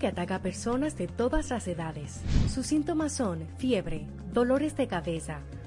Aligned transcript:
que 0.00 0.08
ataca 0.08 0.36
a 0.36 0.42
personas 0.42 0.96
de 0.96 1.06
todas 1.06 1.50
las 1.50 1.68
edades. 1.68 2.20
Sus 2.52 2.66
síntomas 2.66 3.12
son 3.12 3.46
fiebre, 3.58 4.06
dolores 4.32 4.74
de 4.76 4.88
cabeza, 4.88 5.42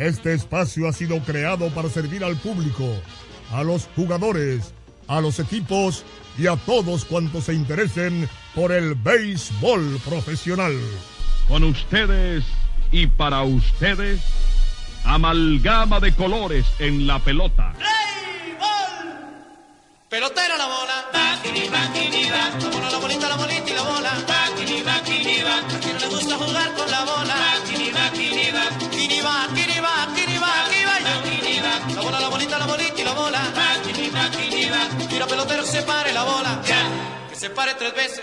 este 0.00 0.32
espacio 0.32 0.88
ha 0.88 0.92
sido 0.92 1.18
creado 1.20 1.68
para 1.70 1.90
servir 1.90 2.24
al 2.24 2.36
público, 2.36 2.86
a 3.52 3.62
los 3.62 3.86
jugadores, 3.94 4.72
a 5.08 5.20
los 5.20 5.38
equipos 5.38 6.04
y 6.38 6.46
a 6.46 6.56
todos 6.56 7.04
cuantos 7.04 7.44
se 7.44 7.54
interesen 7.54 8.28
por 8.54 8.72
el 8.72 8.94
béisbol 8.94 10.00
profesional. 10.08 10.74
Con 11.48 11.64
ustedes 11.64 12.44
y 12.90 13.08
para 13.08 13.42
ustedes, 13.42 14.20
amalgama 15.04 16.00
de 16.00 16.14
colores 16.14 16.64
en 16.78 17.06
la 17.06 17.18
pelota. 17.18 17.74
¡Béisbol! 17.74 19.20
Pelotera 20.08 20.56
la 20.56 20.66
bola. 20.66 20.90
La 21.12 22.70
bola, 22.70 22.90
la 22.90 22.98
bolita, 22.98 23.28
la 23.28 23.36
bolita 23.36 23.70
y 23.70 23.74
la 23.74 23.82
bola. 23.82 24.12
A 24.12 25.80
quien 25.80 25.92
no 25.92 25.98
le 25.98 26.06
gusta 26.08 26.36
jugar 26.36 26.74
con 26.74 26.90
la 26.90 27.04
bola. 27.04 27.50
Kiriba, 29.20 29.46
kiriba, 29.54 30.02
kiriba, 30.16 30.50
kiriba 31.22 31.94
La 31.94 32.00
bola, 32.00 32.20
la 32.20 32.28
bolita, 32.28 32.58
la 32.58 32.64
bolita 32.64 33.00
y 33.00 33.04
la 33.04 33.12
bola. 33.12 33.42
Tira 35.10 35.26
pelotero, 35.26 35.62
se 35.62 35.82
pare 35.82 36.10
la 36.14 36.24
bola. 36.24 36.62
Que 37.28 37.36
se 37.36 37.50
pare 37.50 37.74
tres 37.74 37.94
veces. 37.94 38.22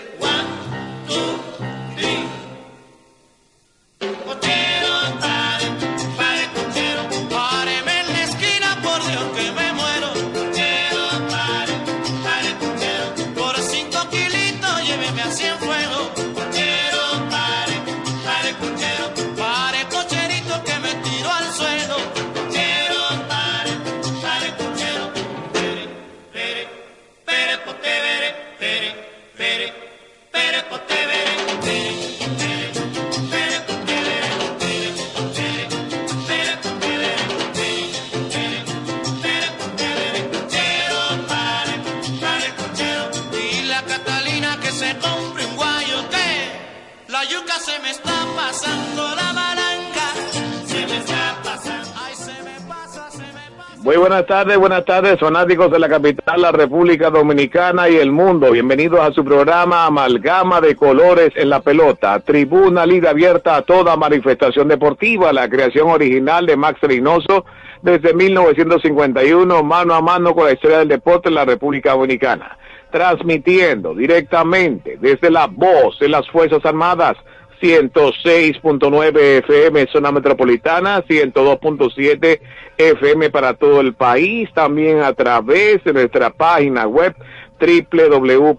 Muy 53.88 53.96
buenas 53.96 54.26
tardes, 54.26 54.58
buenas 54.58 54.84
tardes, 54.84 55.18
fanáticos 55.18 55.70
de 55.70 55.78
la 55.78 55.88
capital, 55.88 56.42
la 56.42 56.52
República 56.52 57.08
Dominicana 57.08 57.88
y 57.88 57.96
el 57.96 58.12
mundo. 58.12 58.50
Bienvenidos 58.50 59.00
a 59.00 59.14
su 59.14 59.24
programa 59.24 59.86
Amalgama 59.86 60.60
de 60.60 60.76
Colores 60.76 61.30
en 61.36 61.48
la 61.48 61.60
Pelota, 61.60 62.20
tribuna 62.20 62.84
liga 62.84 63.08
abierta 63.08 63.56
a 63.56 63.62
toda 63.62 63.96
manifestación 63.96 64.68
deportiva, 64.68 65.32
la 65.32 65.48
creación 65.48 65.88
original 65.88 66.44
de 66.44 66.58
Max 66.58 66.78
Reynoso 66.82 67.46
desde 67.80 68.12
1951, 68.12 69.62
mano 69.62 69.94
a 69.94 70.02
mano 70.02 70.34
con 70.34 70.44
la 70.44 70.52
historia 70.52 70.80
del 70.80 70.88
deporte 70.88 71.30
en 71.30 71.36
la 71.36 71.46
República 71.46 71.92
Dominicana. 71.92 72.58
Transmitiendo 72.90 73.94
directamente 73.94 74.98
desde 75.00 75.30
la 75.30 75.46
voz 75.46 75.98
de 75.98 76.10
las 76.10 76.28
Fuerzas 76.28 76.62
Armadas 76.66 77.16
106.9 77.60 79.18
FM 79.44 79.86
zona 79.92 80.12
metropolitana, 80.12 81.04
102.7 81.04 82.40
FM 82.76 83.30
para 83.30 83.54
todo 83.54 83.80
el 83.80 83.94
país, 83.94 84.48
también 84.54 85.00
a 85.00 85.12
través 85.12 85.82
de 85.84 85.92
nuestra 85.92 86.30
página 86.30 86.86
web 86.86 87.14
www.hifa.mil.do 87.60 88.56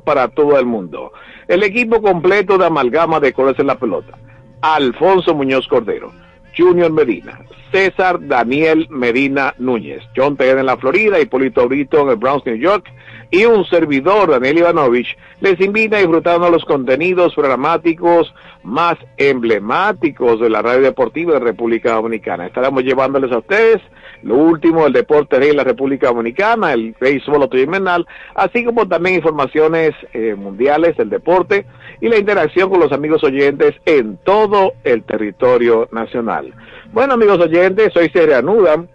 para 0.00 0.28
todo 0.28 0.58
el 0.58 0.66
mundo. 0.66 1.12
El 1.48 1.64
equipo 1.64 2.00
completo 2.00 2.56
de 2.58 2.66
amalgama 2.66 3.18
de 3.20 3.32
colores 3.32 3.58
en 3.58 3.66
la 3.66 3.78
pelota. 3.78 4.16
Alfonso 4.60 5.34
Muñoz 5.34 5.66
Cordero, 5.66 6.12
Junior 6.56 6.92
Medina, 6.92 7.40
César 7.72 8.24
Daniel 8.28 8.86
Medina 8.90 9.54
Núñez, 9.58 10.02
John 10.14 10.36
Tejeda 10.36 10.60
en 10.60 10.66
la 10.66 10.76
Florida, 10.76 11.18
Hipólito 11.18 11.66
Brito 11.66 12.00
en 12.02 12.10
el 12.10 12.16
Bronx, 12.16 12.46
New 12.46 12.54
York, 12.54 12.86
y 13.32 13.46
un 13.46 13.64
servidor, 13.64 14.30
Daniel 14.30 14.58
Ivanovich, 14.58 15.16
les 15.40 15.58
invita 15.58 15.96
a 15.96 16.00
disfrutar 16.00 16.38
de 16.38 16.50
los 16.50 16.66
contenidos 16.66 17.34
programáticos 17.34 18.32
más 18.62 18.96
emblemáticos 19.16 20.38
de 20.38 20.50
la 20.50 20.60
radio 20.60 20.82
deportiva 20.82 21.32
de 21.32 21.40
República 21.40 21.94
Dominicana. 21.94 22.46
Estaremos 22.46 22.84
llevándoles 22.84 23.32
a 23.32 23.38
ustedes 23.38 23.80
lo 24.22 24.36
último 24.36 24.84
del 24.84 24.92
deporte 24.92 25.38
de 25.38 25.54
la 25.54 25.64
República 25.64 26.08
Dominicana, 26.08 26.74
el 26.74 26.94
béisbol 27.00 27.44
otoño 27.44 28.04
así 28.34 28.66
como 28.66 28.86
también 28.86 29.16
informaciones 29.16 29.94
eh, 30.12 30.34
mundiales 30.34 30.98
del 30.98 31.08
deporte 31.08 31.64
y 32.02 32.08
la 32.08 32.18
interacción 32.18 32.68
con 32.68 32.80
los 32.80 32.92
amigos 32.92 33.24
oyentes 33.24 33.74
en 33.86 34.18
todo 34.18 34.74
el 34.84 35.04
territorio 35.04 35.88
nacional. 35.90 36.52
Bueno, 36.92 37.14
amigos 37.14 37.40
oyentes, 37.40 37.96
hoy 37.96 38.10
se 38.10 38.26
reanudan 38.26 38.90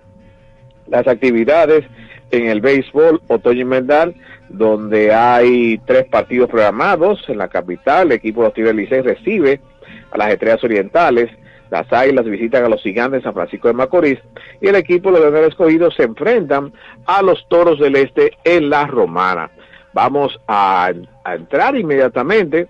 las 0.87 1.07
actividades 1.07 1.85
en 2.31 2.47
el 2.47 2.61
béisbol 2.61 3.21
otoño 3.27 3.61
invernal, 3.61 4.15
donde 4.49 5.13
hay 5.13 5.77
tres 5.85 6.05
partidos 6.05 6.49
programados 6.49 7.23
en 7.27 7.37
la 7.37 7.47
capital. 7.47 8.07
El 8.07 8.13
equipo 8.13 8.41
de 8.41 8.47
los 8.47 8.53
Tigres 8.53 9.05
recibe 9.05 9.59
a 10.11 10.17
las 10.17 10.29
Estrellas 10.29 10.63
Orientales. 10.63 11.29
Las 11.69 11.91
Águilas 11.91 12.25
visitan 12.25 12.63
a 12.63 12.69
los 12.69 12.81
Gigantes 12.81 13.19
de 13.19 13.23
San 13.23 13.33
Francisco 13.33 13.67
de 13.67 13.73
Macorís 13.73 14.19
y 14.61 14.67
el 14.67 14.75
equipo 14.75 15.11
de 15.11 15.19
los 15.19 15.47
Escogidos 15.47 15.95
se 15.95 16.03
enfrentan 16.03 16.71
a 17.05 17.21
los 17.21 17.45
Toros 17.49 17.79
del 17.79 17.95
Este 17.97 18.37
en 18.45 18.69
la 18.69 18.87
Romana. 18.87 19.51
Vamos 19.93 20.39
a 20.47 20.91
entrar 21.25 21.75
inmediatamente, 21.75 22.67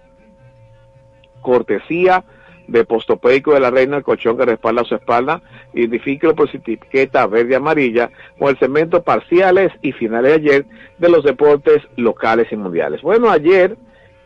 cortesía 1.42 2.24
de 2.68 2.86
postopeico 2.86 3.54
de 3.54 3.60
la 3.60 3.72
reina, 3.72 3.98
el 3.98 4.04
colchón 4.04 4.38
que 4.38 4.46
respalda 4.46 4.84
su 4.84 4.96
espalda, 4.96 5.42
identifique 5.74 6.34
por 6.34 6.50
su 6.50 6.58
etiqueta 6.58 7.26
verde 7.28 7.56
amarilla, 7.56 8.10
con 8.38 8.50
el 8.50 8.58
cemento 8.58 9.04
parciales 9.04 9.72
y 9.82 9.94
finales 9.94 10.32
de 10.32 10.36
ayer 10.36 10.66
de 10.98 11.10
los 11.10 11.24
deportes 11.24 11.82
locales 11.96 12.52
y 12.52 12.56
mundiales. 12.56 13.02
Bueno, 13.02 13.30
ayer 13.30 13.78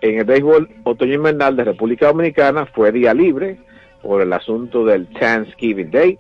en 0.02 0.20
el 0.20 0.26
béisbol 0.26 0.70
otoño 0.84 1.14
invernal 1.14 1.56
de 1.56 1.64
República 1.64 2.08
Dominicana 2.08 2.66
fue 2.66 2.92
día 2.92 3.14
libre 3.14 3.58
por 4.02 4.22
el 4.22 4.34
asunto 4.34 4.84
del 4.84 5.08
Thanksgiving 5.08 5.92
Day 5.92 6.18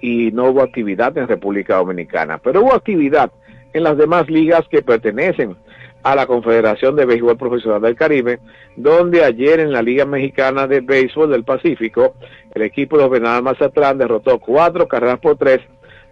y 0.00 0.30
no 0.32 0.50
hubo 0.50 0.62
actividad 0.62 1.16
en 1.18 1.26
República 1.26 1.76
Dominicana, 1.76 2.38
pero 2.38 2.62
hubo 2.62 2.74
actividad 2.74 3.32
en 3.72 3.82
las 3.82 3.96
demás 3.96 4.28
ligas 4.30 4.62
que 4.70 4.82
pertenecen 4.82 5.56
a 6.04 6.14
la 6.14 6.26
Confederación 6.26 6.94
de 6.96 7.06
Béisbol 7.06 7.38
Profesional 7.38 7.80
del 7.80 7.96
Caribe, 7.96 8.38
donde 8.76 9.24
ayer 9.24 9.58
en 9.58 9.72
la 9.72 9.82
Liga 9.82 10.04
Mexicana 10.04 10.66
de 10.66 10.80
Béisbol 10.80 11.30
del 11.30 11.44
Pacífico, 11.44 12.14
el 12.54 12.62
equipo 12.62 12.96
de 12.96 13.04
los 13.04 13.10
Venados 13.10 13.42
Mazatlán 13.42 13.98
derrotó 13.98 14.38
cuatro 14.38 14.86
carreras 14.86 15.18
por 15.18 15.36
tres 15.36 15.60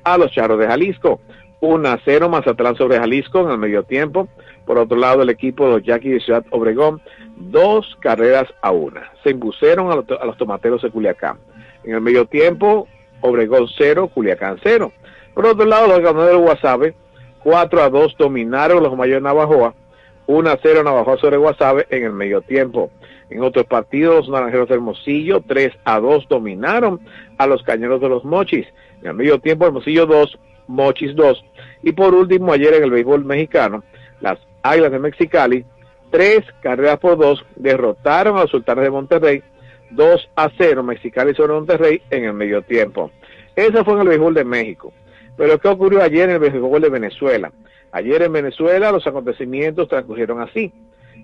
a 0.02 0.16
los 0.18 0.32
Charros 0.32 0.58
de 0.58 0.66
Jalisco. 0.66 1.20
1 1.60 1.88
a 1.88 2.00
0 2.04 2.28
Mazatlán 2.28 2.74
sobre 2.74 2.98
Jalisco 2.98 3.40
en 3.40 3.50
el 3.50 3.58
medio 3.58 3.84
tiempo. 3.84 4.28
Por 4.66 4.78
otro 4.78 4.96
lado, 4.96 5.22
el 5.22 5.30
equipo 5.30 5.66
de 5.66 5.70
los 5.72 5.82
Yaquis 5.84 6.12
de 6.14 6.20
Ciudad 6.20 6.44
Obregón, 6.50 7.00
dos 7.36 7.96
carreras 8.00 8.48
a 8.62 8.72
una. 8.72 9.12
Se 9.22 9.30
impusieron 9.30 9.92
a 9.92 9.96
los, 9.96 10.36
tomateros 10.36 10.82
de 10.82 10.90
Culiacán. 10.90 11.38
En 11.84 11.94
el 11.94 12.00
medio 12.00 12.26
tiempo, 12.26 12.88
Obregón 13.20 13.68
0, 13.78 14.10
Culiacán 14.12 14.58
0. 14.62 14.90
Por 15.34 15.46
otro 15.46 15.64
lado, 15.64 15.86
los 15.86 16.00
ganadores 16.00 16.36
de 16.36 16.42
Guasave, 16.42 16.94
4 17.44 17.82
a 17.82 17.90
2 17.90 18.16
dominaron 18.18 18.82
los 18.82 18.96
mayores 18.96 19.22
Navajoa. 19.22 19.74
1 20.26 20.50
a 20.50 20.58
0 20.62 20.82
Navajoa 20.84 21.18
sobre 21.18 21.36
Guasave 21.36 21.86
en 21.90 22.04
el 22.04 22.12
medio 22.12 22.42
tiempo. 22.42 22.90
En 23.30 23.42
otros 23.42 23.66
partidos, 23.66 24.28
los 24.28 24.30
naranjeros 24.30 24.68
de 24.68 24.74
Hermosillo, 24.74 25.42
3 25.46 25.72
a 25.84 26.00
2 26.00 26.28
dominaron 26.28 27.00
a 27.38 27.46
los 27.46 27.62
cañeros 27.62 28.00
de 28.00 28.08
los 28.08 28.24
Mochis. 28.24 28.66
En 29.00 29.08
el 29.08 29.14
medio 29.14 29.38
tiempo, 29.38 29.66
Hermosillo 29.66 30.06
2, 30.06 30.38
Mochis 30.68 31.14
2. 31.16 31.44
Y 31.82 31.92
por 31.92 32.14
último, 32.14 32.52
ayer 32.52 32.74
en 32.74 32.84
el 32.84 32.90
béisbol 32.90 33.24
mexicano, 33.24 33.82
las 34.20 34.38
Águilas 34.62 34.92
de 34.92 34.98
Mexicali, 34.98 35.64
tres 36.10 36.44
carreras 36.60 36.98
por 36.98 37.18
dos, 37.18 37.44
derrotaron 37.56 38.36
a 38.36 38.42
los 38.42 38.50
Sultanes 38.50 38.84
de 38.84 38.90
Monterrey, 38.90 39.42
2 39.90 40.30
a 40.36 40.50
0 40.56 40.82
Mexicali 40.82 41.34
sobre 41.34 41.54
Monterrey 41.54 42.02
en 42.10 42.24
el 42.24 42.32
medio 42.32 42.62
tiempo. 42.62 43.10
Eso 43.56 43.84
fue 43.84 43.94
en 43.94 44.00
el 44.00 44.08
béisbol 44.08 44.34
de 44.34 44.44
México. 44.44 44.92
Pero 45.36 45.58
¿qué 45.58 45.68
ocurrió 45.68 46.02
ayer 46.02 46.28
en 46.28 46.36
el 46.36 46.38
béisbol 46.38 46.80
de 46.80 46.88
Venezuela? 46.88 47.52
Ayer 47.92 48.22
en 48.22 48.32
Venezuela 48.32 48.90
los 48.90 49.06
acontecimientos 49.06 49.88
transcurrieron 49.88 50.40
así. 50.40 50.72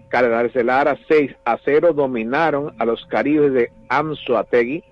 Cardenales 0.08 0.52
de 0.52 0.64
Lara 0.64 0.98
6 1.08 1.34
a 1.44 1.58
0 1.64 1.94
dominaron 1.94 2.74
a 2.78 2.84
los 2.84 3.04
Caribes 3.06 3.54
de 3.54 3.72
Amzuategui, 3.88 4.84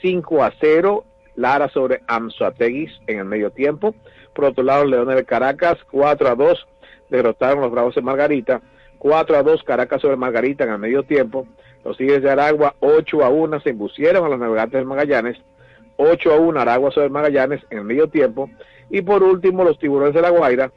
5 0.00 0.42
a 0.42 0.52
0 0.60 1.04
Lara 1.36 1.68
sobre 1.68 2.00
Amzuategui 2.08 2.88
en 3.06 3.20
el 3.20 3.24
medio 3.24 3.50
tiempo. 3.50 3.94
Por 4.34 4.46
otro 4.46 4.64
lado, 4.64 4.84
Leones 4.84 5.16
de 5.16 5.24
Caracas, 5.24 5.78
4 5.90 6.28
a 6.28 6.34
2, 6.34 6.66
derrotaron 7.08 7.58
a 7.58 7.62
los 7.62 7.70
Bravos 7.70 7.94
de 7.94 8.02
Margarita. 8.02 8.60
4 8.98 9.36
a 9.36 9.42
2, 9.42 9.62
Caracas 9.62 10.00
sobre 10.02 10.16
Margarita 10.16 10.64
en 10.64 10.70
el 10.70 10.78
medio 10.78 11.04
tiempo. 11.04 11.46
Los 11.84 11.96
Tigres 11.96 12.22
de 12.22 12.30
Aragua, 12.30 12.74
8 12.80 13.24
a 13.24 13.28
1, 13.28 13.60
se 13.60 13.70
impusieron 13.70 14.24
a 14.24 14.28
los 14.28 14.38
Navegantes 14.38 14.80
de 14.80 14.84
Magallanes. 14.84 15.38
8 15.96 16.32
a 16.32 16.36
1, 16.36 16.60
Aragua 16.60 16.90
sobre 16.90 17.08
Magallanes 17.10 17.60
en 17.70 17.78
el 17.78 17.84
medio 17.84 18.08
tiempo. 18.08 18.50
Y 18.90 19.02
por 19.02 19.22
último, 19.22 19.64
los 19.64 19.78
Tiburones 19.78 20.14
de 20.14 20.22
la 20.22 20.30
Guaira 20.30 20.72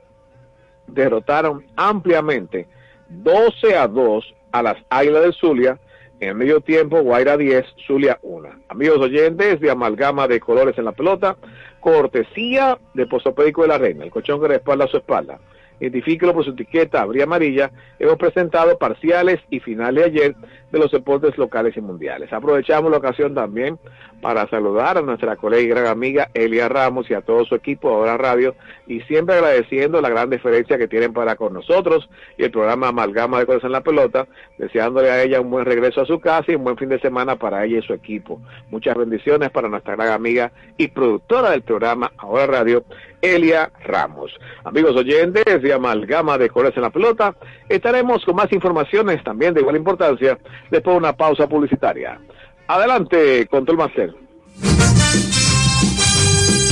derrotaron 0.88 1.66
ampliamente 1.76 2.68
12 3.10 3.76
a 3.78 3.88
2 3.88 4.36
a 4.52 4.64
las 4.64 4.78
Águilas 4.90 5.24
del 5.24 5.34
Zulia. 5.34 5.80
En 6.20 6.30
el 6.30 6.36
medio 6.36 6.62
tiempo, 6.62 7.02
Guaira 7.02 7.36
10, 7.36 7.66
Zulia 7.86 8.20
1. 8.22 8.50
Amigos 8.70 9.00
oyentes 9.00 9.60
de 9.60 9.70
amalgama 9.70 10.28
de 10.28 10.40
colores 10.40 10.78
en 10.78 10.86
la 10.86 10.94
pelota, 10.94 11.36
cortesía 11.82 12.80
de 12.94 13.06
Posopédico 13.06 13.64
de 13.64 13.68
la 13.68 13.78
Reina, 13.78 14.06
el 14.06 14.12
colchón 14.12 14.40
que 14.40 14.48
respalda 14.48 14.86
a 14.86 14.88
su 14.88 14.98
espalda. 14.98 15.40
Identifíquelo 15.80 16.34
por 16.34 16.46
su 16.46 16.52
etiqueta 16.52 17.02
abrí 17.02 17.22
amarilla, 17.22 17.70
hemos 18.00 18.18
presentado 18.18 18.78
parciales 18.78 19.42
y 19.50 19.60
finales 19.60 20.06
ayer 20.06 20.36
de 20.76 20.82
los 20.82 20.92
deportes 20.92 21.38
locales 21.38 21.78
y 21.78 21.82
mundiales. 21.82 22.34
Aprovechamos 22.34 22.92
la 22.92 22.98
ocasión 22.98 23.34
también 23.34 23.80
para 24.22 24.46
saludar 24.50 24.98
a 24.98 25.02
nuestra 25.02 25.38
colega 25.38 25.64
y 25.64 25.68
gran 25.68 25.88
amiga 25.88 26.30
Elia 26.34 26.68
Ramos 26.68 27.10
y 27.10 27.14
a 27.14 27.22
todo 27.22 27.46
su 27.46 27.56
equipo 27.56 27.88
de 27.90 27.96
Ahora 27.96 28.18
Radio 28.18 28.56
y 28.86 29.00
siempre 29.02 29.36
agradeciendo 29.36 30.02
la 30.02 30.10
gran 30.10 30.30
diferencia 30.30 30.78
que 30.78 30.90
tienen 30.90 31.14
para 31.14 31.38
con 31.38 31.54
nosotros 31.54 32.10
y 32.38 32.44
el 32.44 32.52
programa 32.52 32.90
Amalgama 32.90 33.40
de 33.40 33.46
Cosas 33.46 33.64
en 33.64 33.72
la 33.72 33.82
Pelota, 33.82 34.28
deseándole 34.58 35.10
a 35.10 35.24
ella 35.24 35.40
un 35.40 35.50
buen 35.50 35.64
regreso 35.64 36.02
a 36.02 36.06
su 36.06 36.20
casa 36.20 36.52
y 36.52 36.56
un 36.56 36.66
buen 36.66 36.76
fin 36.76 36.90
de 36.90 37.00
semana 37.00 37.38
para 37.38 37.64
ella 37.64 37.80
y 37.80 37.82
su 37.82 37.94
equipo. 37.94 38.42
Muchas 38.70 38.98
bendiciones 38.98 39.52
para 39.52 39.70
nuestra 39.70 39.96
gran 39.96 40.10
amiga 40.10 40.52
y 40.78 40.90
productora 40.90 41.52
del 41.52 41.62
programa 41.62 42.12
Ahora 42.18 42.48
Radio, 42.48 42.84
Elia 43.22 43.72
Ramos. 43.86 44.32
Amigos 44.66 44.96
oyentes 44.96 45.62
de 45.62 45.74
Amalgama 45.74 46.38
de 46.38 46.50
Colores 46.50 46.76
en 46.76 46.84
la 46.84 46.90
Pelota, 46.90 47.34
estaremos 47.70 48.26
con 48.26 48.36
más 48.36 48.52
informaciones 48.52 49.24
también 49.24 49.54
de 49.54 49.62
igual 49.62 49.78
importancia 49.78 50.38
después 50.72 50.94
de 50.94 50.98
una 50.98 51.16
pausa 51.16 51.48
publicitaria. 51.48 52.20
Adelante, 52.68 53.48
Control 53.48 53.78
Master. 53.78 54.14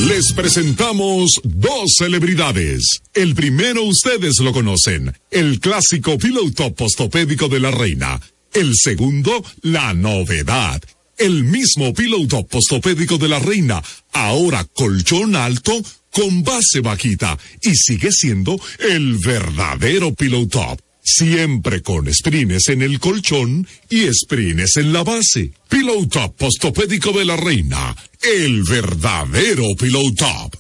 Les 0.08 0.34
presentamos 0.34 1.40
dos 1.44 1.94
celebridades. 1.98 3.02
El 3.14 3.36
primero 3.36 3.84
ustedes 3.84 4.40
lo 4.40 4.52
conocen, 4.52 5.14
el 5.32 5.60
clásico 5.60 6.18
piloto 6.18 6.74
postopédico 6.74 7.48
de 7.48 7.60
la 7.60 7.72
reina. 7.72 8.20
El 8.54 8.76
segundo, 8.76 9.44
la 9.62 9.94
novedad. 9.94 10.82
El 11.18 11.44
mismo 11.44 11.94
piloto 11.94 12.46
postopédico 12.46 13.18
de 13.18 13.30
la 13.30 13.40
reina, 13.40 13.82
ahora 14.12 14.66
colchón 14.74 15.36
alto 15.36 15.72
con 16.12 16.44
base 16.44 16.82
bajita 16.82 17.38
y 17.62 17.76
sigue 17.76 18.12
siendo 18.12 18.60
el 18.80 19.18
verdadero 19.18 20.14
piloto 20.14 20.78
Siempre 21.04 21.82
con 21.82 22.12
sprines 22.14 22.70
en 22.70 22.82
el 22.82 23.00
colchón 23.00 23.68
y 23.90 24.08
sprines 24.14 24.78
en 24.78 24.94
la 24.94 25.04
base. 25.04 25.52
Pillow 25.70 26.08
Top 26.08 26.38
Postopédico 26.38 27.12
de 27.12 27.26
la 27.26 27.36
Reina. 27.36 27.96
El 28.22 28.64
verdadero 28.64 29.66
Pillow 29.78 30.14
Top. 30.14 30.56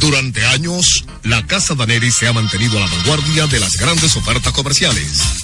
Durante 0.00 0.44
años, 0.44 1.04
la 1.22 1.46
Casa 1.46 1.74
Daneri 1.74 2.10
se 2.10 2.26
ha 2.26 2.32
mantenido 2.32 2.76
a 2.76 2.80
la 2.80 2.86
vanguardia 2.88 3.46
de 3.46 3.60
las 3.60 3.76
grandes 3.76 4.14
ofertas 4.16 4.52
comerciales. 4.52 5.43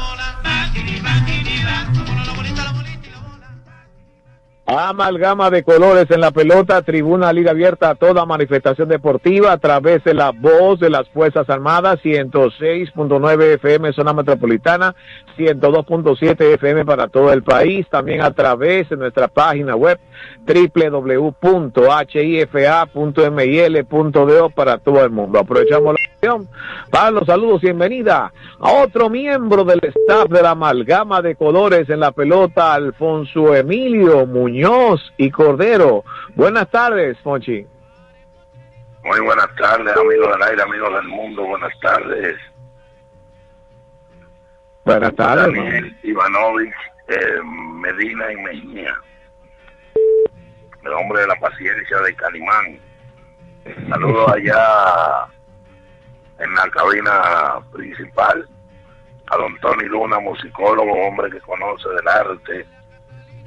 Amalgama 4.77 5.49
de 5.49 5.63
colores 5.63 6.05
en 6.11 6.21
la 6.21 6.31
pelota, 6.31 6.81
tribuna 6.81 7.33
liga 7.33 7.51
abierta 7.51 7.89
a 7.89 7.95
toda 7.95 8.25
manifestación 8.25 8.87
deportiva 8.87 9.51
a 9.51 9.57
través 9.57 10.01
de 10.05 10.13
la 10.13 10.31
voz 10.31 10.79
de 10.79 10.89
las 10.89 11.09
Fuerzas 11.09 11.49
Armadas, 11.49 11.99
106.9 12.01 13.55
FM 13.55 13.91
zona 13.91 14.13
metropolitana, 14.13 14.95
102.7 15.37 16.53
FM 16.53 16.85
para 16.85 17.09
todo 17.09 17.33
el 17.33 17.43
país, 17.43 17.85
también 17.89 18.21
a 18.21 18.31
través 18.31 18.87
de 18.89 18.95
nuestra 18.95 19.27
página 19.27 19.75
web 19.75 19.99
www.hifa.mil.do 20.47 21.29
para 24.51 24.77
todo 24.77 25.03
el 25.03 25.09
mundo. 25.11 25.39
Aprovechamos 25.39 25.93
la 25.93 26.10
para 26.91 27.09
los 27.09 27.25
saludos 27.25 27.61
bienvenida 27.61 28.31
a 28.59 28.71
otro 28.73 29.09
miembro 29.09 29.63
del 29.63 29.79
staff 29.83 30.29
de 30.29 30.43
la 30.43 30.51
amalgama 30.51 31.19
de 31.19 31.35
colores 31.35 31.89
en 31.89 31.99
la 31.99 32.11
pelota, 32.11 32.75
Alfonso 32.75 33.55
Emilio 33.55 34.27
Muñoz 34.27 35.01
y 35.17 35.31
Cordero. 35.31 36.03
Buenas 36.35 36.69
tardes, 36.69 37.17
Fonchi. 37.23 37.65
Muy 39.03 39.19
buenas 39.21 39.47
tardes, 39.55 39.97
amigos 39.97 40.31
del 40.33 40.43
aire, 40.43 40.61
amigos 40.61 40.93
del 40.93 41.07
mundo, 41.07 41.43
buenas 41.43 41.73
tardes. 41.79 42.35
Buenas 44.85 45.15
tardes. 45.15 45.45
Daniel 45.47 45.97
Ivanovich, 46.03 46.73
eh, 47.07 47.41
Medina 47.43 48.31
y 48.31 48.35
Mejía, 48.35 48.93
el 50.83 50.93
hombre 50.93 51.21
de 51.21 51.27
la 51.27 51.35
paciencia 51.37 51.97
de 51.97 52.15
Calimán. 52.15 52.79
Saludos 53.89 54.31
allá 54.35 55.27
en 56.41 56.55
la 56.55 56.69
cabina 56.69 57.59
principal 57.71 58.47
a 59.27 59.37
don 59.37 59.57
Tony 59.59 59.85
Luna, 59.85 60.19
musicólogo, 60.19 60.91
hombre 61.07 61.29
que 61.29 61.39
conoce 61.41 61.87
del 61.89 62.07
arte 62.07 62.65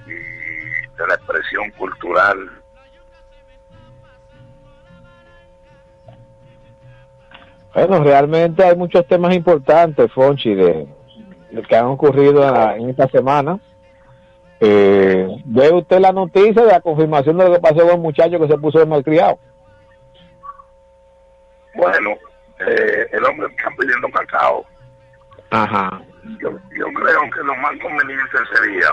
y 0.07 0.11
de 0.11 1.07
la 1.07 1.15
expresión 1.15 1.71
cultural. 1.73 2.51
Bueno, 7.75 8.05
realmente 8.05 8.65
hay 8.65 8.77
muchos 8.77 9.07
temas 9.09 9.35
importantes, 9.35 10.11
Fonchi, 10.13 10.55
de, 10.55 10.87
de 11.51 11.63
que 11.63 11.77
han 11.77 11.87
ocurrido 11.87 12.43
en 12.77 12.91
esta 12.91 13.09
semana. 13.09 13.59
Eh, 14.61 15.29
¿Ve 15.45 15.73
usted 15.73 15.99
la 15.99 16.13
noticia 16.13 16.63
de 16.63 16.73
la 16.73 16.81
confirmación 16.81 17.37
de 17.37 17.45
lo 17.45 17.55
que 17.55 17.61
pasó 17.61 17.81
con 17.81 17.91
el 17.91 17.99
muchacho 17.99 18.39
que 18.39 18.49
se 18.49 18.59
puso 18.59 18.79
de 18.79 18.87
malcriado? 18.87 19.39
Bueno, 21.75 22.11
eh, 22.61 23.07
el 23.13 23.25
hombre 23.25 23.49
está 23.49 23.71
pidiendo 23.79 24.09
cacao. 24.11 24.65
Ajá. 25.55 26.01
Yo, 26.41 26.51
yo 26.77 26.87
creo 26.95 27.31
que 27.31 27.41
lo 27.45 27.55
más 27.57 27.73
conveniente 27.81 28.39
sería 28.55 28.89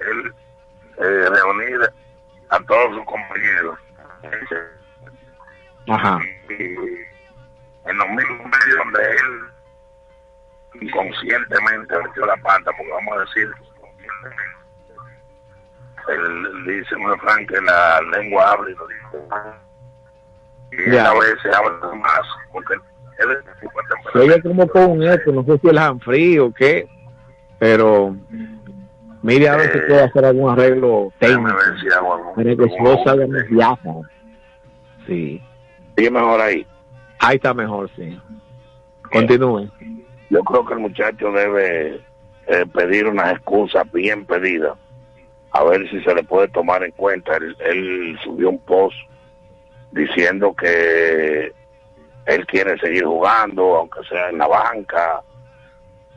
él 0.00 0.34
eh, 0.98 1.28
reunir 1.30 1.80
a 2.50 2.58
todos 2.60 2.94
sus 2.96 3.04
compañeros 3.06 3.78
Ajá. 5.88 6.18
y 6.50 6.64
en 6.64 7.98
los 7.98 8.08
mismos 8.10 8.46
medios 8.46 8.78
donde 8.84 9.10
él 9.10 10.82
inconscientemente 10.82 11.98
metió 11.98 12.26
la 12.26 12.36
pata, 12.38 12.70
porque 12.76 12.92
vamos 12.92 13.16
a 13.16 13.20
decir, 13.20 13.50
él 16.08 16.64
dice 16.66 16.94
un 16.96 17.10
refrán 17.10 17.46
que 17.46 17.60
la 17.60 18.00
lengua 18.16 18.50
habla 18.52 18.70
y 18.70 18.74
lo 18.74 18.86
dice. 18.88 19.18
Y 20.72 20.90
Ya. 20.90 21.10
a 21.10 21.14
veces 21.14 21.54
habla 21.54 21.94
más, 21.94 22.20
porque 22.52 22.74
él 22.74 22.80
es 22.80 22.84
de 22.84 22.91
50 22.91 22.91
Se 24.12 24.18
oye 24.18 24.42
como 24.42 24.66
con 24.68 25.02
eco, 25.02 25.32
no 25.32 25.44
sé 25.44 25.58
si 25.58 25.68
el 25.68 26.40
o 26.40 26.52
qué, 26.52 26.86
pero 27.58 28.16
mire 29.22 29.48
a 29.48 29.56
ver 29.56 29.72
si 29.72 29.78
puede 29.80 30.02
hacer 30.02 30.24
algún 30.24 30.50
arreglo 30.50 31.12
técnico 31.18 31.56
para 32.34 32.56
que 32.56 32.68
su 32.68 32.82
voz 32.82 32.98
salga 33.04 33.26
más. 33.26 34.06
Sí. 35.06 35.42
Sigue 35.96 36.10
mejor 36.10 36.40
ahí. 36.40 36.66
Ahí 37.18 37.36
está 37.36 37.54
mejor, 37.54 37.90
sí. 37.96 38.18
Continúe. 39.12 39.68
Yo 40.30 40.42
creo 40.42 40.64
que 40.64 40.74
el 40.74 40.80
muchacho 40.80 41.30
debe 41.30 42.00
eh, 42.46 42.66
pedir 42.72 43.06
unas 43.06 43.32
excusas 43.32 43.90
bien 43.92 44.24
pedidas, 44.24 44.76
a 45.52 45.62
ver 45.64 45.88
si 45.90 46.00
se 46.02 46.14
le 46.14 46.24
puede 46.24 46.48
tomar 46.48 46.82
en 46.82 46.92
cuenta. 46.92 47.36
Él, 47.36 47.56
él 47.60 48.18
subió 48.24 48.50
un 48.50 48.58
post 48.60 48.96
diciendo 49.92 50.54
que 50.54 51.52
él 52.26 52.46
quiere 52.46 52.78
seguir 52.78 53.04
jugando, 53.04 53.76
aunque 53.76 54.00
sea 54.08 54.30
en 54.30 54.38
la 54.38 54.46
banca, 54.46 55.22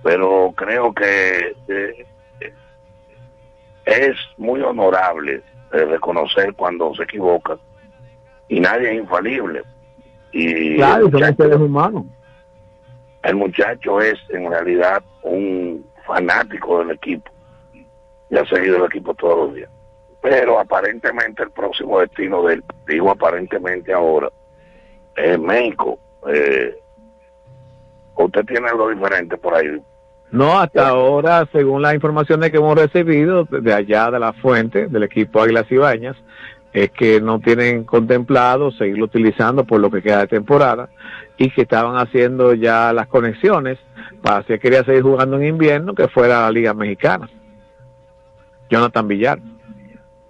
pero 0.03 0.53
creo 0.55 0.93
que 0.93 1.55
eh, 1.67 2.05
es 3.85 4.15
muy 4.37 4.61
honorable 4.61 5.41
eh, 5.73 5.85
reconocer 5.85 6.53
cuando 6.55 6.93
se 6.95 7.03
equivoca 7.03 7.57
y 8.47 8.59
nadie 8.59 8.91
es 8.91 8.95
infalible. 8.99 9.63
Y 10.31 10.75
Claro, 10.75 11.09
muchacho- 11.09 11.43
seres 11.43 11.57
humanos. 11.59 12.03
el 13.23 13.35
muchacho 13.35 14.01
es 14.01 14.15
en 14.29 14.49
realidad 14.49 15.01
un 15.23 15.85
fanático 16.05 16.79
del 16.79 16.91
equipo 16.91 17.31
y 18.29 18.37
ha 18.37 18.45
seguido 18.45 18.77
el 18.77 18.85
equipo 18.85 19.13
todos 19.15 19.47
los 19.47 19.55
días. 19.55 19.69
Pero 20.21 20.59
aparentemente 20.59 21.43
el 21.43 21.51
próximo 21.51 21.99
destino 21.99 22.43
del, 22.43 22.63
digo 22.87 23.11
aparentemente 23.11 23.93
ahora, 23.93 24.29
es 25.15 25.39
México. 25.39 25.99
Eh, 26.27 26.75
¿Usted 28.15 28.45
tiene 28.45 28.67
algo 28.69 28.89
diferente 28.89 29.37
por 29.37 29.55
ahí? 29.55 29.81
No, 30.31 30.59
hasta 30.59 30.89
ahora, 30.89 31.47
según 31.51 31.81
las 31.81 31.93
informaciones 31.93 32.51
que 32.51 32.57
hemos 32.57 32.75
recibido 32.75 33.45
de 33.45 33.73
allá 33.73 34.09
de 34.11 34.19
la 34.19 34.33
fuente 34.33 34.87
del 34.87 35.03
equipo 35.03 35.41
Águilas 35.41 35.71
Ibañas, 35.71 36.17
es 36.73 36.91
que 36.91 37.21
no 37.21 37.39
tienen 37.39 37.85
contemplado 37.85 38.71
seguirlo 38.71 39.05
utilizando 39.05 39.63
por 39.63 39.79
lo 39.79 39.89
que 39.89 40.01
queda 40.01 40.19
de 40.19 40.27
temporada 40.27 40.89
y 41.37 41.49
que 41.51 41.61
estaban 41.61 41.95
haciendo 41.95 42.53
ya 42.53 42.91
las 42.91 43.07
conexiones 43.07 43.77
para 44.21 44.43
si 44.43 44.59
quería 44.59 44.83
seguir 44.83 45.03
jugando 45.03 45.37
en 45.37 45.45
invierno, 45.45 45.93
que 45.95 46.07
fuera 46.07 46.41
la 46.41 46.51
Liga 46.51 46.73
Mexicana. 46.73 47.29
Jonathan 48.69 49.07
Villar. 49.07 49.39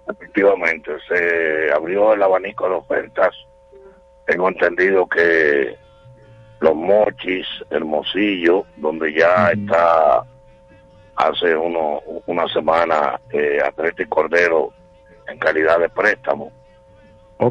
Efectivamente, 0.08 0.92
se 1.08 1.72
abrió 1.74 2.12
el 2.12 2.22
abanico 2.22 2.68
de 2.68 2.74
ofertas. 2.74 3.34
Tengo 4.26 4.48
entendido 4.48 5.06
que 5.06 5.76
los 6.60 6.74
Mochis, 6.74 7.46
Hermosillo, 7.70 8.66
donde 8.76 9.12
ya 9.12 9.50
está 9.50 10.24
hace 11.16 11.56
uno, 11.56 12.00
una 12.26 12.46
semana 12.48 13.20
eh, 13.30 13.58
Atlético 13.64 14.16
Cordero 14.16 14.72
en 15.28 15.38
calidad 15.38 15.78
de 15.80 15.88
préstamo, 15.88 16.52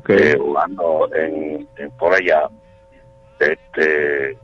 eh, 0.09 0.37
jugando 0.37 1.09
en, 1.13 1.67
en 1.77 1.91
por 1.91 2.13
allá, 2.13 2.49
este 3.39 4.37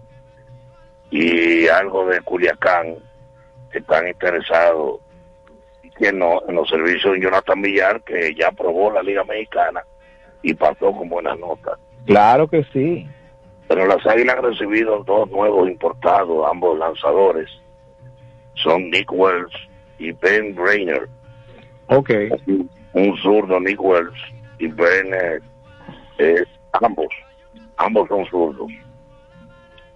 y 1.09 1.67
algo 1.67 2.05
de 2.05 2.21
Culiacán 2.21 2.95
que 3.71 3.79
están 3.79 4.07
interesados 4.07 5.00
que 5.97 6.11
no, 6.11 6.41
en 6.47 6.55
los 6.55 6.69
servicios 6.69 7.13
de 7.13 7.21
Jonathan 7.21 7.61
Villar, 7.61 8.01
que 8.01 8.33
ya 8.33 8.47
aprobó 8.47 8.91
la 8.91 9.03
Liga 9.03 9.23
Mexicana 9.23 9.83
y 10.41 10.53
pasó 10.53 10.91
con 10.93 11.09
buenas 11.09 11.38
notas. 11.38 11.77
Claro 12.05 12.48
que 12.48 12.63
sí. 12.74 13.08
Pero 13.67 13.88
las 13.88 14.05
Águilas 14.05 14.38
han 14.38 14.43
recibido 14.43 15.03
dos 15.03 15.29
nuevos 15.29 15.70
importados, 15.70 16.46
ambos 16.50 16.77
lanzadores. 16.77 17.50
Son 18.55 18.89
Nick 18.89 19.12
Wells 19.12 19.53
y 19.98 20.12
Ben 20.12 20.55
Rainer. 20.55 21.08
Ok. 21.88 22.10
Un 22.93 23.17
zurdo 23.17 23.60
Nick 23.60 23.81
Wells 23.81 24.17
y 24.60 24.67
Ben 24.67 25.13
eh, 25.13 25.39
Eh, 26.17 26.43
ambos, 26.74 27.08
ambos 27.77 28.08
son 28.10 28.25
zurdos. 28.25 28.72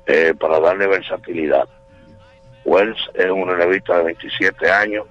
Eh, 0.08 0.34
para 0.40 0.60
darle 0.60 0.88
versatilidad. 0.88 1.68
Wells 2.64 2.98
es 3.14 3.30
un 3.30 3.48
relevista 3.48 3.98
de 3.98 4.06
27 4.06 4.72
años 4.72 5.06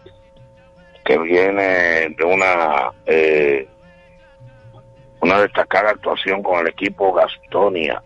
que 1.05 1.19
viene 1.19 2.15
de 2.17 2.25
una 2.25 2.91
eh, 3.07 3.69
una 5.25 5.40
destacada 5.40 5.93
actuación 5.93 6.43
con 6.43 6.61
el 6.61 6.69
equipo 6.69 7.14
Gastonia, 7.14 8.02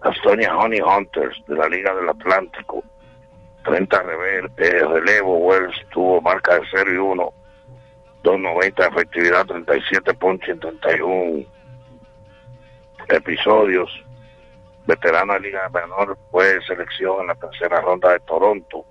Gastonia 0.00 0.56
Honey 0.56 0.80
Hunters 0.80 1.42
de 1.48 1.56
la 1.56 1.68
Liga 1.68 1.92
del 1.92 2.08
Atlántico. 2.08 2.84
30 3.64 4.02
rever, 4.04 4.50
eh, 4.58 4.84
relevo, 4.86 5.38
Wells 5.38 5.74
tuvo 5.90 6.20
marca 6.20 6.54
de 6.54 6.62
0 6.70 6.94
y 6.94 6.96
1, 6.98 7.32
2.90 8.22 8.74
de 8.76 8.88
efectividad, 8.88 9.46
37 9.46 10.14
ponches 10.14 10.50
en 10.50 10.60
31 10.60 11.46
episodios. 13.08 13.90
Veterano 14.86 15.32
de 15.34 15.40
Liga 15.40 15.68
Menor 15.68 16.16
fue 16.30 16.62
selección 16.64 17.22
en 17.22 17.26
la 17.26 17.34
tercera 17.34 17.80
ronda 17.80 18.12
de 18.12 18.20
Toronto 18.20 18.84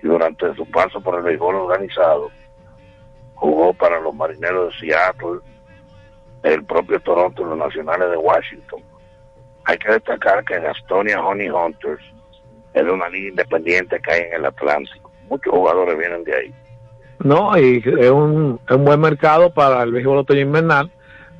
y 0.00 0.06
durante 0.06 0.54
su 0.54 0.70
paso 0.70 1.00
por 1.00 1.16
el 1.16 1.22
béisbol 1.22 1.56
organizado 1.56 2.30
jugó 3.34 3.74
para 3.74 3.98
los 4.00 4.14
marineros 4.14 4.72
de 4.72 4.78
Seattle, 4.78 5.40
el 6.44 6.62
propio 6.64 7.00
Toronto 7.00 7.42
y 7.42 7.46
los 7.46 7.58
nacionales 7.58 8.10
de 8.10 8.16
Washington. 8.16 8.80
Hay 9.64 9.78
que 9.78 9.92
destacar 9.92 10.44
que 10.44 10.60
Gastonia 10.60 11.24
Honey 11.24 11.48
Hunters 11.48 12.02
es 12.74 12.82
una 12.82 13.08
liga 13.08 13.30
independiente 13.30 13.98
que 14.00 14.12
hay 14.12 14.20
en 14.22 14.34
el 14.34 14.44
Atlántico. 14.44 15.10
Muchos 15.28 15.52
jugadores 15.52 15.98
vienen 15.98 16.22
de 16.22 16.36
ahí. 16.36 16.54
No, 17.20 17.56
y 17.56 17.78
es 17.78 18.10
un, 18.10 18.60
es 18.68 18.76
un 18.76 18.84
buen 18.84 19.00
mercado 19.00 19.54
para 19.54 19.82
el 19.82 19.92
béisbol 19.92 20.18
otoño 20.18 20.40
invernal, 20.40 20.90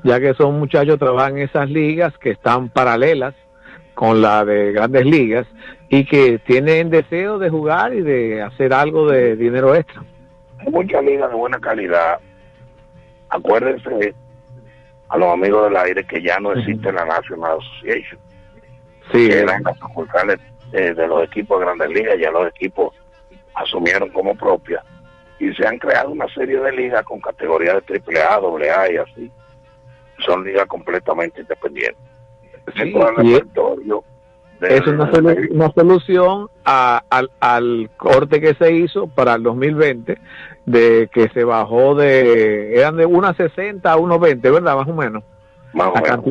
ya 0.04 0.18
que 0.20 0.30
esos 0.30 0.50
muchachos 0.52 0.98
trabajan 0.98 1.36
en 1.36 1.48
esas 1.48 1.68
ligas 1.68 2.16
que 2.18 2.30
están 2.30 2.70
paralelas 2.70 3.34
con 3.92 4.22
la 4.22 4.44
de 4.44 4.72
grandes 4.72 5.04
ligas 5.04 5.46
y 5.90 6.06
que 6.06 6.38
tienen 6.38 6.88
deseo 6.88 7.38
de 7.38 7.50
jugar 7.50 7.92
y 7.92 8.00
de 8.00 8.42
hacer 8.42 8.72
algo 8.72 9.06
de 9.10 9.36
dinero 9.36 9.74
extra. 9.74 10.02
Hay 10.60 10.72
muchas 10.72 11.04
ligas 11.04 11.28
de 11.28 11.36
buena 11.36 11.60
calidad. 11.60 12.18
Acuérdense 13.28 14.14
a 15.14 15.18
los 15.18 15.32
amigos 15.32 15.64
del 15.64 15.76
aire 15.76 16.04
que 16.04 16.20
ya 16.20 16.40
no 16.40 16.52
existe 16.52 16.92
la 16.92 17.04
National 17.04 17.58
Association. 17.58 18.20
Sí. 19.12 19.28
Que 19.28 19.38
eran 19.40 19.62
las 19.62 19.78
facultades 19.78 20.40
eh, 20.72 20.92
de 20.92 21.06
los 21.06 21.22
equipos 21.24 21.60
de 21.60 21.66
grandes 21.66 21.88
ligas, 21.90 22.18
ya 22.18 22.32
los 22.32 22.48
equipos 22.48 22.92
asumieron 23.54 24.08
como 24.08 24.34
propia 24.34 24.82
y 25.38 25.52
se 25.54 25.66
han 25.66 25.78
creado 25.78 26.10
una 26.10 26.26
serie 26.34 26.58
de 26.58 26.72
ligas 26.72 27.04
con 27.04 27.20
categorías 27.20 27.76
de 27.76 27.82
triple 27.82 28.22
A, 28.22 28.40
doble 28.40 28.70
A 28.70 28.90
y 28.90 28.96
así. 28.96 29.30
Son 30.26 30.42
ligas 30.42 30.66
completamente 30.66 31.42
independientes. 31.42 32.02
Sí, 32.74 32.92
el 32.92 33.16
repertorio 33.16 34.02
Es 34.68 34.86
una, 34.86 35.10
solu- 35.10 35.48
una 35.50 35.70
solución 35.72 36.48
a- 36.64 37.02
al, 37.10 37.30
al 37.40 37.90
corte 37.96 38.40
que 38.40 38.54
se 38.54 38.72
hizo 38.72 39.06
para 39.06 39.34
el 39.34 39.42
2020 39.42 40.18
de 40.66 41.08
que 41.12 41.28
se 41.30 41.44
bajó 41.44 41.94
de 41.94 42.76
eran 42.78 42.96
de 42.96 43.06
1.60 43.06 43.80
a 43.84 43.96
1.20, 43.96 44.40
¿verdad? 44.42 44.76
Más 44.76 44.88
o 44.88 44.94
menos. 44.94 45.22
Más 45.72 45.88
o 45.88 45.94
menos. 46.00 46.24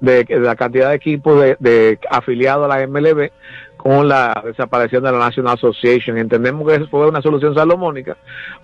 de 0.00 0.24
la 0.28 0.54
cantidad 0.56 0.90
de 0.90 0.94
equipos 0.96 1.40
de, 1.40 1.56
de 1.58 1.98
afiliados 2.10 2.64
a 2.64 2.78
la 2.78 2.86
MLB 2.86 3.30
con 3.78 4.08
la 4.08 4.42
desaparición 4.44 5.04
de 5.04 5.12
la 5.12 5.18
National 5.18 5.54
Association. 5.54 6.18
Entendemos 6.18 6.68
que 6.68 6.74
eso 6.74 6.88
fue 6.88 7.08
una 7.08 7.22
solución 7.22 7.54
salomónica 7.54 8.16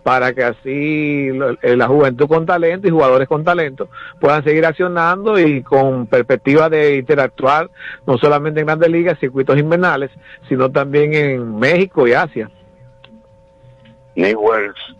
para 0.02 0.34
que 0.34 0.44
así 0.44 1.30
eh, 1.62 1.76
la 1.76 1.86
juventud 1.86 2.28
con 2.28 2.44
talento 2.44 2.86
y 2.86 2.90
jugadores 2.90 3.26
con 3.28 3.44
talento 3.44 3.88
puedan 4.20 4.44
seguir 4.44 4.66
accionando 4.66 5.38
y 5.38 5.62
con 5.62 6.06
perspectiva 6.06 6.68
de 6.68 6.96
interactuar 6.96 7.70
no 8.06 8.18
solamente 8.18 8.60
en 8.60 8.66
grandes 8.66 8.90
ligas, 8.90 9.18
circuitos 9.18 9.56
invernales, 9.56 10.10
sino 10.48 10.70
también 10.70 11.14
en 11.14 11.58
México 11.58 12.06
y 12.06 12.12
Asia. 12.12 12.50
Nick 14.16 14.38
Wells, 14.38 14.96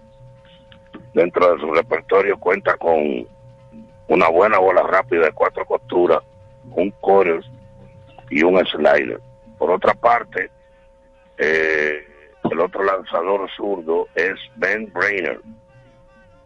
dentro 1.12 1.54
de 1.54 1.60
su 1.60 1.72
repertorio, 1.72 2.38
cuenta 2.38 2.76
con 2.76 3.26
una 4.08 4.28
buena 4.28 4.58
bola 4.58 4.82
rápida 4.82 5.26
de 5.26 5.32
cuatro 5.32 5.64
costuras, 5.66 6.20
un 6.70 6.90
quarter 7.00 7.40
y 8.30 8.42
un 8.42 8.64
slider. 8.64 9.20
Por 9.64 9.70
otra 9.70 9.94
parte, 9.94 10.50
eh, 11.38 12.06
el 12.50 12.60
otro 12.60 12.84
lanzador 12.84 13.48
zurdo 13.56 14.08
es 14.14 14.34
Ben 14.56 14.92
Brainer. 14.92 15.40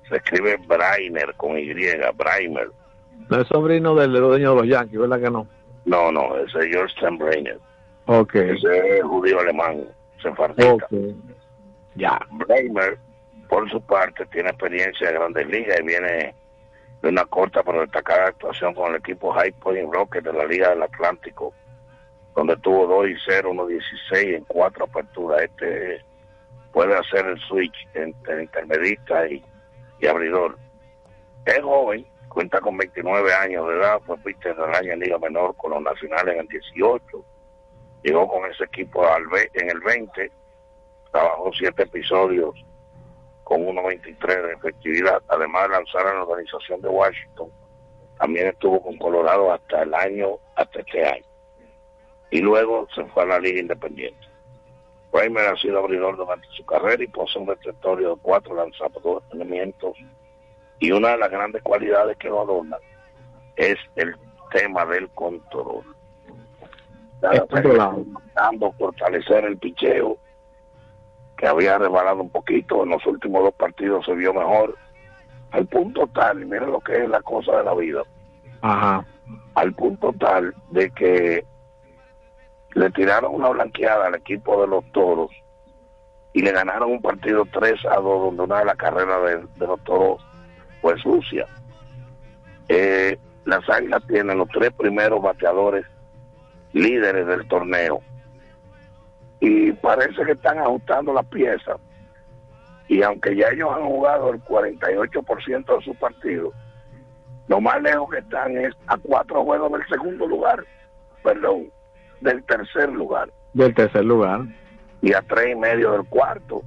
Se 0.09 0.19
escribe 0.19 0.57
Brainer 0.69 1.35
con 1.35 1.59
Y, 1.59 1.75
Brainer. 2.15 2.71
No 3.29 3.41
es 3.41 3.49
sobrino 3.49 3.97
del 3.97 4.13
dueño 4.13 4.51
de 4.51 4.61
los 4.61 4.69
Yankees, 4.69 5.01
¿verdad 5.01 5.21
que 5.21 5.31
no? 5.33 5.49
No, 5.85 6.13
no, 6.13 6.37
ese 6.37 6.61
es 6.61 6.67
George 6.67 6.95
Steinbrenner. 6.97 7.59
Ok. 8.07 8.37
Ese 8.37 8.99
es 8.99 9.03
judío 9.03 9.41
alemán, 9.41 9.85
sefardita. 10.23 10.75
Ok. 10.75 10.93
Ya. 11.97 12.21
Bramer, 12.31 12.99
por 13.49 13.69
su 13.69 13.81
parte, 13.81 14.27
tiene 14.27 14.51
experiencia 14.51 15.09
en 15.09 15.17
grandes 15.17 15.49
ligas 15.49 15.81
y 15.81 15.83
viene 15.83 16.35
de 17.03 17.09
una 17.09 17.25
corta 17.25 17.65
pero 17.65 17.81
destacada 17.81 18.29
actuación 18.29 18.75
con 18.75 18.91
el 18.93 19.01
equipo 19.01 19.33
High 19.33 19.55
Point 19.59 19.93
Rockets 19.93 20.25
de 20.25 20.33
la 20.33 20.45
Liga 20.45 20.71
del 20.71 20.85
Atlántico, 20.85 21.53
donde 22.39 22.57
tuvo 22.59 22.87
2 22.87 23.09
y 23.09 23.15
0, 23.27 23.51
1 23.51 23.67
16 23.67 24.37
en 24.37 24.45
cuatro 24.45 24.85
aperturas. 24.85 25.43
Este 25.43 26.05
puede 26.73 26.95
hacer 26.97 27.27
el 27.27 27.37
switch 27.41 27.75
entre 27.95 28.45
intermedista 28.45 29.27
y, 29.27 29.45
y 29.99 30.07
abridor. 30.07 30.57
Es 31.47 31.61
joven, 31.61 32.07
cuenta 32.29 32.61
con 32.61 32.77
29 32.77 33.35
años 33.35 33.67
de 33.67 33.75
edad, 33.75 34.01
fue 34.07 34.17
pitcher 34.19 34.55
del 34.55 34.73
año 34.73 34.93
en 34.93 35.01
Liga 35.01 35.19
Menor 35.19 35.57
con 35.57 35.73
los 35.73 35.83
nacionales 35.83 36.35
en 36.35 36.41
el 36.43 36.47
18. 36.47 37.25
Llegó 38.05 38.29
con 38.29 38.49
ese 38.49 38.63
equipo 38.63 39.05
al 39.05 39.25
en 39.55 39.71
el 39.71 39.81
20 39.81 40.31
trabajó 41.11 41.51
siete 41.59 41.83
episodios 41.83 42.55
con 43.43 43.63
1.23 43.63 44.47
de 44.47 44.53
efectividad, 44.53 45.21
además 45.27 45.65
de 45.65 45.69
lanzar 45.71 46.07
a 46.07 46.15
la 46.15 46.23
organización 46.23 46.81
de 46.83 46.89
Washington, 46.89 47.51
también 48.17 48.47
estuvo 48.47 48.81
con 48.81 48.97
Colorado 48.97 49.53
hasta 49.53 49.83
el 49.83 49.93
año, 49.93 50.37
hasta 50.55 50.79
este 50.79 51.05
año. 51.05 51.25
Y 52.31 52.41
luego 52.41 52.87
se 52.95 53.05
fue 53.07 53.23
a 53.23 53.27
la 53.27 53.39
Liga 53.39 53.61
Independiente. 53.61 54.29
Reimer 55.13 55.47
ha 55.47 55.57
sido 55.57 55.79
abridor 55.79 56.17
durante 56.17 56.47
su 56.49 56.65
carrera 56.67 57.03
y 57.03 57.07
posee 57.09 57.41
un 57.41 57.49
repertorio 57.49 58.15
de 58.15 58.21
cuatro 58.21 58.55
lanzamientos 58.55 59.97
y 60.81 60.93
una 60.93 61.11
de 61.11 61.19
las 61.19 61.31
grandes 61.31 61.63
cualidades 61.63 62.17
que 62.19 62.29
lo 62.29 62.43
adornan 62.43 62.81
es 63.57 63.77
el 63.97 64.15
tema 64.53 64.85
del 64.87 65.09
control. 65.11 65.85
Intentando 67.23 68.73
fortalecer 68.73 69.45
el 69.45 69.59
picheo 69.59 70.19
que 71.37 71.47
había 71.47 71.79
rebalado 71.79 72.21
un 72.21 72.31
poquito, 72.31 72.85
en 72.85 72.91
los 72.91 73.05
últimos 73.07 73.43
dos 73.43 73.55
partidos 73.55 74.05
se 74.05 74.13
vio 74.15 74.33
mejor, 74.33 74.77
al 75.53 75.67
punto 75.67 76.07
tal, 76.15 76.43
y 76.43 76.45
miren 76.45 76.71
lo 76.71 76.81
que 76.81 77.05
es 77.05 77.09
la 77.09 77.23
cosa 77.23 77.57
de 77.59 77.65
la 77.65 77.75
vida, 77.75 78.03
Ajá. 78.61 79.05
al 79.55 79.73
punto 79.73 80.13
tal 80.19 80.55
de 80.71 80.91
que 80.91 81.45
le 82.75 82.91
tiraron 82.91 83.35
una 83.35 83.49
blanqueada 83.51 84.07
al 84.07 84.15
equipo 84.15 84.61
de 84.61 84.69
los 84.69 84.85
toros 84.93 85.31
y 86.33 86.43
le 86.43 86.53
ganaron 86.53 86.93
un 86.93 87.03
partido 87.03 87.45
3 87.53 87.87
a 87.87 87.97
2 87.97 88.05
donde 88.05 88.43
una 88.43 88.59
de 88.61 88.65
las 88.67 88.77
carreras 88.77 89.49
de, 89.57 89.67
los 89.67 89.83
toros 89.85 90.23
fue 90.81 90.97
sucia. 90.99 91.47
Eh, 92.69 93.19
las 93.45 93.67
águilas 93.71 94.07
tienen 94.07 94.39
los 94.39 94.49
tres 94.49 94.71
primeros 94.73 95.23
bateadores 95.23 95.87
líderes 96.73 97.27
del 97.27 97.49
torneo 97.49 98.03
y 99.41 99.73
parece 99.73 100.25
que 100.25 100.33
están 100.33 100.59
ajustando 100.59 101.15
las 101.15 101.25
piezas 101.27 101.81
y 102.89 103.03
aunque 103.03 103.37
ya 103.37 103.49
ellos 103.49 103.71
han 103.75 103.87
jugado 103.87 104.31
el 104.33 104.45
48% 104.45 105.79
de 105.79 105.85
su 105.85 105.95
partido 105.95 106.53
lo 107.47 107.61
más 107.61 107.81
lejos 107.81 108.11
que 108.11 108.19
están 108.19 108.57
es 108.59 108.75
a 108.87 108.99
cuatro 108.99 109.45
juegos 109.45 109.73
del 109.73 109.89
segundo 109.89 110.27
lugar 110.27 110.63
perdón 111.23 111.71
del 112.21 112.43
tercer 112.45 112.91
lugar 112.91 113.31
Del 113.53 113.75
tercer 113.75 114.05
lugar. 114.05 114.43
y 115.03 115.13
a 115.13 115.23
tres 115.23 115.53
y 115.53 115.55
medio 115.57 115.93
del 115.93 116.05
cuarto 116.07 116.63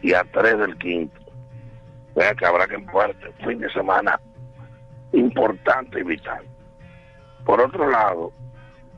y 0.00 0.12
a 0.14 0.24
tres 0.32 0.58
del 0.58 0.76
quinto 0.78 1.20
vea 2.14 2.34
que 2.34 2.44
habrá 2.46 2.66
que 2.66 2.76
un 2.76 2.86
fin 3.44 3.58
de 3.60 3.70
semana 3.72 4.20
importante 5.12 6.00
y 6.00 6.02
vital 6.02 6.44
por 7.44 7.60
otro 7.60 7.88
lado 7.88 8.32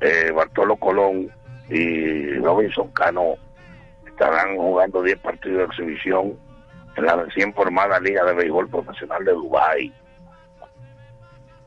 eh, 0.01 0.31
Bartolo 0.35 0.77
Colón 0.77 1.31
y 1.69 2.37
Robinson 2.39 2.91
Cano 2.93 3.35
estarán 4.07 4.57
jugando 4.57 5.03
10 5.03 5.19
partidos 5.19 5.59
de 5.59 5.65
exhibición 5.65 6.39
en 6.97 7.07
la 7.07 7.17
recién 7.17 7.53
formada 7.55 7.99
Liga 8.01 8.25
de 8.25 8.35
Béisbol 8.35 8.69
Profesional 8.69 9.25
de 9.25 9.33
Dubái. 9.33 9.93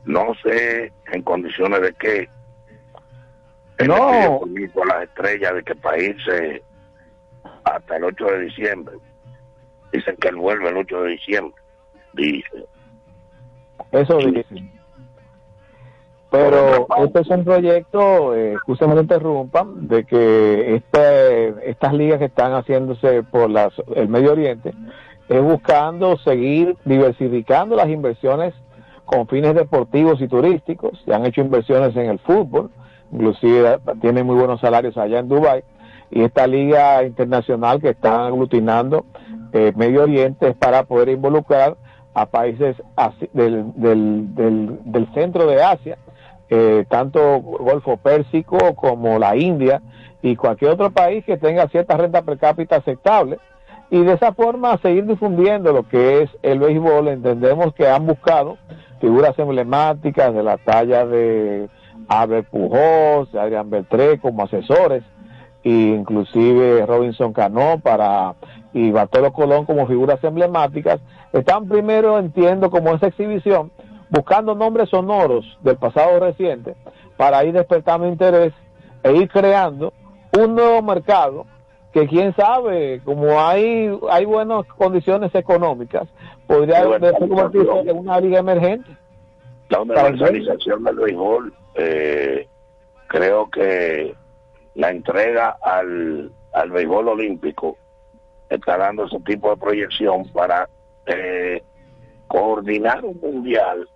No 0.04 0.32
sé 0.42 0.92
en 1.12 1.22
condiciones 1.22 1.82
de 1.82 1.92
qué. 1.94 2.30
Él 3.78 3.88
No. 3.88 4.40
le 4.46 4.70
a 4.82 4.86
las 4.86 5.08
estrellas 5.08 5.54
de 5.54 5.62
que 5.62 5.74
para 5.76 6.02
irse 6.02 6.62
hasta 7.64 7.96
el 7.96 8.04
8 8.04 8.24
de 8.26 8.40
diciembre. 8.40 8.96
Dicen 9.92 10.16
que 10.16 10.28
él 10.28 10.36
vuelve 10.36 10.68
el 10.68 10.76
8 10.78 11.02
de 11.02 11.10
diciembre. 11.10 11.62
Dice. 12.12 12.66
Eso 13.92 14.18
dicen. 14.18 14.78
Pero 16.30 16.86
este 17.04 17.20
es 17.20 17.28
un 17.28 17.44
proyecto, 17.44 18.34
eh, 18.36 18.56
me 18.66 18.94
lo 18.94 19.00
interrumpan, 19.00 19.88
de 19.88 20.04
que 20.04 20.74
este, 20.74 21.70
estas 21.70 21.94
ligas 21.94 22.18
que 22.18 22.26
están 22.26 22.52
haciéndose 22.52 23.22
por 23.22 23.48
las, 23.48 23.72
el 23.96 24.08
Medio 24.08 24.32
Oriente 24.32 24.74
es 25.28 25.42
buscando 25.42 26.18
seguir 26.18 26.76
diversificando 26.84 27.76
las 27.76 27.88
inversiones 27.88 28.52
con 29.06 29.26
fines 29.26 29.54
deportivos 29.54 30.20
y 30.20 30.28
turísticos. 30.28 31.00
Se 31.06 31.14
han 31.14 31.24
hecho 31.24 31.40
inversiones 31.40 31.96
en 31.96 32.10
el 32.10 32.18
fútbol, 32.18 32.70
inclusive 33.12 33.78
tienen 34.00 34.26
muy 34.26 34.36
buenos 34.36 34.60
salarios 34.60 34.96
allá 34.96 35.18
en 35.18 35.28
Dubái. 35.28 35.62
Y 36.10 36.22
esta 36.22 36.46
liga 36.46 37.04
internacional 37.04 37.80
que 37.80 37.90
están 37.90 38.20
aglutinando 38.22 39.04
eh, 39.52 39.72
Medio 39.76 40.04
Oriente 40.04 40.48
es 40.48 40.56
para 40.56 40.84
poder 40.84 41.10
involucrar 41.10 41.76
a 42.14 42.26
países 42.26 42.76
del, 43.32 43.72
del, 43.74 44.34
del, 44.34 44.78
del 44.84 45.14
centro 45.14 45.46
de 45.46 45.62
Asia 45.62 45.98
eh, 46.50 46.86
tanto 46.88 47.40
Golfo 47.40 47.98
Pérsico 47.98 48.74
como 48.74 49.18
la 49.18 49.36
India 49.36 49.82
y 50.22 50.34
cualquier 50.34 50.72
otro 50.72 50.90
país 50.90 51.24
que 51.24 51.36
tenga 51.36 51.68
cierta 51.68 51.96
renta 51.96 52.22
per 52.22 52.38
cápita 52.38 52.76
aceptable. 52.76 53.38
Y 53.90 54.02
de 54.02 54.14
esa 54.14 54.32
forma 54.32 54.78
seguir 54.78 55.06
difundiendo 55.06 55.72
lo 55.72 55.86
que 55.88 56.22
es 56.22 56.30
el 56.42 56.58
béisbol. 56.58 57.08
Entendemos 57.08 57.74
que 57.74 57.88
han 57.88 58.06
buscado 58.06 58.58
figuras 59.00 59.38
emblemáticas 59.38 60.34
de 60.34 60.42
la 60.42 60.58
talla 60.58 61.06
de 61.06 61.68
Albert 62.08 62.48
Pujols, 62.48 63.30
de 63.32 63.40
Adrián 63.40 63.70
Beltré 63.70 64.18
como 64.18 64.42
asesores, 64.42 65.04
e 65.62 65.70
inclusive 65.70 66.84
Robinson 66.86 67.32
Cano 67.32 67.78
para 67.82 68.34
y 68.72 68.90
Bartolo 68.90 69.32
Colón 69.32 69.64
como 69.64 69.86
figuras 69.86 70.22
emblemáticas. 70.22 71.00
Están 71.32 71.68
primero, 71.68 72.18
entiendo, 72.18 72.70
como 72.70 72.94
esa 72.94 73.08
exhibición, 73.08 73.70
buscando 74.10 74.54
nombres 74.54 74.88
sonoros 74.88 75.58
del 75.62 75.76
pasado 75.76 76.20
reciente 76.20 76.74
para 77.16 77.44
ir 77.44 77.52
despertando 77.52 78.06
interés 78.06 78.52
e 79.02 79.12
ir 79.12 79.28
creando 79.28 79.92
un 80.38 80.54
nuevo 80.54 80.82
mercado 80.82 81.46
que 81.92 82.06
quién 82.06 82.34
sabe, 82.34 83.00
como 83.04 83.40
hay 83.40 83.90
hay 84.10 84.24
buenas 84.24 84.66
condiciones 84.66 85.34
económicas, 85.34 86.06
podría 86.46 86.84
convertirse 86.84 87.80
en 87.86 87.98
una 87.98 88.20
liga 88.20 88.38
emergente. 88.38 88.90
La 89.70 89.80
universalización 89.80 90.84
del 90.84 90.96
béisbol, 90.96 91.52
eh, 91.78 92.48
creo 93.06 93.48
que 93.50 94.14
la 94.74 94.90
entrega 94.90 95.56
al, 95.62 96.32
al 96.52 96.70
béisbol 96.70 97.08
olímpico 97.08 97.76
está 98.50 98.76
dando 98.76 99.06
ese 99.06 99.20
tipo 99.20 99.50
de 99.50 99.56
proyección 99.56 100.24
para 100.32 100.68
eh, 101.06 101.62
coordinar 102.26 103.04
un 103.04 103.18
mundial 103.20 103.88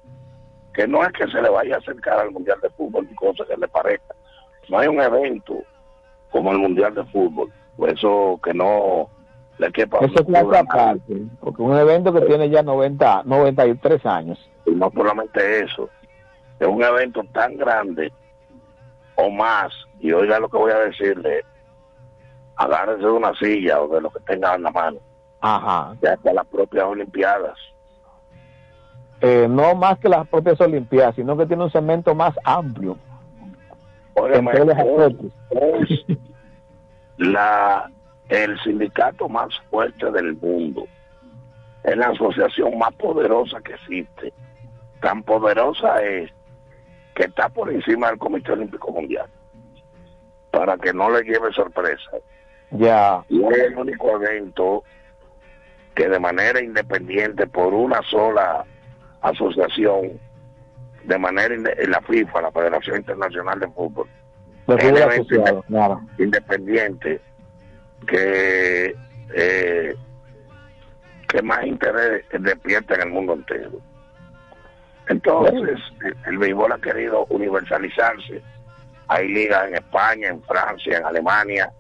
que 0.73 0.87
no 0.87 1.05
es 1.05 1.13
que 1.13 1.27
se 1.29 1.41
le 1.43 1.51
vaya 1.51 1.77
a 1.77 1.79
acercar 1.79 2.19
al 2.19 2.31
Mundial 2.31 2.59
de 2.63 2.71
Fútbol 2.71 3.07
ni 3.09 3.15
cosa 3.15 3.45
que 3.45 3.57
le 3.57 3.69
parezca. 3.69 4.15
No 4.69 4.79
hay 4.79 4.89
un 4.89 5.01
evento 5.01 5.63
como 6.31 6.53
el 6.53 6.59
Mundial 6.59 6.95
de 6.95 7.05
Fútbol, 7.05 7.53
por 7.77 7.91
eso 7.91 8.41
que 8.43 8.55
no 8.55 9.11
le 9.59 9.71
quepa. 9.71 9.99
Eso 9.99 10.15
es 10.15 10.27
clase 10.27 10.57
aparte, 10.57 11.23
porque 11.41 11.63
un 11.63 11.77
evento 11.77 12.13
que 12.13 12.23
tiene 12.23 12.49
ya 12.49 12.63
90, 12.63 13.25
93 13.25 14.07
años. 14.07 14.51
Y 14.65 14.71
no 14.71 14.91
solamente 14.95 15.65
eso, 15.65 15.91
es 16.65 16.69
un 16.69 16.83
evento 16.83 17.23
tan 17.33 17.57
grande 17.57 18.13
o 19.15 19.31
más, 19.31 19.73
y 20.01 20.13
oiga 20.13 20.41
lo 20.41 20.49
que 20.49 20.57
voy 20.57 20.73
a 20.73 20.79
decirle, 20.79 21.45
agárrense 22.57 23.05
de 23.05 23.11
una 23.11 23.35
silla 23.35 23.81
o 23.81 23.89
de 23.89 24.01
lo 24.01 24.11
que 24.11 24.21
tengan 24.21 24.57
en 24.57 24.63
la 24.63 24.71
mano. 24.71 24.99
Ajá. 25.41 25.95
Ya 26.01 26.13
hasta 26.13 26.33
las 26.33 26.47
propias 26.47 26.85
Olimpiadas 26.85 27.59
eh, 29.23 29.47
no 29.49 29.77
más 29.77 29.99
que 30.01 30.09
las 30.09 30.27
propias 30.27 30.61
Olimpiadas, 30.61 31.15
sino 31.15 31.37
que 31.37 31.47
tiene 31.47 31.63
un 31.63 31.71
segmento 31.71 32.13
más 32.13 32.35
amplio. 32.43 32.99
la, 37.19 37.91
el 38.29 38.61
sindicato 38.61 39.29
más 39.29 39.49
fuerte 39.71 40.11
del 40.11 40.35
mundo 40.37 40.87
es 41.85 41.97
la 41.97 42.09
asociación 42.09 42.77
más 42.79 42.93
poderosa 42.95 43.61
que 43.61 43.75
existe. 43.75 44.33
Tan 45.01 45.23
poderosa 45.23 46.03
es 46.03 46.33
que 47.23 47.29
está 47.29 47.49
por 47.49 47.73
encima 47.73 48.09
del 48.09 48.19
Comité 48.19 48.51
Olímpico 48.53 48.91
Mundial. 48.91 49.27
Para 50.51 50.77
que 50.77 50.93
no 50.93 51.09
le 51.09 51.23
lleve 51.23 51.53
sorpresa. 51.53 52.11
Ya. 52.73 53.23
Y 53.29 53.45
es 53.45 53.59
el 53.59 53.77
único 53.77 54.21
evento 54.21 54.83
que 55.95 56.09
de 56.09 56.19
manera 56.19 56.61
independiente 56.61 57.47
por 57.47 57.73
una 57.75 58.03
sola 58.11 58.65
asociación 59.21 60.19
de 61.05 61.19
manera 61.19 61.55
en 61.55 61.91
la 61.91 62.01
FIFA, 62.01 62.43
la 62.43 62.51
Federación 62.51 62.97
Internacional 62.97 63.61
de 63.61 63.69
Fútbol, 63.69 64.09
independiente 66.19 67.21
que 68.07 68.97
eh, 69.35 69.97
que 71.29 71.43
más 71.43 71.65
interés 71.67 72.25
despierta 72.31 72.95
en 72.95 73.03
el 73.03 73.09
mundo 73.11 73.35
entero. 73.35 73.81
Entonces, 75.13 75.79
el, 76.27 76.39
béisbol 76.39 76.73
ha 76.73 76.79
querido 76.79 77.27
universalizarse. 77.29 78.43
Hay 79.09 79.29
ligas 79.29 79.69
en 79.69 79.75
España, 79.75 80.29
en 80.29 80.43
Francia, 80.43 80.97
en 80.97 81.05
Alemania, 81.05 81.71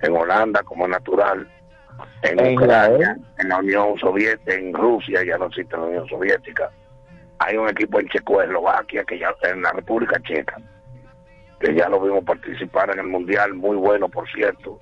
en 0.00 0.16
Holanda 0.16 0.62
como 0.62 0.88
natural, 0.88 1.46
en, 2.22 2.54
Ucrania, 2.54 3.16
en 3.38 3.48
la 3.50 3.58
Unión 3.58 3.98
Soviética, 3.98 4.54
en 4.54 4.72
Rusia, 4.72 5.22
ya 5.22 5.36
no 5.36 5.46
existe 5.46 5.76
la 5.76 5.82
Unión 5.82 6.08
Soviética. 6.08 6.70
Hay 7.40 7.58
un 7.58 7.68
equipo 7.68 8.00
en 8.00 8.08
Checoslovaquia, 8.08 9.04
que 9.04 9.18
ya 9.18 9.34
en 9.42 9.60
la 9.60 9.72
República 9.72 10.18
Checa, 10.22 10.56
que 11.60 11.74
ya 11.74 11.90
lo 11.90 12.00
vimos 12.00 12.24
participar 12.24 12.90
en 12.90 13.00
el 13.00 13.06
Mundial, 13.06 13.52
muy 13.52 13.76
bueno, 13.76 14.08
por 14.08 14.26
cierto, 14.30 14.80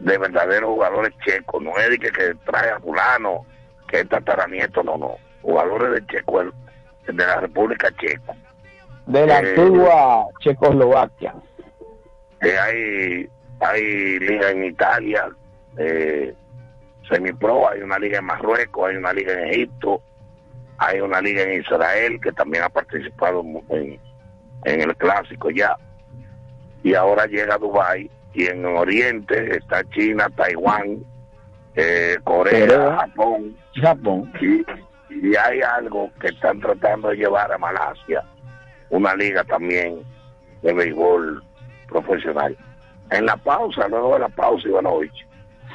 de 0.00 0.18
verdaderos 0.18 0.70
jugadores 0.70 1.12
checos. 1.24 1.62
No 1.62 1.78
es 1.78 1.90
de 1.90 1.98
que, 1.98 2.10
que 2.10 2.34
trae 2.44 2.70
a 2.70 2.80
fulano, 2.80 3.46
que 3.86 4.00
es 4.00 4.08
tataranieto, 4.08 4.82
no, 4.82 4.96
no. 4.96 5.16
Jugadores 5.42 5.92
de 5.92 6.06
Checo, 6.06 6.42
de 7.06 7.26
la 7.26 7.40
República 7.40 7.88
Checa. 7.98 8.34
De 9.06 9.26
la 9.26 9.40
eh, 9.40 9.48
antigua 9.48 10.26
Checoslovaquia. 10.40 11.34
hay, 12.40 13.28
hay 13.60 14.18
liga 14.18 14.50
en 14.50 14.64
Italia, 14.64 15.28
eh, 15.76 16.34
semipro, 17.08 17.68
hay 17.68 17.80
una 17.80 17.98
liga 17.98 18.18
en 18.18 18.24
Marruecos, 18.24 18.88
hay 18.88 18.96
una 18.96 19.12
liga 19.12 19.32
en 19.32 19.48
Egipto, 19.50 20.02
hay 20.78 21.00
una 21.00 21.20
liga 21.20 21.42
en 21.42 21.60
Israel 21.60 22.20
que 22.20 22.32
también 22.32 22.64
ha 22.64 22.68
participado 22.68 23.44
en, 23.70 24.00
el 24.64 24.96
clásico 24.96 25.50
ya. 25.50 25.76
Y 26.82 26.94
ahora 26.94 27.26
llega 27.26 27.54
a 27.54 27.58
Dubái 27.58 28.10
y 28.34 28.46
en 28.46 28.64
Oriente 28.64 29.56
está 29.56 29.84
China, 29.90 30.28
Taiwán, 30.36 31.02
eh, 31.76 32.16
Corea, 32.24 32.96
Japón. 33.00 33.56
Japón. 33.74 34.32
Y, 34.40 34.64
y 35.22 35.36
hay 35.36 35.60
algo 35.60 36.10
que 36.20 36.28
están 36.28 36.60
tratando 36.60 37.08
de 37.08 37.16
llevar 37.16 37.52
a 37.52 37.58
Malasia, 37.58 38.22
una 38.90 39.14
liga 39.14 39.44
también 39.44 40.02
de 40.62 40.72
béisbol 40.72 41.42
profesional. 41.88 42.56
En 43.10 43.26
la 43.26 43.36
pausa, 43.36 43.86
luego 43.88 44.14
de 44.14 44.20
la 44.20 44.28
pausa, 44.28 44.68
Ivanovich, 44.68 45.26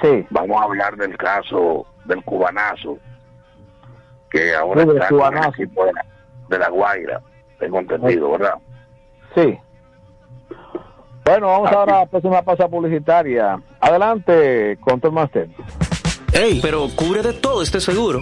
Sí. 0.02 0.26
Vamos 0.30 0.62
a 0.62 0.64
hablar 0.64 0.96
del 0.96 1.18
caso 1.18 1.86
del 2.06 2.24
cubanazo, 2.24 2.98
que 4.30 4.56
ahora 4.56 4.84
está 4.84 5.10
de 6.48 6.58
la 6.58 6.70
Guaira, 6.70 7.22
tengo 7.60 7.80
entendido, 7.80 8.32
¿verdad? 8.32 8.56
Sí. 9.36 9.60
Bueno, 11.26 11.48
vamos 11.48 11.72
ahora 11.72 11.98
a 11.98 12.00
la 12.00 12.06
próxima 12.06 12.42
pausa 12.42 12.68
publicitaria. 12.68 13.62
Adelante, 13.80 14.78
Control 14.80 15.14
Master. 15.14 15.50
Ey, 16.34 16.60
pero 16.62 16.88
cubre 16.96 17.22
de 17.22 17.34
todo 17.34 17.62
este 17.62 17.80
seguro. 17.80 18.22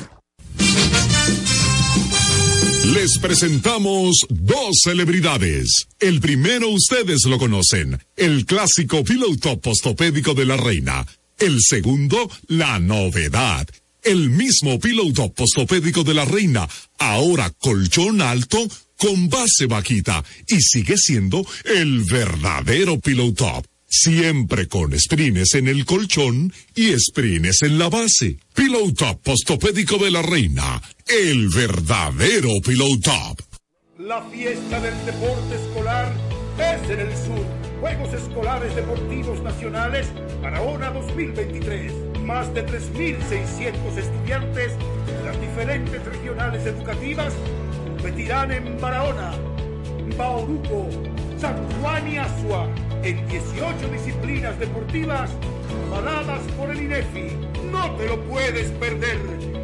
Les 3.01 3.17
presentamos 3.17 4.15
dos 4.29 4.81
celebridades. 4.83 5.87
El 5.99 6.19
primero 6.21 6.69
ustedes 6.69 7.25
lo 7.25 7.39
conocen, 7.39 7.99
el 8.15 8.45
clásico 8.45 9.03
piloto 9.03 9.59
postopédico 9.59 10.35
de 10.35 10.45
la 10.45 10.55
reina. 10.55 11.03
El 11.39 11.61
segundo, 11.61 12.29
la 12.45 12.77
novedad. 12.77 13.67
El 14.03 14.29
mismo 14.29 14.79
piloto 14.79 15.33
postopédico 15.33 16.03
de 16.03 16.13
la 16.13 16.25
reina, 16.25 16.69
ahora 16.99 17.49
colchón 17.49 18.21
alto 18.21 18.67
con 18.97 19.29
base 19.29 19.65
vaquita 19.65 20.23
y 20.47 20.61
sigue 20.61 20.95
siendo 20.95 21.43
el 21.65 22.03
verdadero 22.03 22.99
piloto 22.99 23.63
Siempre 23.93 24.69
con 24.69 24.97
sprines 24.97 25.53
en 25.53 25.67
el 25.67 25.83
colchón 25.83 26.53
y 26.75 26.97
sprines 26.97 27.61
en 27.61 27.77
la 27.77 27.89
base. 27.89 28.37
Pillow 28.55 28.93
Top 28.93 29.21
Postopédico 29.21 29.97
de 29.97 30.11
la 30.11 30.21
Reina. 30.21 30.81
El 31.13 31.49
verdadero 31.49 32.47
Pillow 32.65 32.97
Top. 33.01 33.37
La 33.99 34.21
fiesta 34.29 34.79
del 34.79 34.93
deporte 35.05 35.55
escolar 35.55 36.09
es 36.57 36.89
en 36.89 37.01
el 37.01 37.17
sur. 37.17 37.45
Juegos 37.81 38.13
Escolares 38.13 38.73
Deportivos 38.77 39.41
Nacionales 39.41 40.07
Barahona 40.41 40.89
2023. 40.91 41.91
Más 42.21 42.53
de 42.53 42.65
3.600 42.65 43.97
estudiantes 43.97 44.71
de 45.05 45.25
las 45.25 45.41
diferentes 45.41 46.05
regionales 46.05 46.65
educativas 46.65 47.33
competirán 47.83 48.51
en 48.53 48.79
Barahona, 48.79 49.33
Bauruco, 50.17 50.87
San 51.41 51.57
Juan 51.81 52.07
y 52.07 52.17
Asua 52.17 52.69
en 53.01 53.27
18 53.27 53.87
disciplinas 53.91 54.59
deportivas 54.59 55.31
avaladas 55.87 56.39
por 56.55 56.69
el 56.69 56.83
INEFI. 56.83 57.35
No 57.71 57.95
te 57.95 58.05
lo 58.05 58.23
puedes 58.25 58.69
perder. 58.73 59.17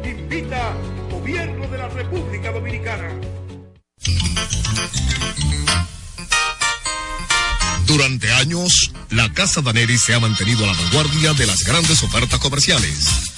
Invita 0.04 0.74
Gobierno 1.08 1.68
de 1.68 1.78
la 1.78 1.88
República 1.88 2.50
Dominicana. 2.50 3.10
Durante 7.86 8.32
años, 8.32 8.92
la 9.10 9.32
Casa 9.32 9.62
Daneri 9.62 9.98
se 9.98 10.14
ha 10.14 10.20
mantenido 10.20 10.64
a 10.64 10.66
la 10.66 10.72
vanguardia 10.72 11.32
de 11.34 11.46
las 11.46 11.62
grandes 11.62 12.02
ofertas 12.02 12.40
comerciales. 12.40 13.37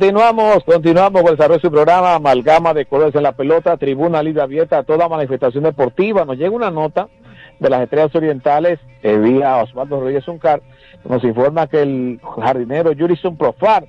Continuamos, 0.00 0.64
continuamos 0.64 1.20
con 1.20 1.30
el 1.30 1.36
desarrollo 1.36 1.58
de 1.58 1.68
su 1.68 1.70
programa 1.70 2.14
Amalgama 2.14 2.72
de 2.72 2.86
Colores 2.86 3.14
en 3.14 3.22
la 3.22 3.32
Pelota, 3.32 3.76
Tribuna 3.76 4.22
Libre 4.22 4.40
Abierta 4.40 4.78
a 4.78 4.82
toda 4.82 5.10
manifestación 5.10 5.64
deportiva. 5.64 6.24
Nos 6.24 6.38
llega 6.38 6.56
una 6.56 6.70
nota 6.70 7.08
de 7.58 7.68
las 7.68 7.82
Estrellas 7.82 8.14
Orientales 8.14 8.78
eh, 9.02 9.18
vía 9.18 9.58
Osvaldo 9.58 10.02
Reyes 10.02 10.26
Uncar, 10.26 10.62
nos 11.04 11.22
informa 11.22 11.66
que 11.66 11.82
el 11.82 12.18
jardinero 12.42 12.92
Jurison 12.98 13.36
Profar 13.36 13.88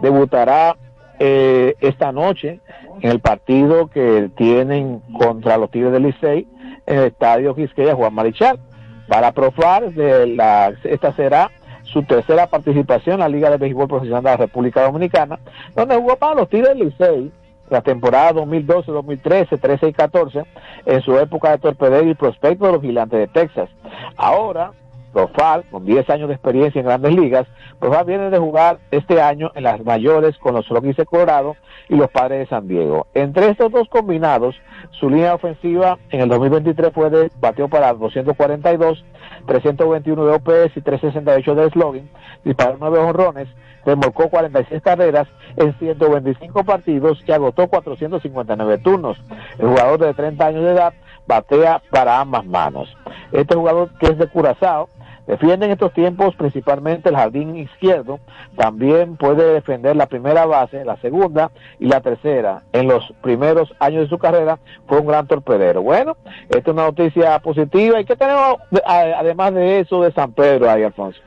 debutará 0.00 0.76
eh, 1.20 1.76
esta 1.78 2.10
noche 2.10 2.58
en 3.00 3.12
el 3.12 3.20
partido 3.20 3.86
que 3.86 4.30
tienen 4.36 4.98
contra 5.16 5.58
los 5.58 5.70
Tigres 5.70 5.92
del 5.92 6.02
Licey 6.02 6.48
en 6.86 6.98
el 6.98 7.04
Estadio 7.04 7.54
Quisqueya 7.54 7.94
Juan 7.94 8.12
Marichal. 8.12 8.58
Para 9.06 9.30
Profar, 9.30 9.92
de 9.92 10.26
la, 10.26 10.72
esta 10.82 11.12
será 11.12 11.52
su 11.92 12.02
tercera 12.04 12.46
participación 12.46 13.14
en 13.14 13.20
la 13.20 13.28
Liga 13.28 13.50
de 13.50 13.58
Béisbol 13.58 13.88
Profesional 13.88 14.22
de 14.22 14.30
la 14.30 14.36
República 14.36 14.82
Dominicana, 14.82 15.38
donde 15.74 15.96
jugó 15.96 16.16
para 16.16 16.34
los 16.34 16.48
Tigres 16.48 16.70
del 16.70 16.88
Licey 16.88 17.32
la 17.70 17.80
temporada 17.80 18.32
2012, 18.34 18.92
2013, 18.92 19.58
13 19.58 19.88
y 19.88 19.92
14, 19.92 20.44
en 20.86 21.00
su 21.02 21.16
época 21.16 21.52
de 21.52 21.58
torpedero 21.58 22.08
y 22.08 22.14
prospecto 22.14 22.66
de 22.66 22.72
los 22.72 22.82
gigantes 22.82 23.18
de 23.18 23.28
Texas. 23.28 23.70
Ahora, 24.16 24.72
Profal, 25.12 25.64
con 25.70 25.84
10 25.84 26.08
años 26.10 26.28
de 26.28 26.34
experiencia 26.34 26.80
en 26.80 26.86
grandes 26.86 27.14
ligas, 27.14 27.46
Profal 27.78 28.04
viene 28.06 28.30
de 28.30 28.38
jugar 28.38 28.78
este 28.90 29.20
año 29.20 29.50
en 29.54 29.64
las 29.64 29.84
mayores 29.84 30.38
con 30.38 30.54
los 30.54 30.68
Rockies 30.68 30.96
de 30.96 31.04
Colorado 31.04 31.56
y 31.88 31.96
los 31.96 32.10
Padres 32.10 32.40
de 32.40 32.46
San 32.46 32.66
Diego. 32.66 33.06
Entre 33.12 33.48
estos 33.48 33.70
dos 33.72 33.88
combinados, 33.88 34.54
su 34.92 35.10
línea 35.10 35.34
ofensiva 35.34 35.98
en 36.10 36.22
el 36.22 36.28
2023 36.28 36.92
fue 36.92 37.10
de 37.10 37.30
bateo 37.40 37.68
para 37.68 37.92
242, 37.92 39.04
321 39.46 40.24
de 40.24 40.32
OPS 40.32 40.76
y 40.76 40.80
368 40.80 41.54
de 41.54 41.70
slogan, 41.70 42.10
disparó 42.44 42.76
9 42.80 42.98
honrones, 42.98 43.48
remolcó 43.84 44.28
46 44.28 44.82
carreras 44.82 45.28
en 45.56 45.74
125 45.78 46.64
partidos 46.64 47.22
y 47.26 47.32
agotó 47.32 47.68
459 47.68 48.78
turnos. 48.78 49.18
El 49.58 49.68
jugador 49.68 50.00
de 50.00 50.14
30 50.14 50.46
años 50.46 50.64
de 50.64 50.70
edad 50.70 50.94
batea 51.26 51.82
para 51.90 52.20
ambas 52.20 52.46
manos. 52.46 52.96
Este 53.32 53.54
jugador 53.54 53.90
que 53.98 54.06
es 54.06 54.18
de 54.18 54.28
Curazao 54.28 54.88
defiende 55.32 55.66
en 55.66 55.72
estos 55.72 55.92
tiempos 55.92 56.34
principalmente 56.36 57.08
el 57.08 57.16
jardín 57.16 57.56
izquierdo, 57.56 58.20
también 58.56 59.16
puede 59.16 59.54
defender 59.54 59.96
la 59.96 60.06
primera 60.06 60.44
base, 60.46 60.84
la 60.84 60.96
segunda 60.98 61.50
y 61.78 61.86
la 61.86 62.00
tercera. 62.00 62.62
En 62.72 62.86
los 62.88 63.12
primeros 63.22 63.74
años 63.80 64.02
de 64.02 64.08
su 64.08 64.18
carrera 64.18 64.58
fue 64.86 65.00
un 65.00 65.06
gran 65.06 65.26
torpedero. 65.26 65.82
Bueno, 65.82 66.16
esta 66.48 66.58
es 66.58 66.68
una 66.68 66.84
noticia 66.84 67.38
positiva. 67.38 68.00
¿Y 68.00 68.04
qué 68.04 68.14
tenemos 68.16 68.56
además 68.86 69.54
de 69.54 69.80
eso 69.80 70.02
de 70.02 70.12
San 70.12 70.32
Pedro 70.32 70.70
ahí, 70.70 70.82
Alfonso? 70.82 71.20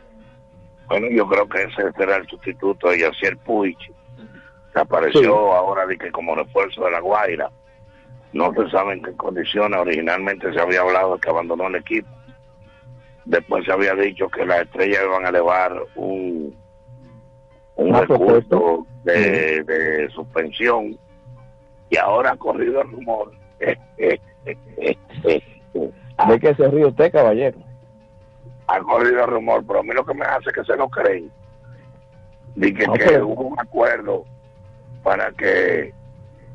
Bueno, 0.87 1.07
yo 1.11 1.27
creo 1.27 1.49
que 1.49 1.63
ese 1.63 1.91
será 1.93 2.17
el 2.17 2.27
sustituto 2.27 2.89
de 2.89 2.99
Yacier 2.99 3.37
Puig, 3.37 3.77
que 4.73 4.79
apareció 4.79 5.21
Sí. 5.21 5.27
ahora 5.27 5.85
de 5.87 5.97
que 5.97 6.11
como 6.11 6.35
refuerzo 6.35 6.85
de 6.85 6.91
la 6.91 6.99
Guaira. 6.99 7.49
No 8.33 8.53
se 8.53 8.69
sabe 8.69 8.93
en 8.93 9.01
qué 9.01 9.13
condiciones. 9.13 9.79
Originalmente 9.79 10.51
se 10.53 10.59
había 10.59 10.81
hablado 10.81 11.15
de 11.15 11.21
que 11.21 11.29
abandonó 11.29 11.67
el 11.67 11.75
equipo. 11.75 12.07
Después 13.25 13.65
se 13.65 13.71
había 13.71 13.93
dicho 13.95 14.27
que 14.29 14.45
las 14.45 14.61
estrellas 14.61 15.01
iban 15.05 15.25
a 15.25 15.29
elevar 15.29 15.73
un, 15.95 16.55
un 17.75 17.89
Una 17.89 18.01
recurso 18.01 18.85
de, 19.03 19.63
de 19.63 20.09
suspensión. 20.11 20.97
Y 21.89 21.97
ahora 21.97 22.31
ha 22.31 22.37
corrido 22.37 22.81
el 22.81 22.91
rumor. 22.91 23.31
¿De 23.59 23.79
qué 26.39 26.55
se 26.55 26.67
ríe 26.69 26.85
usted, 26.85 27.11
caballero? 27.11 27.57
ha 28.67 28.79
corrido 28.79 29.23
el 29.25 29.29
rumor, 29.29 29.63
pero 29.67 29.81
a 29.81 29.83
mí 29.83 29.89
lo 29.93 30.03
que 30.03 30.15
me 30.15 30.25
hace 30.25 30.49
es 30.49 30.55
que 30.55 30.63
se 30.63 30.75
lo 30.75 30.89
creen. 30.89 31.31
Dije 32.55 32.87
No, 32.87 32.93
que 32.93 33.05
pero- 33.05 33.27
hubo 33.27 33.43
un 33.43 33.59
acuerdo 33.59 34.25
para 35.03 35.31
que 35.33 35.93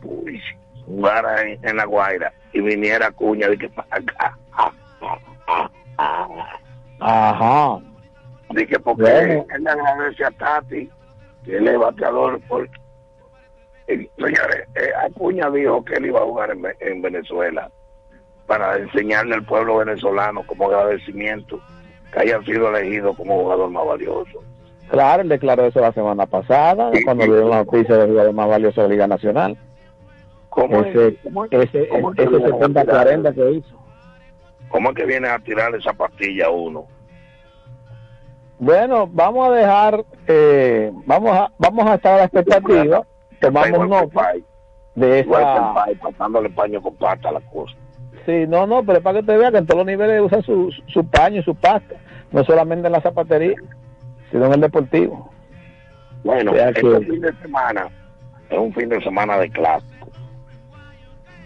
uy, 0.02 0.42
jugara 0.87 1.42
en, 1.42 1.64
en 1.64 1.76
La 1.76 1.85
Guaira 1.85 2.33
y 2.52 2.61
viniera 2.62 3.12
Cuña 3.12 3.46
de 3.48 3.56
que 3.59 3.68
para 3.68 3.88
acá. 3.96 4.37
Ajá. 7.00 7.78
Dije 8.50 8.78
porque 8.80 9.02
Bueno. 9.02 9.44
él 9.54 9.64
le 9.64 9.70
agradece 9.70 10.24
a 10.24 10.30
Tati, 10.32 10.90
que 11.44 11.56
él 11.56 11.68
es 11.68 11.78
bateador, 11.78 12.40
porque 12.48 12.70
eh, 13.86 14.08
señores, 14.16 14.68
eh, 14.76 14.90
Acuña 15.04 15.50
dijo 15.50 15.84
que 15.84 15.94
él 15.94 16.06
iba 16.06 16.20
a 16.20 16.24
jugar 16.24 16.50
en, 16.50 16.62
Ve- 16.62 16.76
en 16.80 17.02
Venezuela 17.02 17.70
para 18.46 18.76
enseñarle 18.76 19.34
al 19.34 19.44
pueblo 19.44 19.78
venezolano 19.78 20.42
como 20.46 20.66
agradecimiento 20.66 21.60
que 22.12 22.20
haya 22.20 22.40
sido 22.42 22.68
elegido 22.76 23.14
como 23.14 23.40
jugador 23.42 23.70
más 23.70 23.86
valioso. 23.86 24.42
Claro, 24.90 25.22
él 25.22 25.28
declaró 25.28 25.64
eso 25.66 25.80
la 25.80 25.92
semana 25.92 26.26
pasada, 26.26 26.90
cuando 27.04 27.24
dio 27.24 27.48
la 27.48 27.64
noticia 27.64 27.96
del 27.96 28.10
jugador 28.10 28.32
más 28.32 28.48
valioso 28.48 28.80
de 28.82 28.88
la 28.88 28.92
Liga 28.92 29.06
Nacional. 29.06 29.56
¿Cómo 30.48 30.80
ese, 30.82 31.08
es? 31.08 31.14
¿Cómo 31.22 31.44
es? 31.44 31.52
ese, 31.52 31.88
¿Cómo 31.88 32.12
es 32.12 32.18
ese 32.18 32.28
vienen 32.30 32.52
a 32.52 32.56
70-40 32.84 33.34
que 33.34 33.50
hizo. 33.52 33.79
¿Cómo 34.70 34.90
es 34.90 34.96
que 34.96 35.04
viene 35.04 35.28
a 35.28 35.38
tirar 35.38 35.74
esa 35.74 35.92
pastilla 35.92 36.46
a 36.46 36.50
uno? 36.50 36.87
Bueno, 38.59 39.09
vamos 39.11 39.48
a 39.48 39.52
dejar, 39.52 40.04
eh, 40.26 40.92
vamos 41.06 41.37
a 41.37 41.50
vamos 41.59 41.87
a 41.87 41.94
estar 41.94 42.14
a 42.14 42.16
la 42.18 42.24
expectativa, 42.24 43.02
tomamos 43.40 43.88
nota 43.88 44.35
de 44.94 45.20
esa... 45.20 45.74
pasándole 46.00 46.50
paño 46.50 46.80
con 46.83 46.94
pasta 46.96 47.30
a 47.30 47.33
la 47.33 47.40
cosa. 47.40 47.74
Sí, 48.26 48.44
no, 48.46 48.66
no, 48.66 48.85
pero 48.85 48.98
es 48.98 49.04
para 49.04 49.20
que 49.20 49.26
te 49.26 49.37
vea 49.37 49.50
que 49.50 49.59
en 49.59 49.66
todos 49.66 49.78
los 49.78 49.87
niveles 49.87 50.20
usan 50.20 50.42
su, 50.42 50.70
su 50.88 51.04
paño 51.06 51.40
y 51.40 51.42
su 51.42 51.54
pasta, 51.54 51.96
no 52.33 52.44
solamente 52.44 52.87
en 52.87 52.92
la 52.92 53.00
zapatería, 53.00 53.56
sino 54.30 54.46
en 54.46 54.52
el 54.52 54.61
deportivo. 54.61 55.30
Bueno, 56.22 56.52
O 56.52 56.54
sea 56.54 56.68
este 56.68 57.00
fin 57.06 57.20
de 57.22 57.33
semana 57.40 57.88
es 58.50 58.59
un 58.59 58.74
fin 58.74 58.88
de 58.90 59.02
semana 59.02 59.38
de 59.38 59.50
clásico. 59.50 60.09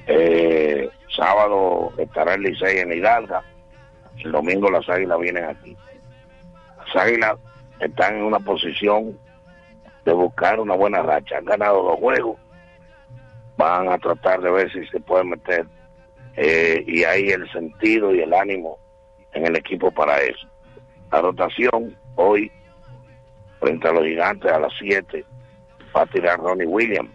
Eh, 0.09 0.91
Sábado 1.17 1.93
estará 1.99 2.35
el 2.35 2.43
Licey 2.43 2.79
en 2.79 2.93
Hidalga. 2.93 3.43
El 4.19 4.33
domingo 4.33 4.71
las 4.71 4.89
águilas 4.89 5.19
vienen 5.21 5.45
aquí. 5.45 5.77
Las 6.79 7.05
águilas 7.05 7.35
están 7.81 8.17
en 8.17 8.25
una 8.25 8.39
posición 8.41 9.19
de 10.05 10.13
buscar 10.13 10.61
una 10.61 10.75
buena 10.75 11.03
racha. 11.03 11.39
Han 11.39 11.45
ganado 11.45 11.83
dos 11.83 11.97
juegos. 11.99 12.39
Van 13.57 13.89
a 13.89 13.99
tratar 13.99 14.41
de 14.41 14.51
ver 14.51 14.73
si 14.73 14.85
se 14.87 15.01
pueden 15.01 15.31
meter. 15.31 15.67
eh, 16.37 16.83
y 16.87 17.05
hay 17.05 17.29
el 17.31 17.49
sentido 17.53 18.13
y 18.13 18.21
el 18.21 18.35
ánimo 18.35 18.79
en 19.33 19.47
el 19.47 19.57
equipo 19.57 19.91
para 19.93 20.19
eso. 20.19 20.49
La 21.13 21.21
rotación 21.21 21.97
hoy 22.17 22.51
frente 23.61 23.87
a 23.89 23.93
los 23.93 24.05
gigantes 24.05 24.51
a 24.51 24.59
las 24.59 24.73
7 24.81 25.25
va 25.97 26.03
a 26.03 26.07
tirar 26.07 26.41
Ronnie 26.41 26.67
Williams. 26.67 27.15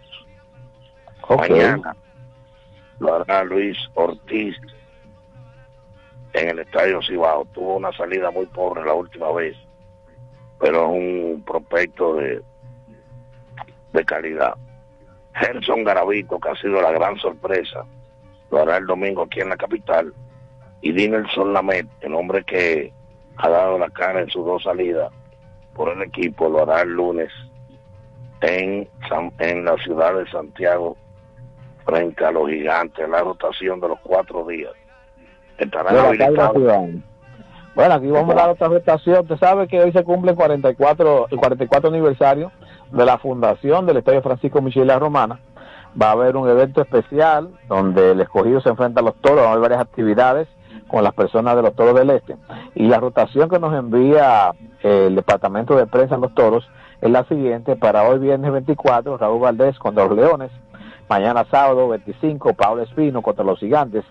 Mañana 1.28 1.94
lo 3.00 3.14
hará 3.14 3.42
Luis 3.44 3.76
Ortiz 3.94 4.56
en 6.34 6.50
el 6.50 6.58
Estadio 6.60 7.02
Cibao. 7.02 7.46
Tuvo 7.46 7.76
una 7.76 7.92
salida 7.92 8.30
muy 8.30 8.46
pobre 8.46 8.84
la 8.84 8.94
última 8.94 9.32
vez, 9.32 9.56
pero 10.60 10.84
es 10.84 10.90
un 10.90 11.42
prospecto 11.44 12.14
de, 12.14 12.42
de 13.92 14.04
calidad. 14.04 14.54
Gerson 15.34 15.82
Garavito, 15.82 16.38
que 16.38 16.50
ha 16.50 16.56
sido 16.56 16.80
la 16.80 16.92
gran 16.92 17.16
sorpresa, 17.18 17.84
lo 18.50 18.60
hará 18.60 18.76
el 18.76 18.86
domingo 18.86 19.22
aquí 19.22 19.40
en 19.40 19.48
la 19.48 19.56
capital. 19.56 20.12
Y 20.82 20.92
Dinelson 20.92 21.52
Lamet, 21.52 21.86
el 22.00 22.14
hombre 22.14 22.44
que 22.44 22.92
ha 23.36 23.48
dado 23.48 23.78
la 23.78 23.88
cara 23.90 24.20
en 24.20 24.30
sus 24.30 24.44
dos 24.44 24.62
salidas 24.62 25.10
por 25.74 25.88
el 25.90 26.02
equipo, 26.02 26.48
lo 26.48 26.62
hará 26.62 26.82
el 26.82 26.90
lunes 26.90 27.30
en, 28.42 28.88
en 29.38 29.64
la 29.64 29.76
ciudad 29.78 30.14
de 30.14 30.30
Santiago 30.30 30.96
frente 31.84 32.24
a 32.24 32.30
los 32.30 32.48
gigantes, 32.48 33.08
la 33.08 33.20
rotación 33.20 33.80
de 33.80 33.88
los 33.88 33.98
cuatro 34.00 34.46
días. 34.46 34.72
Estarán 35.58 35.96
habilitados. 35.96 36.56
Bueno, 37.74 37.94
aquí 37.94 38.08
vamos 38.08 38.34
a 38.34 38.38
dar 38.38 38.50
otra 38.50 38.68
rotación. 38.68 39.20
Usted 39.20 39.36
sabe 39.36 39.68
que 39.68 39.80
hoy 39.80 39.92
se 39.92 40.02
cumple 40.02 40.32
el 40.32 40.36
44, 40.36 41.28
el 41.30 41.38
44 41.38 41.90
aniversario 41.90 42.50
de 42.90 43.04
la 43.04 43.18
fundación 43.18 43.86
del 43.86 43.98
Estadio 43.98 44.22
Francisco 44.22 44.60
Michel 44.60 44.88
La 44.88 44.98
Romana. 44.98 45.40
Va 46.00 46.08
a 46.08 46.12
haber 46.12 46.36
un 46.36 46.48
evento 46.48 46.80
especial 46.80 47.50
donde 47.68 48.12
el 48.12 48.20
escogido 48.20 48.60
se 48.60 48.68
enfrenta 48.68 49.00
a 49.00 49.04
los 49.04 49.14
toros. 49.16 49.44
Va 49.44 49.48
a 49.48 49.50
haber 49.52 49.62
varias 49.62 49.80
actividades 49.80 50.48
con 50.88 51.04
las 51.04 51.14
personas 51.14 51.56
de 51.56 51.62
los 51.62 51.74
toros 51.74 51.94
del 51.94 52.10
este. 52.10 52.36
Y 52.74 52.86
la 52.86 52.98
rotación 52.98 53.48
que 53.48 53.58
nos 53.58 53.72
envía 53.74 54.50
eh, 54.82 55.06
el 55.06 55.14
departamento 55.14 55.76
de 55.76 55.86
prensa 55.86 56.16
en 56.16 56.20
los 56.22 56.34
toros 56.34 56.68
es 57.00 57.10
la 57.10 57.24
siguiente. 57.24 57.76
Para 57.76 58.02
hoy 58.08 58.18
viernes 58.18 58.52
24, 58.52 59.16
Raúl 59.16 59.40
Valdés 59.40 59.78
contra 59.78 60.06
los 60.06 60.16
Leones. 60.16 60.50
Mañana 61.10 61.44
sábado 61.50 61.88
25, 61.88 62.54
Pablo 62.54 62.82
Espino 62.84 63.20
contra 63.20 63.44
los 63.44 63.58
Gigantes. 63.58 64.04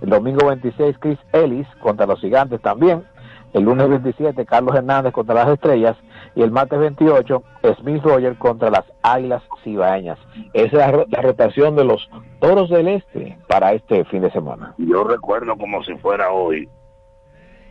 El 0.00 0.08
domingo 0.10 0.46
26, 0.46 0.96
Chris 1.00 1.18
Ellis 1.32 1.66
contra 1.80 2.06
los 2.06 2.20
Gigantes 2.20 2.62
también. 2.62 3.04
El 3.52 3.64
lunes 3.64 3.88
27, 3.88 4.46
Carlos 4.46 4.74
Hernández 4.76 5.12
contra 5.12 5.34
las 5.34 5.48
Estrellas. 5.48 5.96
Y 6.36 6.42
el 6.42 6.52
martes 6.52 6.78
28, 6.78 7.42
Smith 7.80 8.02
Roger 8.04 8.36
contra 8.38 8.70
las 8.70 8.84
Águilas 9.02 9.42
Cibaeñas. 9.64 10.18
Esa 10.52 10.66
es 10.66 10.72
la, 10.74 10.90
ro- 10.92 11.06
la 11.08 11.22
rotación 11.22 11.74
de 11.74 11.84
los 11.84 12.08
Toros 12.38 12.70
del 12.70 12.86
Este 12.86 13.36
para 13.48 13.72
este 13.72 14.04
fin 14.04 14.22
de 14.22 14.30
semana. 14.30 14.74
Yo 14.78 15.02
recuerdo 15.02 15.56
como 15.56 15.82
si 15.82 15.94
fuera 15.96 16.30
hoy 16.30 16.68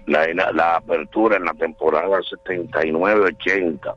la, 0.08 0.28
la, 0.34 0.52
la 0.52 0.76
apertura 0.76 1.38
en 1.38 1.46
la 1.46 1.54
temporada 1.54 2.18
79-80 2.20 3.96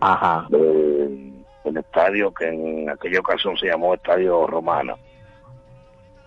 Ajá. 0.00 0.46
del 0.50 1.41
el 1.64 1.76
estadio 1.76 2.32
que 2.32 2.48
en 2.48 2.90
aquella 2.90 3.20
ocasión 3.20 3.56
se 3.56 3.66
llamó 3.66 3.94
Estadio 3.94 4.46
Romana, 4.46 4.96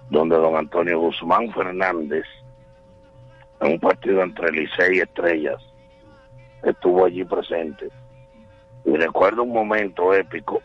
donde 0.09 0.37
don 0.37 0.55
Antonio 0.55 0.99
Guzmán 0.99 1.51
Fernández, 1.53 2.25
en 3.61 3.73
un 3.73 3.79
partido 3.79 4.21
entre 4.21 4.51
Licey 4.51 4.97
y 4.97 4.99
Estrellas, 4.99 5.61
estuvo 6.63 7.05
allí 7.05 7.23
presente. 7.23 7.89
Y 8.85 8.95
recuerdo 8.95 9.43
un 9.43 9.53
momento 9.53 10.13
épico 10.13 10.61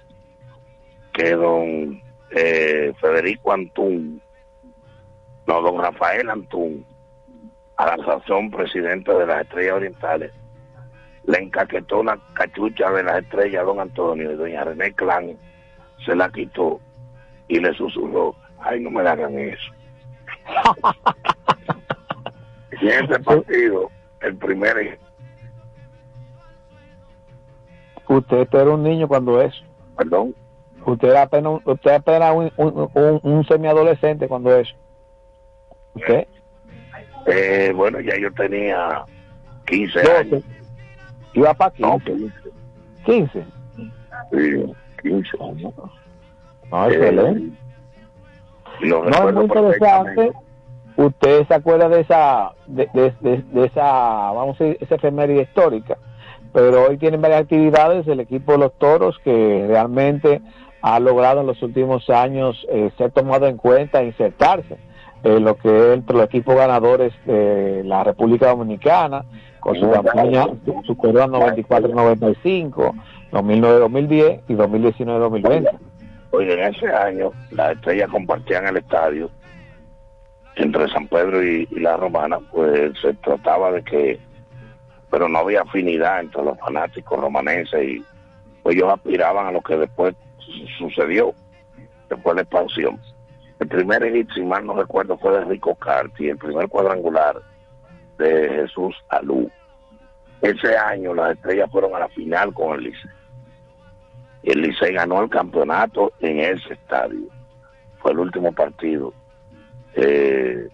que 1.12 1.34
don 1.34 2.02
eh, 2.30 2.92
Federico 3.00 3.52
Antún, 3.52 4.20
no, 5.46 5.62
don 5.62 5.80
Rafael 5.80 6.28
Antún, 6.28 6.84
a 7.76 7.96
la 7.96 8.04
sazón 8.04 8.50
presidente 8.50 9.12
de 9.12 9.26
las 9.26 9.42
Estrellas 9.42 9.74
Orientales, 9.74 10.32
le 11.26 11.38
encaquetó 11.38 12.00
una 12.00 12.18
cachucha 12.34 12.90
de 12.90 13.02
las 13.02 13.22
estrellas 13.22 13.62
a 13.62 13.64
don 13.64 13.80
Antonio 13.80 14.32
y 14.32 14.36
doña 14.36 14.64
René 14.64 14.92
Clan 14.92 15.36
se 16.04 16.14
la 16.16 16.28
quitó 16.30 16.80
y 17.48 17.60
le 17.60 17.72
susurró, 17.74 18.34
ay, 18.60 18.80
no 18.80 18.90
me 18.90 19.00
hagan 19.08 19.38
eso. 19.38 19.72
y 22.80 22.88
en 22.88 23.04
ese 23.04 23.20
partido, 23.20 23.90
el 24.22 24.36
primer 24.36 24.98
Usted 28.08 28.48
era 28.52 28.70
un 28.70 28.82
niño 28.82 29.06
cuando 29.06 29.40
eso. 29.40 29.62
Perdón. 29.96 30.34
Usted 30.84 31.08
era 31.10 31.22
apenas, 31.22 31.52
un- 31.52 31.62
usted 31.72 31.90
apenas 31.92 32.34
un, 32.34 32.52
un, 32.56 32.90
un, 32.94 33.20
un 33.22 33.44
semiadolescente 33.46 34.26
cuando 34.26 34.56
eso. 34.56 34.74
¿Usted? 35.94 36.26
Eh, 37.26 37.72
bueno, 37.74 38.00
ya 38.00 38.16
yo 38.18 38.32
tenía 38.32 39.04
15 39.66 40.00
Doce. 40.00 40.12
años. 40.18 40.42
Iba 41.34 41.54
para 41.54 41.70
15. 41.72 41.90
No, 41.90 41.98
15. 41.98 42.32
15. 43.04 43.44
Sí, 44.32 44.72
15. 45.02 45.38
No, 46.70 46.86
excelente. 46.88 47.56
Y 48.80 48.86
lo 48.88 49.04
No, 49.04 49.28
es 49.28 49.34
muy 49.34 49.44
interesante. 49.44 50.32
Usted 50.96 51.46
se 51.46 51.54
acuerda 51.54 51.88
de 51.88 52.00
esa, 52.00 52.52
de, 52.66 52.88
de, 52.92 53.12
de- 53.20 53.42
de 53.42 53.64
esa, 53.66 53.82
vamos 54.32 54.60
a 54.60 54.64
decir, 54.64 54.78
esa 54.80 54.96
efeméride 54.96 55.42
histórica. 55.42 55.96
Pero 56.52 56.88
hoy 56.88 56.98
tienen 56.98 57.20
varias 57.22 57.42
actividades 57.42 58.06
el 58.08 58.20
equipo 58.20 58.52
de 58.52 58.58
los 58.58 58.72
toros 58.78 59.18
que 59.24 59.64
realmente 59.68 60.42
ha 60.82 60.98
logrado 60.98 61.40
en 61.42 61.46
los 61.46 61.62
últimos 61.62 62.10
años 62.10 62.66
eh, 62.70 62.90
ser 62.98 63.12
tomado 63.12 63.46
en 63.46 63.56
cuenta, 63.56 64.02
insertarse 64.02 64.76
en 65.22 65.44
lo 65.44 65.54
que 65.56 65.68
es 65.68 65.94
entre 65.98 66.16
los 66.16 66.24
equipos 66.26 66.56
ganadores 66.56 67.12
de 67.24 67.82
la 67.84 68.02
República 68.04 68.48
Dominicana, 68.48 69.24
con 69.60 69.76
su 69.76 69.90
campaña, 69.90 70.46
su, 70.64 70.82
su 70.86 70.96
corona 70.96 71.38
94-95, 71.38 72.92
2009-2010 73.32 74.40
y 74.48 74.54
2019-2020. 74.54 75.78
Oye, 76.32 76.52
en 76.52 76.74
ese 76.74 76.88
año 76.88 77.32
las 77.50 77.72
estrellas 77.72 78.08
compartían 78.10 78.66
el 78.66 78.76
estadio 78.78 79.30
entre 80.56 80.88
San 80.88 81.06
Pedro 81.08 81.42
y, 81.42 81.66
la 81.72 81.96
Romana, 81.96 82.38
pues 82.52 82.92
se 83.00 83.14
trataba 83.14 83.72
de 83.72 83.82
que, 83.82 84.20
pero 85.10 85.28
no 85.28 85.38
había 85.38 85.62
afinidad 85.62 86.20
entre 86.20 86.42
los 86.44 86.58
fanáticos 86.58 87.20
romanenses 87.20 87.82
y 87.82 88.04
pues 88.62 88.76
ellos 88.76 88.92
aspiraban 88.92 89.46
a 89.46 89.52
lo 89.52 89.60
que 89.62 89.76
después 89.76 90.14
su- 90.38 90.66
sucedió, 90.88 91.32
después 92.08 92.34
de 92.36 92.42
la 92.42 92.42
expansión. 92.42 93.00
El 93.58 93.68
primer 93.68 94.02
hit, 94.12 94.28
si 94.34 94.42
mal 94.42 94.64
no 94.66 94.74
recuerdo, 94.74 95.16
fue 95.18 95.32
de 95.32 95.44
Rico 95.44 95.74
Carti, 95.76 96.28
el 96.28 96.38
primer 96.38 96.68
cuadrangular 96.68 97.36
de 98.20 98.48
Jesús 98.50 98.94
Alú. 99.08 99.50
Ese 100.42 100.76
año 100.76 101.12
las 101.14 101.32
estrellas 101.36 101.70
fueron 101.70 101.94
a 101.94 101.98
la 102.00 102.08
final 102.08 102.54
con 102.54 102.74
el 102.74 102.84
Licey. 102.84 103.10
El 104.42 104.62
Licey 104.62 104.94
ganó 104.94 105.20
el 105.22 105.28
campeonato 105.28 106.12
en 106.20 106.40
ese 106.40 106.72
estadio. 106.74 107.26
Fue 107.98 108.12
el 108.12 108.18
último 108.20 108.52
partido. 108.52 109.12
Eh, 109.94 110.68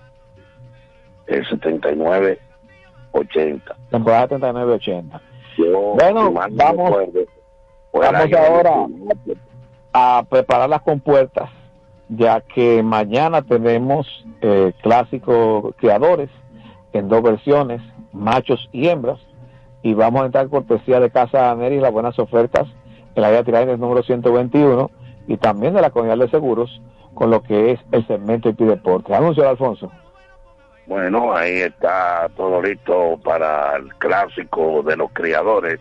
el 1.26 1.44
79-80. 1.48 2.38
Temporada 3.90 4.28
39-80. 4.28 5.20
Yo, 5.58 5.80
Bueno, 5.94 6.28
si 6.48 6.54
vamos- 6.56 6.90
recuerdo, 6.90 7.20
Vamos 7.92 8.32
ahora 8.34 8.86
a 9.94 10.22
preparar 10.28 10.68
las 10.68 10.82
compuertas, 10.82 11.48
ya 12.10 12.42
que 12.42 12.82
mañana 12.82 13.40
tenemos 13.42 14.06
eh, 14.42 14.72
clásicos 14.82 15.74
criadores 15.76 16.28
en 16.96 17.08
dos 17.08 17.22
versiones, 17.22 17.80
machos 18.12 18.68
y 18.72 18.88
hembras, 18.88 19.20
y 19.82 19.94
vamos 19.94 20.22
a 20.22 20.26
entrar 20.26 20.48
cortesía 20.48 21.00
de 21.00 21.10
Casa 21.10 21.54
Neri 21.54 21.78
las 21.78 21.92
buenas 21.92 22.18
ofertas 22.18 22.66
en 23.14 23.22
la 23.22 23.30
vía 23.30 23.60
el 23.60 23.80
número 23.80 24.02
121 24.02 24.90
y 25.26 25.36
también 25.36 25.74
de 25.74 25.80
la 25.80 25.90
Comunidad 25.90 26.18
de 26.18 26.30
Seguros 26.30 26.80
con 27.14 27.30
lo 27.30 27.42
que 27.42 27.72
es 27.72 27.80
el 27.92 28.06
segmento 28.06 28.50
IP 28.50 28.60
Deportes. 28.60 29.16
Anuncio, 29.16 29.48
Alfonso. 29.48 29.90
Bueno, 30.86 31.34
ahí 31.34 31.62
está 31.62 32.28
todo 32.36 32.62
listo 32.62 33.18
para 33.24 33.76
el 33.76 33.92
clásico 33.96 34.82
de 34.82 34.96
los 34.96 35.10
criadores. 35.12 35.80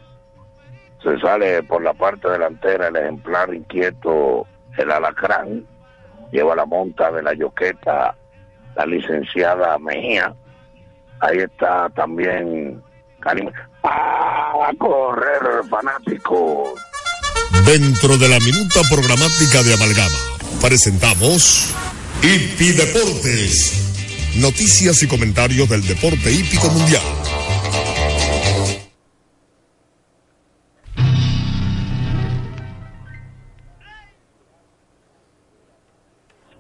Se 1.04 1.20
sale 1.20 1.62
por 1.64 1.84
la 1.84 1.94
parte 1.94 2.30
delantera 2.30 2.88
el 2.88 2.96
ejemplar 2.96 3.54
inquieto, 3.54 4.48
el 4.78 4.90
alacrán. 4.90 5.66
Lleva 6.32 6.56
la 6.56 6.66
monta 6.66 7.12
de 7.12 7.22
la 7.22 7.34
yoqueta, 7.34 8.16
la 8.76 8.86
licenciada 8.86 9.78
Mejía. 9.78 10.34
Ahí 11.22 11.40
está 11.40 11.90
también 11.96 12.82
Karim. 13.20 13.50
¡Ah, 13.84 14.52
a 14.70 14.74
correr, 14.78 15.64
fanático! 15.70 16.76
Dentro 17.66 18.18
de 18.18 18.30
la 18.30 18.40
minuta 18.40 18.82
programática 18.90 19.64
de 19.64 19.74
Amalgama, 19.74 20.18
presentamos 20.62 21.74
Hippie 22.22 22.74
Deportes. 22.74 23.82
Noticias 24.38 25.02
y 25.04 25.08
comentarios 25.08 25.70
del 25.70 25.86
deporte 25.88 26.32
hípico 26.32 26.70
mundial. 26.70 27.02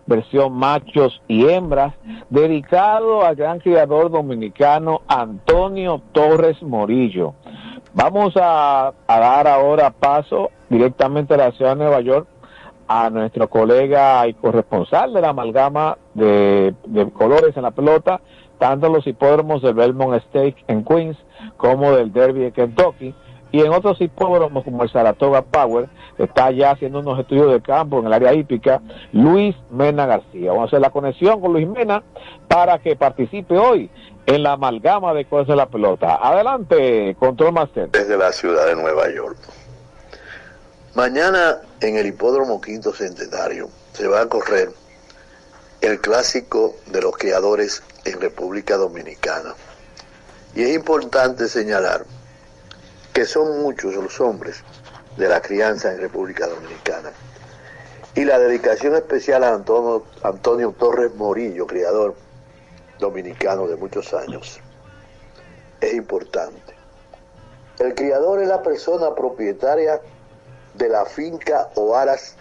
Versión 0.06 0.54
machos 0.54 1.22
y 1.28 1.48
hembras, 1.48 1.94
dedicado 2.30 3.26
al 3.26 3.36
gran 3.36 3.60
criador 3.60 4.12
dominicano 4.12 5.02
Antonio 5.08 6.02
Torres 6.12 6.62
Morillo. 6.62 7.34
Vamos 7.94 8.34
a, 8.36 8.94
dar 9.08 9.48
ahora 9.48 9.90
paso 9.90 10.52
directamente 10.70 11.34
a 11.34 11.38
la 11.38 11.52
ciudad 11.52 11.72
de 11.72 11.84
Nueva 11.84 12.02
York 12.02 12.28
a 12.88 13.10
nuestro 13.10 13.50
colega 13.50 14.28
y 14.28 14.34
corresponsal 14.34 15.14
de 15.14 15.22
la 15.22 15.30
amalgama 15.30 15.98
de, 16.14 16.76
colores 17.14 17.58
en 17.58 17.64
la 17.64 17.72
pelota, 17.72 18.22
tanto 18.60 18.90
los 18.90 19.08
hipódromos 19.08 19.62
del 19.62 19.74
Belmont 19.74 20.16
State 20.26 20.58
en 20.68 20.84
Queens 20.84 21.18
como 21.58 21.92
del 21.94 22.14
Derby 22.14 22.42
de 22.42 22.52
Kentucky 22.52 23.16
y 23.56 23.62
en 23.62 23.72
otros 23.72 24.02
hipódromos 24.02 24.66
como 24.66 24.84
el 24.84 24.92
Saratoga 24.92 25.42
Power 25.42 25.88
está 26.18 26.52
ya 26.52 26.72
haciendo 26.72 27.00
unos 27.00 27.18
estudios 27.18 27.54
de 27.54 27.62
campo 27.62 28.00
en 28.00 28.08
el 28.08 28.12
área 28.12 28.34
hípica 28.34 28.82
Luis 29.14 29.56
Mena 29.72 30.06
García. 30.06 30.52
Vamos 30.52 30.66
a 30.66 30.68
hacer 30.68 30.82
la 30.82 30.90
conexión 30.90 31.40
con 31.40 31.54
Luis 31.54 31.66
Mena 31.66 32.04
para 32.50 32.80
que 32.80 32.98
participe 32.98 33.58
hoy 33.58 33.90
en 34.26 34.44
la 34.44 34.52
amalgama 34.52 35.14
de 35.14 35.24
cosas 35.24 35.48
de 35.48 35.56
la 35.56 35.68
pelota. 35.68 36.20
Adelante, 36.22 37.16
Control 37.18 37.54
Master. 37.54 37.92
Desde 37.92 38.18
la 38.18 38.34
ciudad 38.34 38.68
de 38.68 38.76
Nueva 38.76 39.10
York. 39.10 39.38
Mañana 40.94 41.60
en 41.80 41.96
el 41.96 42.08
hipódromo 42.08 42.60
Quinto 42.60 42.92
Centenario 42.92 43.70
se 43.94 44.06
va 44.10 44.20
a 44.20 44.26
correr 44.26 44.70
el 45.80 46.02
clásico 46.02 46.76
de 46.88 47.02
los 47.02 47.16
criadores 47.16 47.84
en 48.04 48.20
República 48.20 48.76
Dominicana. 48.76 49.56
Y 50.56 50.64
es 50.64 50.76
importante 50.76 51.48
señalar 51.48 52.06
que 53.16 53.24
son 53.26 53.62
muchos 53.62 53.94
los 53.96 54.20
hombres 54.20 54.62
de 55.16 55.30
la 55.30 55.42
crianza 55.42 55.90
en 55.90 56.02
República 56.02 56.48
Dominicana. 56.48 57.14
Y 58.14 58.26
la 58.26 58.38
dedicación 58.38 58.94
especial 58.94 59.46
a 59.46 59.54
Antonio, 59.54 60.04
Antonio 60.22 60.76
Torres 60.78 61.16
Morillo, 61.16 61.66
criador 61.66 62.14
dominicano 63.00 63.68
de 63.68 63.78
muchos 63.78 64.14
años, 64.14 64.60
es 65.80 65.94
importante. 65.94 66.76
El 67.80 67.96
criador 67.96 68.42
es 68.42 68.50
la 68.50 68.62
persona 68.62 69.16
propietaria 69.16 70.02
de 70.74 70.90
la 70.90 71.06
finca 71.06 71.70
o 71.76 71.96
aras 71.96 72.36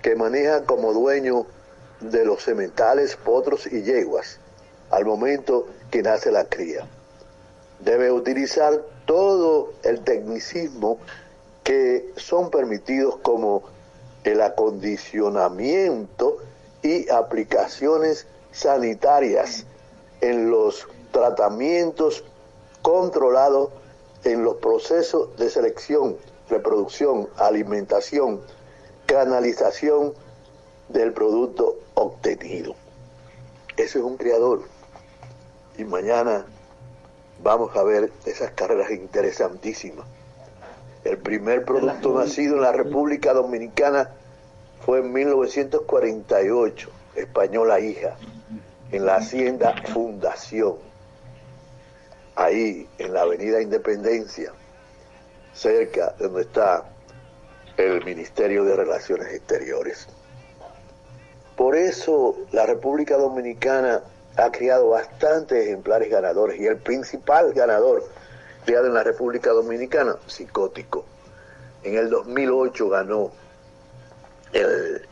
que 0.00 0.14
maneja 0.14 0.62
como 0.62 0.92
dueño 0.92 1.44
de 1.98 2.24
los 2.24 2.44
sementales, 2.44 3.16
potros 3.16 3.66
y 3.66 3.82
yeguas 3.82 4.38
al 4.90 5.04
momento 5.04 5.66
que 5.90 6.02
nace 6.02 6.30
la 6.30 6.44
cría. 6.44 6.86
Debe 7.84 8.12
utilizar 8.12 8.82
todo 9.06 9.72
el 9.82 10.00
tecnicismo 10.00 10.98
que 11.64 12.12
son 12.16 12.50
permitidos 12.50 13.16
como 13.22 13.62
el 14.24 14.40
acondicionamiento 14.42 16.38
y 16.82 17.08
aplicaciones 17.10 18.26
sanitarias 18.52 19.64
en 20.20 20.50
los 20.50 20.86
tratamientos 21.12 22.24
controlados 22.82 23.70
en 24.24 24.44
los 24.44 24.56
procesos 24.56 25.36
de 25.36 25.48
selección, 25.48 26.16
reproducción, 26.48 27.28
alimentación, 27.36 28.40
canalización 29.06 30.12
del 30.88 31.12
producto 31.12 31.76
obtenido. 31.94 32.74
Ese 33.76 33.98
es 33.98 34.04
un 34.04 34.16
criador. 34.16 34.62
Y 35.78 35.84
mañana 35.84 36.44
vamos 37.42 37.76
a 37.76 37.82
ver 37.82 38.12
esas 38.26 38.52
carreras 38.52 38.90
interesantísimas. 38.90 40.06
El 41.04 41.18
primer 41.18 41.64
producto 41.64 42.18
nacido 42.18 42.56
en 42.56 42.62
la 42.62 42.72
República 42.72 43.32
Dominicana 43.32 44.10
fue 44.84 45.00
en 45.00 45.12
1948, 45.12 46.90
Española 47.16 47.80
Hija, 47.80 48.16
en 48.92 49.06
la 49.06 49.16
Hacienda 49.16 49.74
Fundación, 49.92 50.76
ahí 52.34 52.88
en 52.98 53.14
la 53.14 53.22
Avenida 53.22 53.62
Independencia, 53.62 54.52
cerca 55.54 56.14
de 56.18 56.26
donde 56.26 56.42
está 56.42 56.84
el 57.76 58.04
Ministerio 58.04 58.64
de 58.64 58.76
Relaciones 58.76 59.28
Exteriores. 59.32 60.06
Por 61.56 61.76
eso 61.76 62.36
la 62.52 62.66
República 62.66 63.16
Dominicana 63.16 64.02
ha 64.40 64.50
criado 64.50 64.90
bastantes 64.90 65.66
ejemplares 65.66 66.10
ganadores 66.10 66.60
y 66.60 66.66
el 66.66 66.78
principal 66.78 67.52
ganador 67.52 68.04
criado 68.64 68.86
en 68.86 68.94
la 68.94 69.02
República 69.02 69.50
Dominicana, 69.50 70.16
psicótico. 70.26 71.04
En 71.82 71.96
el 71.96 72.10
2008 72.10 72.88
ganó 72.88 73.32
el 74.52 75.02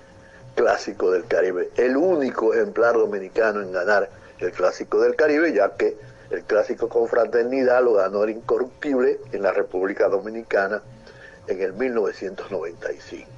Clásico 0.54 1.10
del 1.10 1.26
Caribe, 1.26 1.70
el 1.76 1.96
único 1.96 2.52
ejemplar 2.52 2.94
dominicano 2.94 3.62
en 3.62 3.72
ganar 3.72 4.10
el 4.38 4.52
Clásico 4.52 5.00
del 5.00 5.14
Caribe, 5.14 5.52
ya 5.52 5.70
que 5.76 5.96
el 6.30 6.42
Clásico 6.42 6.88
con 6.88 7.08
Fraternidad 7.08 7.82
lo 7.82 7.94
ganó 7.94 8.24
el 8.24 8.30
Incorruptible 8.30 9.20
en 9.32 9.42
la 9.42 9.52
República 9.52 10.08
Dominicana 10.08 10.82
en 11.46 11.62
el 11.62 11.72
1995. 11.72 13.28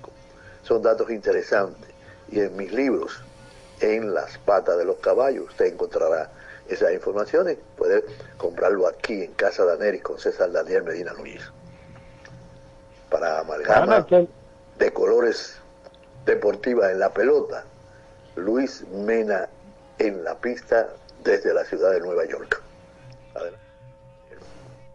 Son 0.62 0.82
datos 0.82 1.11
interesantes 1.11 1.91
y 2.30 2.41
en 2.41 2.57
mis 2.57 2.72
libros, 2.72 3.22
en 3.81 4.14
las 4.14 4.39
patas 4.39 4.78
de 4.78 4.85
los 4.85 4.97
caballos, 4.99 5.47
usted 5.49 5.66
encontrará 5.66 6.31
esas 6.68 6.93
informaciones. 6.93 7.59
Puede 7.76 8.05
comprarlo 8.37 8.87
aquí 8.87 9.24
en 9.24 9.33
Casa 9.33 9.64
Daneris 9.64 10.03
con 10.03 10.18
César 10.18 10.53
Daniel 10.53 10.85
Medina 10.85 11.12
Luis. 11.14 11.43
Para 13.11 13.41
amalgama 13.41 14.07
de 14.78 14.93
colores 14.93 15.57
deportiva 16.24 16.91
en 16.91 17.01
la 17.01 17.12
pelota, 17.12 17.64
Luis 18.37 18.87
Mena 18.89 19.49
en 19.99 20.22
la 20.22 20.37
pista 20.37 20.89
desde 21.24 21.53
la 21.53 21.64
ciudad 21.64 21.91
de 21.93 22.01
Nueva 22.01 22.24
York. 22.24 22.62
Adelante. 23.35 23.69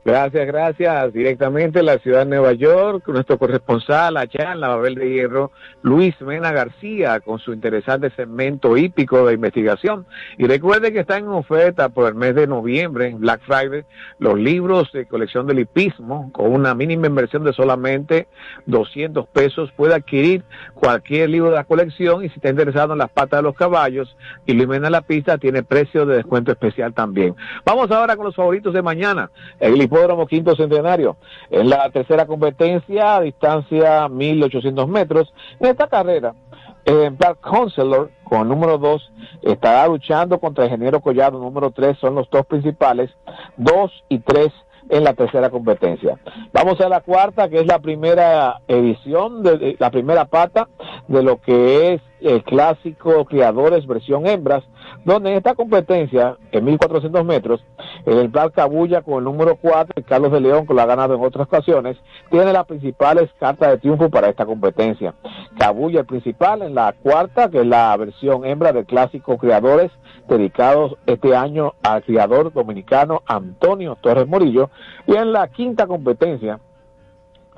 Gracias, 0.06 0.45
gracias. 0.45 1.14
Directamente 1.14 1.80
en 1.80 1.88
la 1.88 1.97
ciudad 1.97 2.20
de 2.20 2.26
Nueva 2.26 2.53
York, 2.53 3.08
nuestro 3.08 3.39
corresponsal 3.39 4.18
allá 4.18 4.51
en 4.51 4.60
la 4.60 4.68
Babel 4.68 4.93
de 4.93 5.10
Hierro, 5.10 5.51
Luis 5.82 6.14
Mena 6.22 6.51
García, 6.51 7.20
con 7.22 7.39
su 7.39 7.53
interesante 7.53 8.12
segmento 8.12 8.78
hípico 8.78 9.26
de 9.26 9.34
investigación. 9.34 10.06
Y 10.38 10.45
recuerde 10.45 10.93
que 10.93 10.99
está 10.99 11.18
en 11.18 11.28
oferta 11.30 11.89
por 11.89 12.08
el 12.08 12.14
mes 12.14 12.36
de 12.36 12.45
noviembre, 12.45 13.08
en 13.08 13.20
Black 13.20 13.41
Friday, 13.47 13.84
los 14.20 14.38
libros 14.38 14.91
de 14.91 15.08
colección 15.08 15.47
del 15.47 15.58
hipismo, 15.58 16.32
con 16.34 16.53
una 16.53 16.76
mínima 16.76 17.08
inversión 17.08 17.43
de 17.43 17.53
solamente 17.53 18.28
200 18.68 19.28
pesos. 19.30 19.72
Puede 19.72 19.95
adquirir 19.95 20.43
cualquier 20.76 21.32
libro 21.32 21.49
de 21.49 21.56
la 21.56 21.64
colección 21.64 22.24
y 22.24 22.30
si 22.30 22.36
está 22.36 22.49
interesado 22.49 22.93
en 22.93 22.99
las 22.99 23.10
patas 23.10 23.39
de 23.39 23.43
los 23.43 23.56
caballos 23.56 24.16
y 24.45 24.53
Luis 24.53 24.68
Mena 24.68 24.86
en 24.86 24.91
la 24.91 25.01
pista, 25.01 25.39
tiene 25.39 25.64
precio 25.64 26.06
de 26.06 26.18
descuento 26.18 26.51
especial 26.51 26.93
también. 26.93 27.36
Vamos 27.66 27.89
ahora 27.89 28.16
con 28.16 28.26
los 28.28 28.36
favoritos 28.36 28.72
de 28.72 28.84
mañana. 28.84 29.32
El 29.60 29.74
Hipódromo 29.96 30.28
Quinto 30.28 30.56
Centenario. 30.56 31.16
En 31.50 31.70
la 31.70 31.89
tercera 31.89 32.26
competencia, 32.26 33.16
a 33.16 33.22
distancia 33.22 34.10
1800 34.10 34.88
metros. 34.89 35.34
En 35.60 35.68
esta 35.68 35.88
carrera, 35.88 36.36
el 36.84 37.12
Black 37.12 37.39
Counselor, 37.39 38.12
con 38.26 38.41
el 38.41 38.50
número 38.50 38.78
2, 38.78 39.12
estará 39.43 39.88
luchando 39.88 40.39
contra 40.39 40.66
el 40.66 40.72
Ingeniero 40.72 41.00
Collado, 41.00 41.39
número 41.39 41.72
3, 41.72 41.98
son 42.00 42.16
los 42.16 42.30
dos 42.30 42.46
principales, 42.46 43.10
2 43.56 43.91
y 44.10 44.20
3 44.20 44.52
en 44.90 45.04
la 45.04 45.14
tercera 45.14 45.50
competencia. 45.50 46.18
Vamos 46.54 46.80
a 46.82 46.90
la 46.90 47.02
cuarta, 47.02 47.50
que 47.50 47.60
es 47.60 47.66
la 47.66 47.80
primera 47.80 48.62
edición, 48.68 49.44
de, 49.44 49.76
la 49.80 49.92
primera 49.92 50.26
pata 50.26 50.68
de 51.08 51.24
lo 51.24 51.42
que 51.42 51.94
es 51.94 52.02
el 52.22 52.44
clásico 52.44 53.26
Criadores 53.26 53.86
versión 53.86 54.26
hembras, 54.26 54.64
donde 55.04 55.32
en 55.32 55.38
esta 55.38 55.54
competencia, 55.54 56.38
en 56.52 56.66
1400 56.66 57.24
metros, 57.24 57.64
el 58.06 58.18
ejemplar 58.18 58.52
Cabulla 58.52 59.02
con 59.02 59.20
el 59.20 59.24
número 59.24 59.56
4, 59.58 59.94
y 59.98 60.04
Carlos 60.04 60.32
de 60.32 60.42
León, 60.42 60.66
que 60.66 60.74
lo 60.74 60.82
ha 60.82 60.86
ganado 60.86 61.14
en 61.16 61.24
otras 61.24 61.48
ocasiones, 61.48 61.98
tiene 62.32 62.52
las 62.52 62.66
principales 62.66 63.30
cartas 63.40 63.70
de 63.70 63.78
triunfo 63.78 64.10
para 64.10 64.30
esta 64.30 64.46
competencia. 64.46 65.14
Cabulla 65.60 66.00
el 66.00 66.06
principal 66.06 66.64
en 66.64 66.74
la 66.74 66.94
cuarta, 66.94 67.50
que 67.50 67.60
es 67.60 67.68
la 67.68 67.96
versión 67.98 68.46
hembra 68.46 68.74
del 68.74 68.86
clásico 68.86 69.38
Criadores, 69.38 69.92
dedicados 70.28 70.96
este 71.06 71.36
año 71.36 71.74
al 71.84 72.04
criador 72.04 72.52
dominicano 72.52 73.22
Antonio 73.28 73.98
Torres 74.02 74.28
Morillo, 74.28 74.72
y 75.07 75.15
en 75.15 75.32
la 75.32 75.47
quinta 75.47 75.88
competencia, 75.88 76.59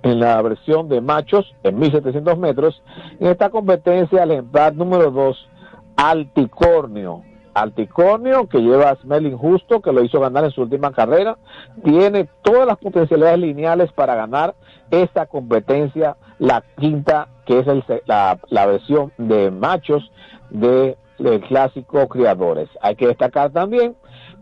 en 0.03 0.19
la 0.19 0.41
versión 0.41 0.89
de 0.89 1.01
machos 1.01 1.53
en 1.63 1.79
1700 1.79 2.37
metros. 2.37 2.81
En 3.19 3.27
esta 3.27 3.49
competencia, 3.49 4.23
el 4.23 4.31
ejemplar 4.31 4.75
número 4.75 5.11
2, 5.11 5.49
Alticornio. 5.95 7.23
Alticornio, 7.53 8.47
que 8.47 8.59
lleva 8.59 8.91
a 8.91 8.95
Smelling 8.97 9.35
Justo, 9.35 9.81
que 9.81 9.91
lo 9.91 10.03
hizo 10.03 10.19
ganar 10.19 10.43
en 10.43 10.51
su 10.51 10.61
última 10.61 10.91
carrera, 10.91 11.37
tiene 11.83 12.29
todas 12.43 12.67
las 12.67 12.77
potencialidades 12.77 13.39
lineales 13.39 13.91
para 13.93 14.13
ganar 14.13 14.53
esta 14.91 15.25
competencia, 15.25 16.17
la 16.37 16.63
quinta, 16.79 17.29
que 17.45 17.59
es 17.59 17.67
el, 17.67 17.83
la, 18.05 18.37
la 18.49 18.65
versión 18.67 19.11
de 19.17 19.49
machos 19.49 20.11
de 20.51 20.97
el 21.17 21.41
clásico 21.41 22.07
Criadores. 22.07 22.69
Hay 22.79 22.95
que 22.95 23.07
destacar 23.07 23.49
también 23.49 23.95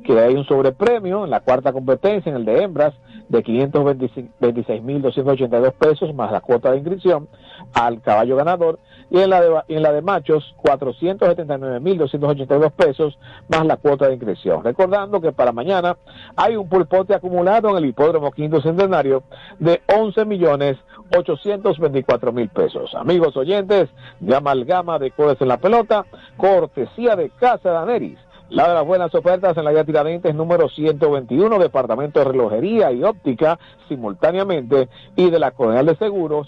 que 0.05 0.17
hay 0.19 0.35
un 0.35 0.45
sobrepremio 0.45 1.23
en 1.25 1.31
la 1.31 1.41
cuarta 1.41 1.73
competencia, 1.73 2.29
en 2.29 2.37
el 2.37 2.45
de 2.45 2.63
hembras, 2.63 2.93
de 3.27 3.43
526.282 3.43 5.73
pesos 5.73 6.13
más 6.13 6.31
la 6.31 6.39
cuota 6.41 6.69
de 6.71 6.77
inscripción 6.77 7.27
al 7.73 7.99
caballo 8.01 8.35
ganador 8.35 8.77
y 9.09 9.17
en 9.19 9.31
la 9.31 9.41
de, 9.41 9.63
en 9.67 9.81
la 9.81 9.91
de 9.91 10.03
machos 10.03 10.53
479.282 10.63 12.71
pesos 12.71 13.17
más 13.49 13.65
la 13.65 13.77
cuota 13.77 14.05
de 14.07 14.13
inscripción. 14.13 14.63
Recordando 14.63 15.19
que 15.21 15.31
para 15.31 15.51
mañana 15.51 15.97
hay 16.35 16.55
un 16.55 16.69
pulpote 16.69 17.15
acumulado 17.15 17.71
en 17.71 17.77
el 17.77 17.85
hipódromo 17.85 18.31
quinto 18.31 18.61
centenario 18.61 19.23
de 19.59 19.81
11.824.000 19.87 22.49
pesos. 22.49 22.93
Amigos 22.93 23.35
oyentes 23.37 23.89
de 24.19 24.35
Amalgama 24.35 24.99
de 24.99 25.09
Codes 25.11 25.41
en 25.41 25.47
la 25.47 25.57
Pelota, 25.57 26.05
cortesía 26.37 27.15
de 27.15 27.31
Casa 27.31 27.71
Daneris 27.71 28.19
la 28.49 28.67
de 28.67 28.73
las 28.75 28.85
buenas 28.85 29.13
ofertas 29.13 29.57
en 29.57 29.63
la 29.63 29.71
vía 29.71 29.83
Tiradentes 29.83 30.35
número 30.35 30.69
121, 30.69 31.59
Departamento 31.59 32.19
de 32.19 32.25
Relojería 32.25 32.91
y 32.91 33.03
Óptica, 33.03 33.59
simultáneamente, 33.87 34.89
y 35.15 35.29
de 35.29 35.39
la 35.39 35.51
Coronel 35.51 35.85
de 35.87 35.97
Seguros, 35.97 36.47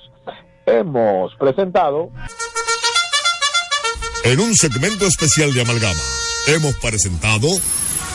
hemos 0.66 1.34
presentado. 1.36 2.10
En 4.24 4.40
un 4.40 4.54
segmento 4.54 5.06
especial 5.06 5.54
de 5.54 5.62
Amalgama, 5.62 6.02
hemos 6.48 6.76
presentado 6.76 7.48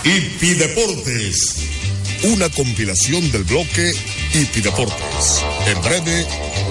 Hipi 0.05 0.55
Deportes, 0.55 2.23
una 2.35 2.49
compilación 2.51 3.31
del 3.33 3.45
bloque 3.45 3.93
Hipi 4.35 4.61
Deportes. 4.61 5.45
En 5.67 5.81
breve, 5.83 6.27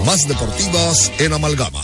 más 0.06 0.28
deportivas 0.28 1.12
en 1.20 1.34
Amalgama. 1.34 1.84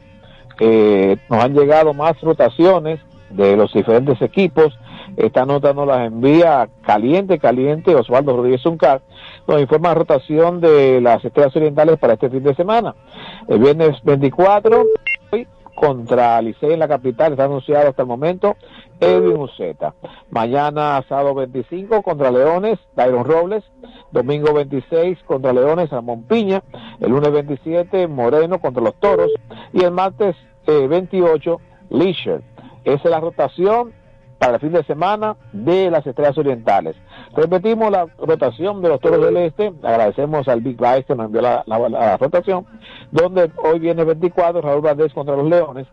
eh, 0.60 1.18
nos 1.30 1.44
han 1.44 1.54
llegado 1.54 1.94
más 1.94 2.20
rotaciones 2.22 3.02
de 3.30 3.58
los 3.58 3.74
diferentes 3.74 4.22
equipos. 4.22 4.78
Esta 5.18 5.46
nota 5.46 5.74
nos 5.74 5.88
las 5.88 6.08
envía 6.08 6.70
caliente, 6.86 7.40
caliente 7.40 7.96
Osvaldo 7.96 8.36
Rodríguez 8.36 8.62
Zuncar. 8.62 9.02
Nos 9.48 9.62
informa 9.62 9.90
la 9.90 9.96
rotación 9.96 10.62
de 10.62 11.02
las 11.02 11.24
estrellas 11.24 11.56
orientales 11.56 11.98
para 12.00 12.14
este 12.14 12.30
fin 12.30 12.44
de 12.44 12.56
semana. 12.56 12.96
El 13.48 13.60
viernes 13.60 14.02
24, 14.04 14.84
hoy, 15.32 15.48
contra 15.76 16.42
Licey 16.42 16.74
en 16.74 16.80
la 16.80 16.88
capital, 16.88 17.34
está 17.34 17.46
anunciado 17.46 17.90
hasta 17.90 18.04
el 18.04 18.08
momento 18.08 18.56
Edwin 19.00 19.38
Uceta. 19.38 19.96
Mañana, 20.30 21.04
sábado 21.10 21.34
25, 21.36 22.02
contra 22.04 22.32
Leones, 22.32 22.80
Dairon 22.96 23.26
Robles. 23.26 23.64
Domingo 24.12 24.54
26, 24.54 25.20
contra 25.24 25.54
Leones, 25.54 25.90
Ramón 25.90 26.24
Piña. 26.24 26.64
El 27.00 27.12
lunes 27.12 27.32
27, 27.32 28.08
Moreno 28.08 28.60
contra 28.60 28.84
los 28.84 28.96
Toros. 28.96 29.32
Y 29.74 29.84
el 29.84 29.92
martes 29.92 30.36
eh, 30.68 30.88
28, 30.88 31.60
Leisure. 31.90 32.42
Esa 32.84 33.04
es 33.04 33.12
la 33.12 33.20
rotación 33.20 33.94
para 34.42 34.56
el 34.56 34.60
fin 34.60 34.72
de 34.72 34.84
semana 34.86 35.36
de 35.54 35.92
las 35.92 36.06
estrellas 36.08 36.36
orientales. 36.36 36.96
Repetimos 37.36 37.92
la 37.92 38.08
rotación 38.18 38.82
de 38.82 38.90
los 38.90 39.00
toros 39.00 39.24
del 39.24 39.38
este. 39.38 39.72
Agradecemos 39.84 40.48
al 40.48 40.62
Big 40.62 40.78
Vice 40.78 41.04
que 41.04 41.14
nos 41.16 41.28
envió 41.28 41.42
la, 41.44 41.64
la- 41.68 42.18
rotación. 42.18 42.66
Donde 43.12 43.52
hoy 43.64 43.78
viene 43.78 44.04
24, 44.04 44.62
Raúl 44.62 44.82
Valdés 44.82 45.14
contra 45.14 45.36
los 45.36 45.48
Leones. 45.48 45.86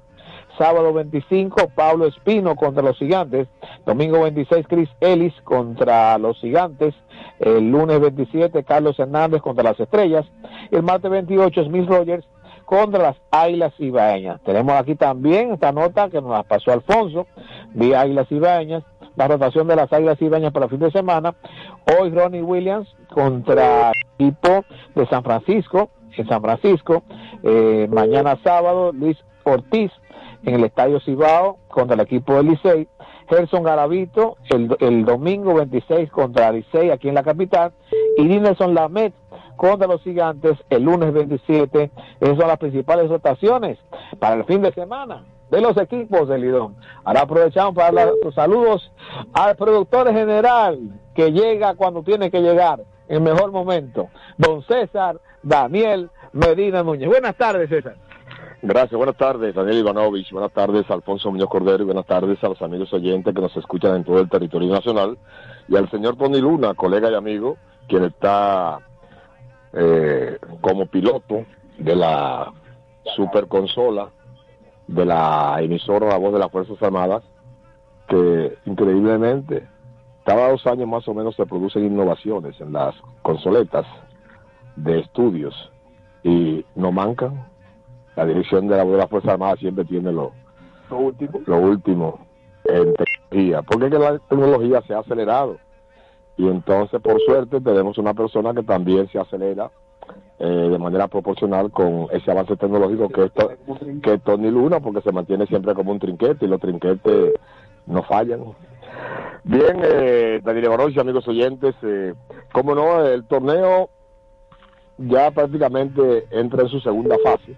Sábado 0.57 0.95
25, 0.95 1.69
Pablo 1.75 2.07
Espino 2.07 2.57
contra 2.57 2.83
los 2.83 2.97
Gigantes. 2.97 3.49
Domingo 3.85 4.23
26, 4.23 4.67
Chris 4.67 4.89
Ellis 5.01 5.35
contra 5.45 6.17
los 6.17 6.39
Gigantes. 6.39 6.95
El 7.41 7.71
lunes 7.71 8.01
27, 8.01 8.65
Carlos 8.65 8.99
Hernández 8.99 9.43
contra 9.43 9.63
las 9.63 9.79
Estrellas. 9.79 10.25
El 10.71 10.83
martes 10.85 11.11
28, 11.11 11.65
Smith 11.65 11.87
Rogers 11.87 12.25
contra 12.69 13.03
las 13.03 13.17
Águilas 13.31 13.73
Ibaeñas. 13.79 14.43
Tenemos 14.43 14.75
aquí 14.75 14.95
también 14.95 15.53
esta 15.53 15.73
nota 15.73 16.11
que 16.11 16.21
nos 16.21 16.33
la 16.33 16.43
pasó 16.43 16.71
Alfonso, 16.71 17.27
de 17.73 17.97
Águilas 17.97 18.31
Ibaeñas, 18.31 18.85
la 19.17 19.27
rotación 19.27 19.67
de 19.69 19.77
las 19.77 19.91
Águilas 19.91 20.21
Ibaeñas 20.21 20.53
para 20.53 20.67
el 20.67 20.71
fin 20.71 20.81
de 20.81 20.91
semana. 20.91 21.35
Hoy 21.99 22.11
Ronnie 22.11 22.43
Williams 22.43 22.87
contra 23.09 23.93
el 24.19 24.27
equipo 24.27 24.67
de 24.95 25.07
San 25.07 25.25
Francisco, 25.25 25.89
en 26.15 26.29
San 26.29 26.43
Francisco. 26.43 27.05
Eh, 27.43 27.89
mañana 27.91 28.39
sábado, 28.45 28.93
Luis 28.93 29.17
Ortiz 29.45 29.91
en 30.45 30.57
el 30.57 30.65
Estadio 30.65 31.01
Cibao 31.01 31.57
contra 31.69 31.95
el 31.95 32.01
equipo 32.01 32.35
del 32.35 32.49
Licey. 32.49 32.87
Gerson 33.31 33.63
Garavito 33.63 34.37
el, 34.51 35.05
domingo 35.05 35.55
26 35.55 36.11
contra 36.11 36.53
Licey 36.53 36.91
aquí 36.91 37.09
en 37.09 37.15
la 37.15 37.23
capital. 37.23 37.73
Y 38.19 38.27
Dinelson 38.27 38.75
Lamet 38.75 39.15
contra 39.59 39.87
los 39.87 40.01
gigantes 40.03 40.57
el 40.71 40.85
lunes 40.85 41.13
27. 41.13 41.91
Esas 42.21 42.39
son 42.39 42.49
las 42.49 42.57
principales 42.57 43.11
rotaciones 43.11 43.79
para 44.19 44.37
el 44.37 44.45
fin 44.45 44.63
de 44.63 44.73
semana 44.73 45.25
de 45.51 45.61
los 45.61 45.77
equipos 45.77 46.29
del 46.29 46.43
Lidón. 46.43 46.77
Ahora 47.05 47.23
aprovechamos 47.23 47.75
para 47.75 47.93
dar 47.93 48.13
los 48.25 48.35
saludos 48.35 48.91
al 49.35 49.57
productor 49.57 50.11
general 50.13 50.79
que 51.15 51.33
llega 51.33 51.75
cuando 51.75 52.03
tiene 52.03 52.31
que 52.31 52.41
llegar, 52.41 52.85
en 53.09 53.23
mejor 53.23 53.51
momento, 53.51 54.09
don 54.39 54.63
César 54.63 55.21
Daniel 55.43 56.11
Medina 56.33 56.83
Núñez. 56.83 57.09
Buenas 57.09 57.37
tardes, 57.37 57.69
César. 57.69 57.97
Gracias, 58.61 58.97
buenas 58.97 59.17
tardes, 59.17 59.55
Daniel 59.55 59.79
Ivanovich, 59.79 60.33
buenas 60.33 60.53
tardes, 60.53 60.91
Alfonso 60.91 61.31
Muñoz 61.31 61.49
Cordero, 61.49 61.83
y 61.83 61.87
buenas 61.87 62.07
tardes 62.07 62.43
a 62.43 62.49
los 62.49 62.61
amigos 62.61 62.93
oyentes 62.93 63.33
que 63.33 63.41
nos 63.41 63.57
escuchan 63.57 63.95
en 63.95 64.05
todo 64.05 64.19
el 64.19 64.29
territorio 64.29 64.69
nacional, 64.69 65.17
y 65.69 65.77
al 65.77 65.89
señor 65.91 66.17
Tony 66.17 66.41
Luna, 66.41 66.75
colega 66.75 67.09
y 67.09 67.15
amigo, 67.15 67.57
quien 67.87 68.05
está 68.05 68.81
eh, 69.73 70.39
como 70.61 70.87
piloto 70.87 71.45
de 71.79 71.97
la 71.97 72.53
superconsola 73.17 74.11
de 74.87 75.05
la 75.05 75.59
emisora 75.61 76.09
La 76.09 76.17
Voz 76.17 76.33
de 76.33 76.39
las 76.39 76.51
Fuerzas 76.51 76.83
Armadas, 76.83 77.23
que 78.09 78.57
increíblemente 78.65 79.67
cada 80.25 80.51
dos 80.51 80.67
años 80.67 80.89
más 80.89 81.07
o 81.09 81.15
menos 81.15 81.37
se 81.37 81.47
producen 81.47 81.87
innovaciones 81.87 82.61
en 82.61 82.73
las 82.73 82.95
consoletas 83.23 83.87
de 84.77 85.01
estudios. 85.01 85.55
Y 86.23 86.65
no 86.75 86.93
mancan. 86.93 87.47
La 88.17 88.27
dirección 88.27 88.67
de 88.67 88.77
la 88.77 88.83
Voz 88.83 88.93
de 88.93 88.99
las 88.99 89.11
Fuerzas 89.11 89.33
Armadas 89.33 89.59
siempre 89.61 89.85
tiene 89.85 90.11
lo, 90.13 90.33
lo 90.91 90.99
último, 90.99 91.41
lo 91.47 91.59
último 91.59 92.27
en 92.65 92.95
tecnología, 92.95 93.63
porque 93.63 93.87
es 93.87 93.93
que 93.93 93.99
la 93.99 94.19
tecnología 94.19 94.83
se 94.83 94.95
ha 94.95 94.99
acelerado 94.99 95.59
y 96.39 96.47
entonces 96.47 97.01
por 97.03 97.21
suerte 97.21 97.61
tenemos 97.61 97.99
una 97.99 98.15
persona 98.15 98.55
que 98.55 98.63
también 98.63 99.09
se 99.09 99.19
acelera 99.19 99.71
eh, 100.39 100.47
de 100.47 100.79
manera 100.79 101.09
proporcional 101.09 101.71
con 101.73 102.07
ese 102.13 102.31
avance 102.31 102.57
tecnológico 102.57 103.09
que 103.09 103.25
es, 103.25 104.23
Tony 104.23 104.51
Luna 104.51 104.79
porque 104.79 105.03
se 105.03 105.13
mantiene 105.13 105.47
siempre 105.47 105.75
como 105.75 105.91
un 105.91 105.99
trinquete 105.99 106.47
y 106.47 106.49
los 106.49 106.61
trinquetes 106.61 107.35
no 107.87 108.03
fallan. 108.05 108.45
Bien, 109.43 109.81
eh, 109.83 110.41
Daniel 110.45 110.67
Ivanovich, 110.67 110.99
amigos 110.99 111.27
oyentes, 111.27 111.75
eh, 111.83 112.15
como 112.53 112.75
no, 112.75 113.05
el 113.05 113.25
torneo 113.25 113.91
ya 114.97 115.31
prácticamente 115.33 116.27
entra 116.31 116.63
en 116.63 116.69
su 116.69 116.81
segunda 116.81 117.17
fase 117.25 117.57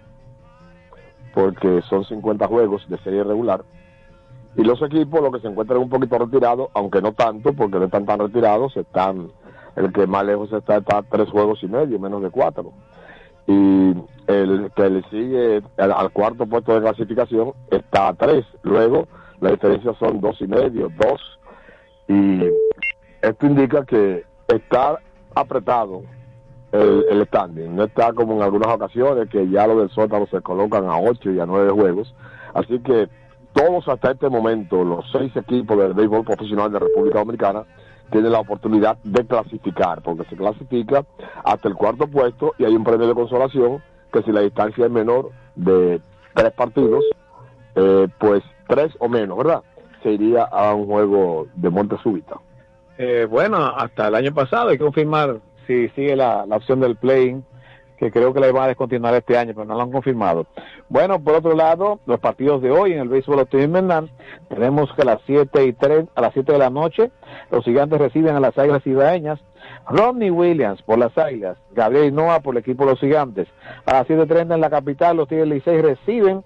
porque 1.33 1.81
son 1.83 2.03
50 2.03 2.47
juegos 2.47 2.87
de 2.89 2.97
serie 2.99 3.23
regular 3.23 3.63
y 4.55 4.63
los 4.63 4.81
equipos, 4.81 5.21
los 5.21 5.31
que 5.33 5.39
se 5.39 5.47
encuentran 5.47 5.79
un 5.79 5.89
poquito 5.89 6.17
retirados, 6.17 6.69
aunque 6.73 7.01
no 7.01 7.13
tanto, 7.13 7.53
porque 7.53 7.79
no 7.79 7.85
están 7.85 8.05
tan 8.05 8.19
retirados, 8.19 8.75
están, 8.75 9.31
el 9.75 9.93
que 9.93 10.05
más 10.07 10.25
lejos 10.25 10.51
está, 10.51 10.77
está 10.77 10.97
a 10.97 11.03
tres 11.03 11.29
juegos 11.29 11.63
y 11.63 11.67
medio, 11.67 11.99
menos 11.99 12.21
de 12.21 12.29
cuatro. 12.29 12.73
Y 13.47 13.93
el 14.27 14.71
que 14.75 14.89
le 14.89 15.03
sigue 15.09 15.61
al, 15.77 16.11
cuarto 16.11 16.45
puesto 16.45 16.73
de 16.73 16.81
clasificación 16.81 17.53
está 17.69 18.09
a 18.09 18.13
tres. 18.13 18.45
Luego, 18.63 19.07
la 19.39 19.51
diferencia 19.51 19.93
son 19.99 20.19
dos 20.19 20.39
y 20.41 20.47
medio, 20.47 20.89
dos. 20.97 21.39
Y 22.07 22.41
esto 23.21 23.45
indica 23.45 23.85
que 23.85 24.25
está 24.49 24.99
apretado 25.33 26.03
el, 26.73 27.05
el 27.09 27.25
standing. 27.27 27.73
No 27.75 27.85
está 27.85 28.11
como 28.11 28.35
en 28.35 28.41
algunas 28.41 28.67
ocasiones 28.67 29.29
que 29.29 29.49
ya 29.49 29.65
los 29.65 29.77
del 29.77 29.89
sótano 29.91 30.27
se 30.27 30.41
colocan 30.41 30.85
a 30.85 30.99
ocho 30.99 31.31
y 31.31 31.39
a 31.39 31.45
nueve 31.45 31.71
juegos. 31.71 32.13
Así 32.53 32.79
que 32.79 33.07
todos 33.53 33.87
hasta 33.87 34.11
este 34.11 34.29
momento, 34.29 34.83
los 34.83 35.05
seis 35.11 35.35
equipos 35.35 35.77
del 35.77 35.93
béisbol 35.93 36.23
profesional 36.23 36.71
de 36.71 36.79
República 36.79 37.19
Dominicana, 37.19 37.63
tienen 38.11 38.31
la 38.31 38.39
oportunidad 38.39 38.97
de 39.03 39.25
clasificar, 39.25 40.01
porque 40.01 40.25
se 40.25 40.35
clasifica 40.35 41.05
hasta 41.43 41.67
el 41.67 41.75
cuarto 41.75 42.07
puesto 42.07 42.53
y 42.57 42.65
hay 42.65 42.75
un 42.75 42.83
premio 42.83 43.07
de 43.07 43.13
consolación 43.13 43.81
que 44.11 44.21
si 44.23 44.31
la 44.31 44.41
distancia 44.41 44.85
es 44.85 44.91
menor 44.91 45.31
de 45.55 46.01
tres 46.33 46.51
partidos, 46.51 47.03
eh, 47.75 48.07
pues 48.19 48.43
tres 48.67 48.91
o 48.99 49.07
menos, 49.07 49.37
¿verdad? 49.37 49.63
Se 50.03 50.11
iría 50.11 50.43
a 50.43 50.73
un 50.73 50.87
juego 50.87 51.47
de 51.55 51.69
muerte 51.69 51.95
súbita. 52.03 52.35
Eh, 52.97 53.25
bueno, 53.29 53.57
hasta 53.57 54.09
el 54.09 54.15
año 54.15 54.33
pasado 54.33 54.69
hay 54.69 54.77
que 54.77 54.83
confirmar 54.83 55.39
si 55.65 55.89
sigue 55.89 56.15
la, 56.15 56.43
opción 56.49 56.79
del 56.81 56.95
play 56.97 57.41
que 58.01 58.11
creo 58.11 58.33
que 58.33 58.39
la 58.39 58.51
van 58.51 58.63
a 58.63 58.67
descontinuar 58.69 59.13
este 59.13 59.37
año, 59.37 59.53
pero 59.53 59.63
no 59.63 59.75
lo 59.75 59.81
han 59.83 59.91
confirmado. 59.91 60.47
Bueno, 60.89 61.19
por 61.23 61.35
otro 61.35 61.53
lado, 61.53 61.99
los 62.07 62.19
partidos 62.19 62.59
de 62.63 62.71
hoy 62.71 62.93
en 62.93 62.99
el 62.99 63.09
béisbol 63.09 63.37
otoño 63.37 63.65
invernal, 63.65 64.09
tenemos 64.49 64.91
que 64.93 65.03
a 65.03 65.05
las 65.05 65.21
7 65.27 65.65
y 65.65 65.73
3, 65.73 66.05
a 66.15 66.21
las 66.21 66.33
7 66.33 66.51
de 66.51 66.57
la 66.57 66.71
noche, 66.71 67.11
los 67.51 67.63
gigantes 67.63 67.99
reciben 67.99 68.35
a 68.35 68.39
las 68.39 68.57
águilas 68.57 68.87
ibaeñas, 68.87 69.39
Rodney 69.87 70.31
Williams 70.31 70.81
por 70.81 70.97
las 70.97 71.15
águilas, 71.15 71.59
Gabriel 71.73 72.15
Noah 72.15 72.39
por 72.39 72.55
el 72.55 72.61
equipo 72.61 72.85
de 72.85 72.91
los 72.91 72.99
gigantes. 72.99 73.47
A 73.85 73.93
las 73.93 74.07
7.30 74.07 74.55
en 74.55 74.61
la 74.61 74.71
capital, 74.71 75.17
los 75.17 75.27
Tigres 75.27 75.47
Licey 75.47 75.79
reciben 75.79 76.43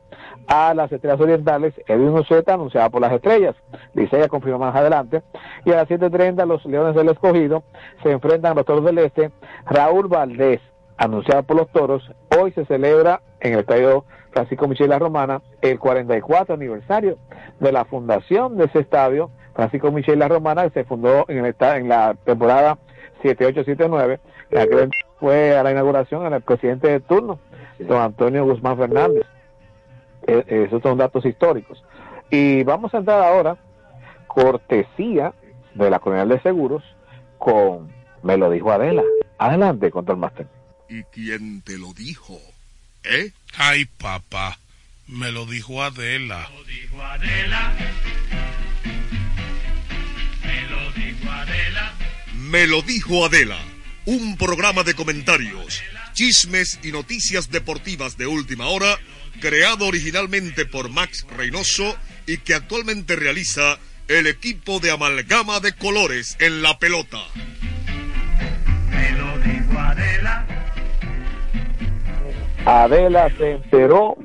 a 0.47 0.73
las 0.73 0.91
estrellas 0.91 1.21
orientales, 1.21 1.73
Edwin 1.87 2.09
Uceta 2.09 2.55
anunciada 2.55 2.89
por 2.89 2.99
las 2.99 3.13
estrellas, 3.13 3.55
Licey 3.93 4.21
a 4.21 4.27
confirmar 4.27 4.59
más 4.59 4.75
adelante, 4.75 5.21
y 5.63 5.71
a 5.71 5.77
las 5.77 5.87
7.30 5.87 6.45
los 6.45 6.65
Leones 6.65 6.95
del 6.95 7.07
Escogido 7.07 7.63
se 8.03 8.11
enfrentan 8.11 8.51
a 8.51 8.55
los 8.55 8.65
Toros 8.65 8.83
del 8.83 8.97
Este, 8.97 9.31
Raúl 9.65 10.09
Valdés 10.09 10.59
anunciado 10.97 11.43
por 11.43 11.57
los 11.57 11.69
toros, 11.69 12.11
hoy 12.37 12.51
se 12.51 12.65
celebra 12.65 13.21
en 13.39 13.53
el 13.53 13.59
estadio 13.59 14.05
Francisco 14.31 14.67
Michel 14.67 14.89
La 14.89 14.99
Romana 14.99 15.41
el 15.61 15.79
44 15.79 16.55
aniversario 16.55 17.17
de 17.59 17.71
la 17.71 17.85
fundación 17.85 18.57
de 18.57 18.65
ese 18.65 18.79
estadio, 18.79 19.29
Francisco 19.53 19.91
Michel 19.91 20.19
La 20.19 20.27
Romana, 20.27 20.63
que 20.63 20.71
se 20.71 20.83
fundó 20.83 21.25
en, 21.29 21.45
el, 21.45 21.55
en 21.57 21.87
la 21.87 22.15
temporada 22.25 22.77
78-79, 23.23 24.19
que 24.49 24.89
fue 25.19 25.57
a 25.57 25.63
la 25.63 25.71
inauguración 25.71 26.31
el 26.31 26.41
presidente 26.41 26.89
de 26.89 26.99
turno, 26.99 27.39
don 27.79 28.01
Antonio 28.01 28.45
Guzmán 28.45 28.77
Fernández. 28.77 29.25
Eh, 30.27 30.65
esos 30.67 30.81
son 30.81 30.97
datos 30.97 31.25
históricos. 31.25 31.83
Y 32.29 32.63
vamos 32.63 32.93
a 32.93 32.97
entrar 32.97 33.23
ahora, 33.23 33.57
cortesía 34.27 35.33
de 35.75 35.89
la 35.89 35.99
Comunidad 35.99 36.27
de 36.27 36.41
Seguros, 36.41 36.83
con 37.37 37.89
Me 38.23 38.37
lo 38.37 38.49
dijo 38.49 38.71
Adela. 38.71 39.03
Adelante, 39.37 39.91
Control 39.91 40.17
Master. 40.17 40.47
¿Y 40.89 41.03
quién 41.13 41.61
te 41.61 41.77
lo 41.77 41.93
dijo? 41.93 42.39
¿Eh? 43.03 43.31
Ay, 43.53 43.85
papá, 43.85 44.59
me 45.07 45.31
lo 45.31 45.45
dijo 45.45 45.83
Adela. 45.83 46.49
Me 52.35 52.67
lo 52.67 52.81
dijo 52.81 53.25
Adela. 53.25 53.59
Un 54.05 54.37
programa 54.37 54.83
de 54.83 54.93
comentarios, 54.93 55.81
chismes 56.13 56.79
y 56.83 56.91
noticias 56.91 57.49
deportivas 57.49 58.17
de 58.17 58.27
última 58.27 58.67
hora, 58.67 58.99
creado 59.41 59.87
originalmente 59.87 60.65
por 60.65 60.89
Max 60.89 61.25
Reynoso 61.35 61.97
y 62.27 62.37
que 62.37 62.53
actualmente 62.53 63.15
realiza 63.15 63.79
el 64.07 64.27
equipo 64.27 64.79
de 64.79 64.91
amalgama 64.91 65.59
de 65.59 65.73
colores 65.73 66.37
en 66.39 66.61
la 66.61 66.77
pelota. 66.77 67.23
Adela 72.65 73.29
se 73.37 73.51
enteró 73.53 74.15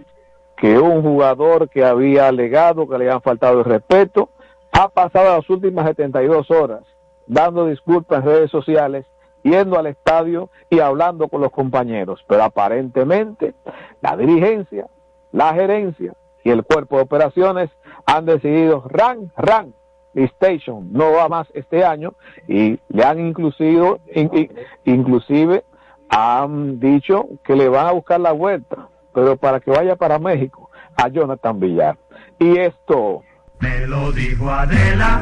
que 0.56 0.78
un 0.78 1.02
jugador 1.02 1.68
que 1.68 1.84
había 1.84 2.28
alegado 2.28 2.88
que 2.88 2.98
le 2.98 3.04
habían 3.06 3.22
faltado 3.22 3.58
el 3.58 3.64
respeto 3.64 4.30
ha 4.72 4.88
pasado 4.88 5.36
las 5.36 5.48
últimas 5.50 5.86
72 5.86 6.50
horas 6.50 6.80
dando 7.26 7.66
disculpas 7.66 8.20
en 8.20 8.26
redes 8.30 8.50
sociales, 8.50 9.06
yendo 9.42 9.78
al 9.78 9.86
estadio 9.86 10.50
y 10.68 10.80
hablando 10.80 11.28
con 11.28 11.40
los 11.40 11.50
compañeros. 11.52 12.24
Pero 12.26 12.42
aparentemente 12.42 13.54
la 14.00 14.16
dirigencia, 14.16 14.86
la 15.32 15.54
gerencia 15.54 16.14
y 16.42 16.50
el 16.50 16.64
cuerpo 16.64 16.96
de 16.96 17.02
operaciones 17.02 17.70
han 18.06 18.24
decidido 18.26 18.84
ran, 18.88 19.30
ran, 19.36 19.74
station 20.14 20.92
no 20.92 21.12
va 21.12 21.28
más 21.28 21.46
este 21.54 21.84
año 21.84 22.14
y 22.48 22.80
le 22.88 23.04
han 23.04 23.20
inclusive, 23.20 24.00
in- 24.12 24.30
in- 24.34 24.52
inclusive 24.84 25.62
han 26.10 26.80
dicho 26.80 27.26
que 27.44 27.54
le 27.54 27.68
van 27.68 27.86
a 27.86 27.92
buscar 27.92 28.20
la 28.20 28.32
vuelta, 28.32 28.88
pero 29.14 29.36
para 29.36 29.60
que 29.60 29.70
vaya 29.70 29.96
para 29.96 30.18
México. 30.18 30.70
a 30.96 31.08
Jonathan 31.08 31.58
Villar. 31.58 31.96
Y 32.38 32.58
esto... 32.58 33.22
Me 33.60 33.86
lo 33.86 34.12
dijo 34.12 34.50
Adela. 34.50 35.20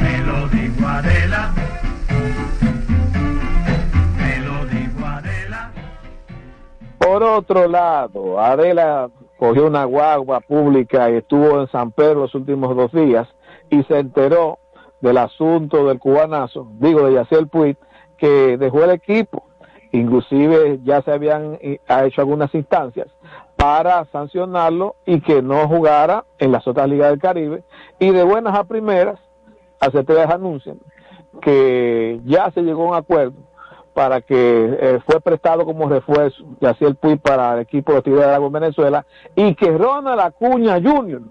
Me 0.00 0.18
lo 0.26 0.48
dijo 0.48 0.86
Adela. 0.86 1.52
Me 4.16 4.38
lo 4.40 4.64
dijo 4.66 5.06
Adela. 5.06 5.72
Por 6.98 7.22
otro 7.22 7.68
lado, 7.68 8.40
Adela 8.40 9.10
cogió 9.38 9.66
una 9.66 9.84
guagua 9.84 10.40
pública 10.40 11.10
y 11.10 11.16
estuvo 11.16 11.60
en 11.60 11.68
San 11.68 11.92
Pedro 11.92 12.20
los 12.20 12.34
últimos 12.34 12.74
dos 12.74 12.90
días 12.92 13.28
y 13.70 13.82
se 13.84 13.98
enteró 13.98 14.58
del 15.00 15.18
asunto 15.18 15.86
del 15.86 15.98
cubanazo, 15.98 16.66
digo 16.80 17.06
de 17.06 17.14
Yaciel 17.14 17.46
Puig, 17.46 17.76
que 18.18 18.56
dejó 18.58 18.84
el 18.84 18.90
equipo. 18.90 19.44
Inclusive 19.92 20.80
ya 20.84 21.00
se 21.02 21.12
habían 21.12 21.58
eh, 21.62 21.80
ha 21.88 22.04
hecho 22.04 22.20
algunas 22.20 22.54
instancias 22.54 23.08
para 23.56 24.04
sancionarlo 24.06 24.96
y 25.06 25.20
que 25.20 25.40
no 25.40 25.66
jugara 25.66 26.24
en 26.38 26.52
las 26.52 26.66
otras 26.68 26.88
ligas 26.88 27.10
del 27.10 27.20
Caribe. 27.20 27.64
Y 27.98 28.10
de 28.10 28.22
buenas 28.22 28.56
a 28.56 28.64
primeras, 28.64 29.18
hace 29.80 30.04
tres 30.04 30.28
anuncian 30.28 30.78
que 31.40 32.20
ya 32.24 32.50
se 32.50 32.62
llegó 32.62 32.84
a 32.84 32.88
un 32.88 32.94
acuerdo 32.94 33.34
para 33.94 34.20
que 34.20 34.78
eh, 34.80 35.00
fue 35.06 35.20
prestado 35.20 35.64
como 35.64 35.88
refuerzo 35.88 36.44
Yaciel 36.60 36.94
Puig 36.94 37.20
para 37.20 37.54
el 37.54 37.60
equipo 37.60 37.92
de 37.94 38.02
Tigres 38.02 38.20
de 38.20 38.28
Aragua 38.28 38.46
en 38.46 38.52
Venezuela 38.52 39.06
y 39.34 39.54
que 39.54 39.76
Ronald 39.76 40.20
Acuña 40.20 40.80
Jr., 40.80 41.22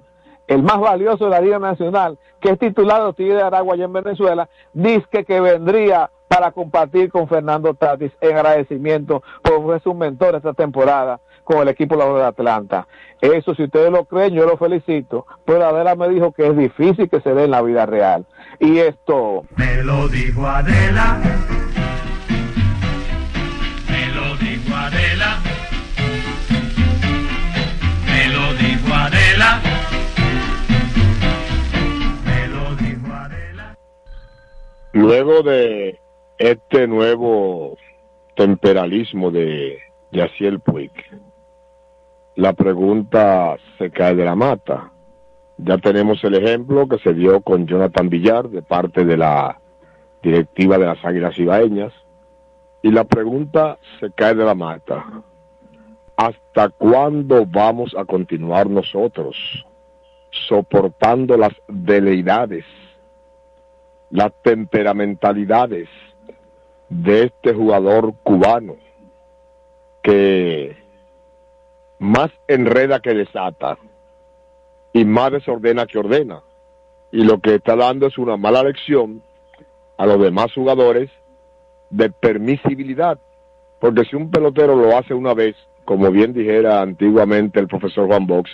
el 0.47 0.63
más 0.63 0.79
valioso 0.79 1.25
de 1.25 1.31
la 1.31 1.41
Liga 1.41 1.59
Nacional, 1.59 2.17
que 2.39 2.51
es 2.51 2.59
titular 2.59 3.13
de 3.13 3.23
de 3.23 3.41
Aragua 3.41 3.73
allá 3.73 3.85
en 3.85 3.93
Venezuela, 3.93 4.49
dice 4.73 5.25
que 5.25 5.41
vendría 5.41 6.09
para 6.27 6.51
compartir 6.51 7.09
con 7.09 7.27
Fernando 7.27 7.73
Tatis 7.73 8.11
en 8.21 8.37
agradecimiento 8.37 9.23
por 9.41 9.65
ser 9.71 9.81
su 9.83 9.93
mentor 9.93 10.35
esta 10.35 10.53
temporada 10.53 11.19
con 11.43 11.61
el 11.61 11.69
equipo 11.69 11.95
de 11.95 12.25
Atlanta. 12.25 12.87
Eso, 13.21 13.55
si 13.55 13.63
ustedes 13.63 13.89
lo 13.89 14.03
creen, 14.03 14.33
yo 14.33 14.45
lo 14.45 14.57
felicito. 14.57 15.25
Pero 15.45 15.65
Adela 15.65 15.95
me 15.95 16.09
dijo 16.09 16.33
que 16.33 16.45
es 16.45 16.57
difícil 16.57 17.09
que 17.09 17.21
se 17.21 17.33
dé 17.33 17.45
en 17.45 17.51
la 17.51 17.61
vida 17.61 17.85
real. 17.85 18.25
Y 18.59 18.79
esto... 18.79 19.45
Me 19.55 19.81
lo 19.83 20.09
dijo 20.09 20.45
Adela. 20.45 21.19
Me 23.89 24.07
lo 24.13 24.35
dijo 24.37 24.75
Adela. 24.75 25.37
Me 28.05 28.27
lo 28.27 28.53
dijo 28.55 28.93
Adela. 28.93 29.61
Me 32.25 32.47
lo 32.49 32.75
dijo 32.75 33.13
Adela. 33.13 33.77
Luego 34.91 35.43
de 35.43 35.97
este 36.37 36.87
nuevo 36.87 37.77
temperalismo 38.35 39.31
de 39.31 39.79
Yaciel 40.11 40.59
Puig, 40.59 40.91
la 42.35 42.53
pregunta 42.53 43.57
se 43.77 43.89
cae 43.89 44.15
de 44.15 44.25
la 44.25 44.35
mata. 44.35 44.91
Ya 45.57 45.79
tenemos 45.79 46.23
el 46.23 46.35
ejemplo 46.35 46.87
que 46.87 46.99
se 46.99 47.13
dio 47.13 47.41
con 47.41 47.65
Jonathan 47.65 48.09
Villar 48.09 48.49
de 48.49 48.61
parte 48.61 49.03
de 49.05 49.17
la 49.17 49.59
directiva 50.21 50.77
de 50.77 50.85
las 50.85 51.03
Águilas 51.03 51.37
Ibaeñas. 51.39 51.93
Y 52.83 52.91
la 52.91 53.05
pregunta 53.05 53.79
se 53.99 54.11
cae 54.11 54.35
de 54.35 54.45
la 54.45 54.53
mata. 54.53 55.03
¿Hasta 56.15 56.69
cuándo 56.69 57.45
vamos 57.47 57.95
a 57.97 58.05
continuar 58.05 58.69
nosotros 58.69 59.65
soportando 60.47 61.37
las 61.37 61.53
veleidades, 61.67 62.65
las 64.11 64.31
temperamentalidades 64.43 65.89
de 66.89 67.23
este 67.23 67.53
jugador 67.53 68.13
cubano 68.23 68.75
que 70.01 70.77
más 71.99 72.29
enreda 72.47 72.99
que 72.99 73.13
desata 73.13 73.77
y 74.93 75.05
más 75.05 75.31
desordena 75.31 75.85
que 75.85 75.99
ordena. 75.99 76.41
Y 77.11 77.23
lo 77.23 77.39
que 77.39 77.55
está 77.55 77.75
dando 77.75 78.07
es 78.07 78.17
una 78.17 78.37
mala 78.37 78.63
lección 78.63 79.21
a 79.97 80.05
los 80.05 80.19
demás 80.19 80.53
jugadores 80.53 81.09
de 81.89 82.09
permisibilidad. 82.09 83.19
Porque 83.79 84.05
si 84.05 84.15
un 84.15 84.31
pelotero 84.31 84.75
lo 84.75 84.97
hace 84.97 85.13
una 85.13 85.33
vez, 85.33 85.55
como 85.85 86.09
bien 86.11 86.33
dijera 86.33 86.81
antiguamente 86.81 87.59
el 87.59 87.67
profesor 87.67 88.07
Juan 88.07 88.27
Box, 88.27 88.49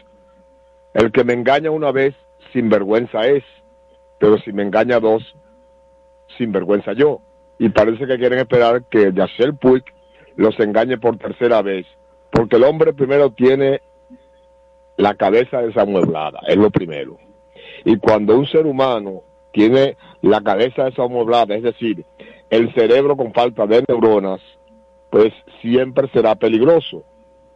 el 0.93 1.11
que 1.11 1.23
me 1.23 1.33
engaña 1.33 1.71
una 1.71 1.91
vez, 1.91 2.13
sin 2.51 2.69
vergüenza 2.69 3.25
es, 3.25 3.43
pero 4.19 4.37
si 4.39 4.53
me 4.53 4.63
engaña 4.63 4.99
dos, 4.99 5.23
sin 6.37 6.51
vergüenza 6.51 6.93
yo. 6.93 7.19
Y 7.59 7.69
parece 7.69 8.05
que 8.07 8.17
quieren 8.17 8.39
esperar 8.39 8.83
que 8.89 9.11
Yacel 9.13 9.55
Puig 9.55 9.83
los 10.35 10.59
engañe 10.59 10.97
por 10.97 11.17
tercera 11.17 11.61
vez, 11.61 11.85
porque 12.31 12.55
el 12.55 12.63
hombre 12.63 12.93
primero 12.93 13.31
tiene 13.31 13.81
la 14.97 15.15
cabeza 15.15 15.61
desamueblada, 15.61 16.39
es 16.47 16.57
lo 16.57 16.69
primero. 16.71 17.17
Y 17.85 17.97
cuando 17.97 18.37
un 18.37 18.47
ser 18.47 18.65
humano 18.65 19.21
tiene 19.51 19.97
la 20.21 20.41
cabeza 20.41 20.85
desamueblada, 20.85 21.55
es 21.55 21.63
decir, 21.63 22.05
el 22.49 22.73
cerebro 22.73 23.15
con 23.15 23.33
falta 23.33 23.65
de 23.65 23.83
neuronas, 23.87 24.41
pues 25.09 25.31
siempre 25.61 26.09
será 26.13 26.35
peligroso, 26.35 27.03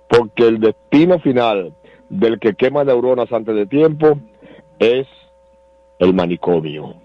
porque 0.07 0.47
el 0.47 0.59
destino 0.59 1.19
final 1.19 1.73
del 2.09 2.39
que 2.39 2.53
quema 2.53 2.83
neuronas 2.83 3.31
antes 3.31 3.55
de 3.55 3.65
tiempo 3.65 4.19
es 4.79 5.07
el 5.99 6.13
manicomio. 6.13 6.95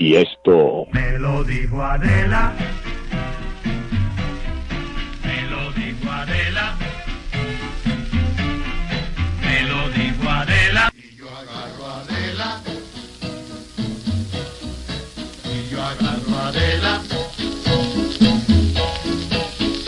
Y 0.00 0.14
esto... 0.14 0.86
Me 0.92 1.18
lo 1.18 1.42
dijo 1.42 1.82
Adela. 1.82 2.52
Me 5.24 5.42
lo 5.50 5.72
dijo 5.72 6.08
Adela. 6.08 6.76
Me 9.42 9.62
lo 9.62 9.88
dijo 9.90 10.30
Adela. 10.30 10.92
Y 10.94 11.16
yo 11.16 11.28
agarro 11.28 11.86
a 11.86 12.00
Adela. 12.02 12.62
Y 15.44 15.68
yo 15.68 15.82
agarro 15.82 16.38
a 16.38 16.48
Adela. 16.48 17.02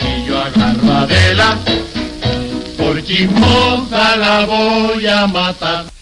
Y 0.01 0.25
yo 0.27 0.41
agarro 0.41 0.91
a 0.91 1.01
Adela. 1.03 1.57
Por 2.77 3.01
chismosa 3.05 4.17
la 4.17 4.45
voy 4.45 5.07
a 5.07 5.25
matar. 5.27 6.00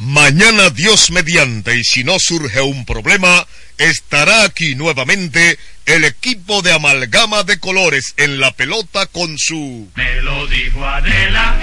Mañana 0.00 0.70
Dios 0.70 1.10
mediante 1.10 1.76
y 1.76 1.84
si 1.84 2.04
no 2.04 2.18
surge 2.18 2.62
un 2.62 2.86
problema, 2.86 3.46
estará 3.76 4.44
aquí 4.44 4.74
nuevamente 4.74 5.58
el 5.84 6.04
equipo 6.04 6.62
de 6.62 6.72
amalgama 6.72 7.42
de 7.42 7.58
colores 7.58 8.14
en 8.16 8.40
la 8.40 8.50
pelota 8.52 9.04
con 9.04 9.36
su... 9.36 9.90
Me 9.96 10.22
lo 10.22 10.46
dijo 10.46 10.82
Adela. 10.86 11.54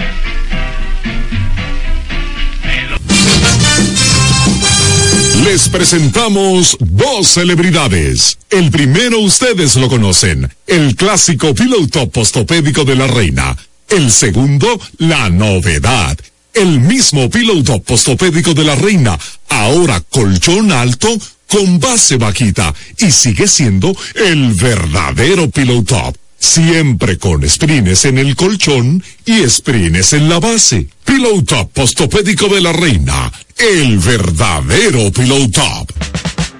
Les 5.43 5.67
presentamos 5.69 6.77
dos 6.79 7.27
celebridades. 7.29 8.37
El 8.51 8.69
primero 8.69 9.17
ustedes 9.17 9.75
lo 9.77 9.89
conocen, 9.89 10.47
el 10.67 10.95
clásico 10.95 11.55
piloto 11.55 12.07
postopédico 12.11 12.85
de 12.85 12.97
la 12.97 13.07
reina. 13.07 13.57
El 13.89 14.11
segundo, 14.11 14.79
la 14.99 15.27
novedad. 15.31 16.15
El 16.57 16.79
mismo 16.79 17.29
piloto 17.29 17.79
postopédico 17.83 18.51
de 18.55 18.63
la 18.63 18.73
reina, 18.73 19.15
ahora 19.47 20.01
colchón 20.09 20.71
alto 20.71 21.07
con 21.47 21.79
base 21.79 22.17
vaquita 22.17 22.73
y 22.97 23.11
sigue 23.11 23.47
siendo 23.47 23.95
el 24.15 24.53
verdadero 24.55 25.51
piloto. 25.51 26.15
Siempre 26.39 27.19
con 27.19 27.47
sprines 27.47 28.05
en 28.05 28.17
el 28.17 28.35
colchón 28.35 29.03
y 29.23 29.47
sprines 29.47 30.13
en 30.13 30.29
la 30.29 30.39
base. 30.39 30.87
Pillow 31.05 31.43
Top 31.43 31.71
Postopédico 31.73 32.47
de 32.47 32.61
la 32.61 32.73
Reina. 32.73 33.31
El 33.55 33.99
verdadero 33.99 35.11
Pillow 35.11 35.47
Top. 35.51 35.91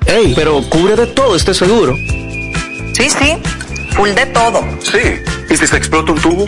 Ey, 0.06 0.34
pero 0.36 0.62
cubre 0.70 0.96
de 0.96 1.08
todo 1.08 1.36
este 1.36 1.56
seguro. 1.56 1.98
Sí, 2.94 3.10
sí, 3.10 3.34
full 3.96 4.10
de 4.10 4.28
todo. 4.28 4.64
Sí. 4.84 5.00
¿Y 5.50 5.58
si 5.58 5.66
se 5.66 5.76
explota 5.76 6.12
un 6.12 6.22
tubo? 6.22 6.48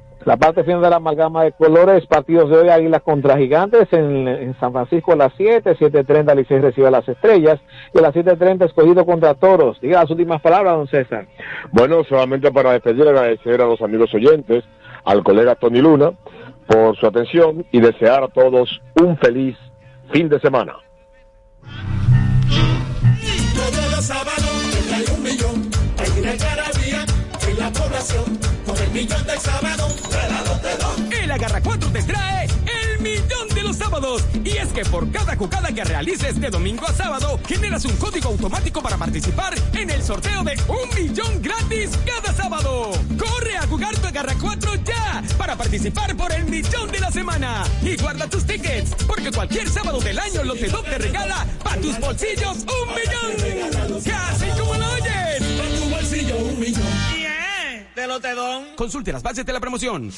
la 0.25 0.37
parte 0.37 0.63
final 0.63 0.81
de 0.81 0.89
la 0.89 0.97
amalgama 0.97 1.43
de 1.43 1.51
colores, 1.51 2.05
partidos 2.05 2.49
de 2.49 2.57
hoy, 2.57 2.69
Águilas 2.69 3.01
contra 3.01 3.37
Gigantes 3.37 3.87
en, 3.91 4.27
en 4.27 4.59
San 4.59 4.71
Francisco 4.71 5.13
a 5.13 5.15
las 5.15 5.33
7, 5.35 5.75
7.30 5.77 6.35
Licey 6.35 6.59
recibe 6.59 6.87
a 6.87 6.91
las 6.91 7.07
Estrellas 7.07 7.59
y 7.93 7.97
a 7.97 8.01
las 8.01 8.13
7.30 8.13 8.65
escogido 8.65 9.05
contra 9.05 9.33
Toros. 9.33 9.79
Diga 9.81 10.01
las 10.01 10.11
últimas 10.11 10.41
palabras, 10.41 10.75
don 10.75 10.87
César. 10.87 11.27
Bueno, 11.71 12.03
solamente 12.03 12.51
para 12.51 12.73
despedir, 12.73 13.07
agradecer 13.07 13.61
a 13.61 13.65
los 13.65 13.81
amigos 13.81 14.13
oyentes, 14.13 14.63
al 15.05 15.23
colega 15.23 15.55
Tony 15.55 15.81
Luna, 15.81 16.11
por 16.67 16.95
su 16.97 17.07
atención 17.07 17.65
y 17.71 17.81
desear 17.81 18.23
a 18.23 18.27
todos 18.27 18.81
un 19.01 19.17
feliz 19.17 19.57
fin 20.11 20.29
de 20.29 20.39
semana. 20.39 20.75
Todos 23.55 23.91
los 23.91 24.05
sábados 24.05 24.87
trae 24.87 25.17
un 25.17 25.23
millón. 25.23 25.71
Hay 25.97 26.21
una 26.21 26.31
algarabía 26.31 26.70
la 27.53 27.71
población. 27.71 28.39
Con 28.65 28.77
el 28.77 28.91
millón 28.91 29.25
del 29.25 29.39
sábado. 29.39 29.87
El 31.11 31.31
Agarra 31.31 31.61
4 31.61 31.89
te 31.91 32.03
trae 32.03 32.45
el 32.45 32.99
millón 32.99 33.47
de 33.53 33.63
los 33.63 33.77
sábados. 33.77 34.23
Y 34.43 34.57
es 34.57 34.69
que 34.69 34.83
por 34.85 35.09
cada 35.11 35.35
jugada 35.35 35.71
que 35.71 35.83
realices 35.83 36.39
de 36.39 36.49
domingo 36.49 36.85
a 36.87 36.93
sábado, 36.93 37.39
generas 37.47 37.85
un 37.85 37.95
código 37.97 38.29
automático 38.29 38.81
para 38.81 38.97
participar 38.97 39.53
en 39.73 39.89
el 39.89 40.03
sorteo 40.03 40.43
de 40.43 40.59
un 40.67 40.89
millón 40.95 41.41
gratis 41.41 41.91
cada 42.05 42.33
sábado. 42.33 42.91
Corre 43.17 43.57
a 43.57 43.67
jugar 43.67 43.95
tu 43.97 44.07
Agarra 44.07 44.35
4 44.39 44.75
ya 44.83 45.23
para 45.37 45.55
participar 45.55 46.15
por 46.15 46.31
el 46.31 46.45
millón 46.45 46.91
de 46.91 46.99
la 46.99 47.11
semana. 47.11 47.63
Y 47.81 47.95
guarda 47.97 48.27
tus 48.27 48.45
tickets, 48.45 48.95
porque 49.07 49.31
cualquier 49.31 49.69
sábado 49.69 49.99
del 49.99 50.19
año 50.19 50.43
Lotedom 50.43 50.83
te 50.83 50.97
regala 50.97 51.45
para 51.63 51.81
tus 51.81 51.99
bolsillos 51.99 52.57
un 52.59 52.95
millón. 52.95 54.03
Casi 54.03 54.47
como 54.59 54.75
lo 54.75 54.93
oyes. 54.93 55.20
Lotedón. 58.07 58.65
Consulte 58.75 59.11
las 59.11 59.23
bases 59.23 59.45
de 59.45 59.53
la 59.53 59.59
promoción. 59.59 60.11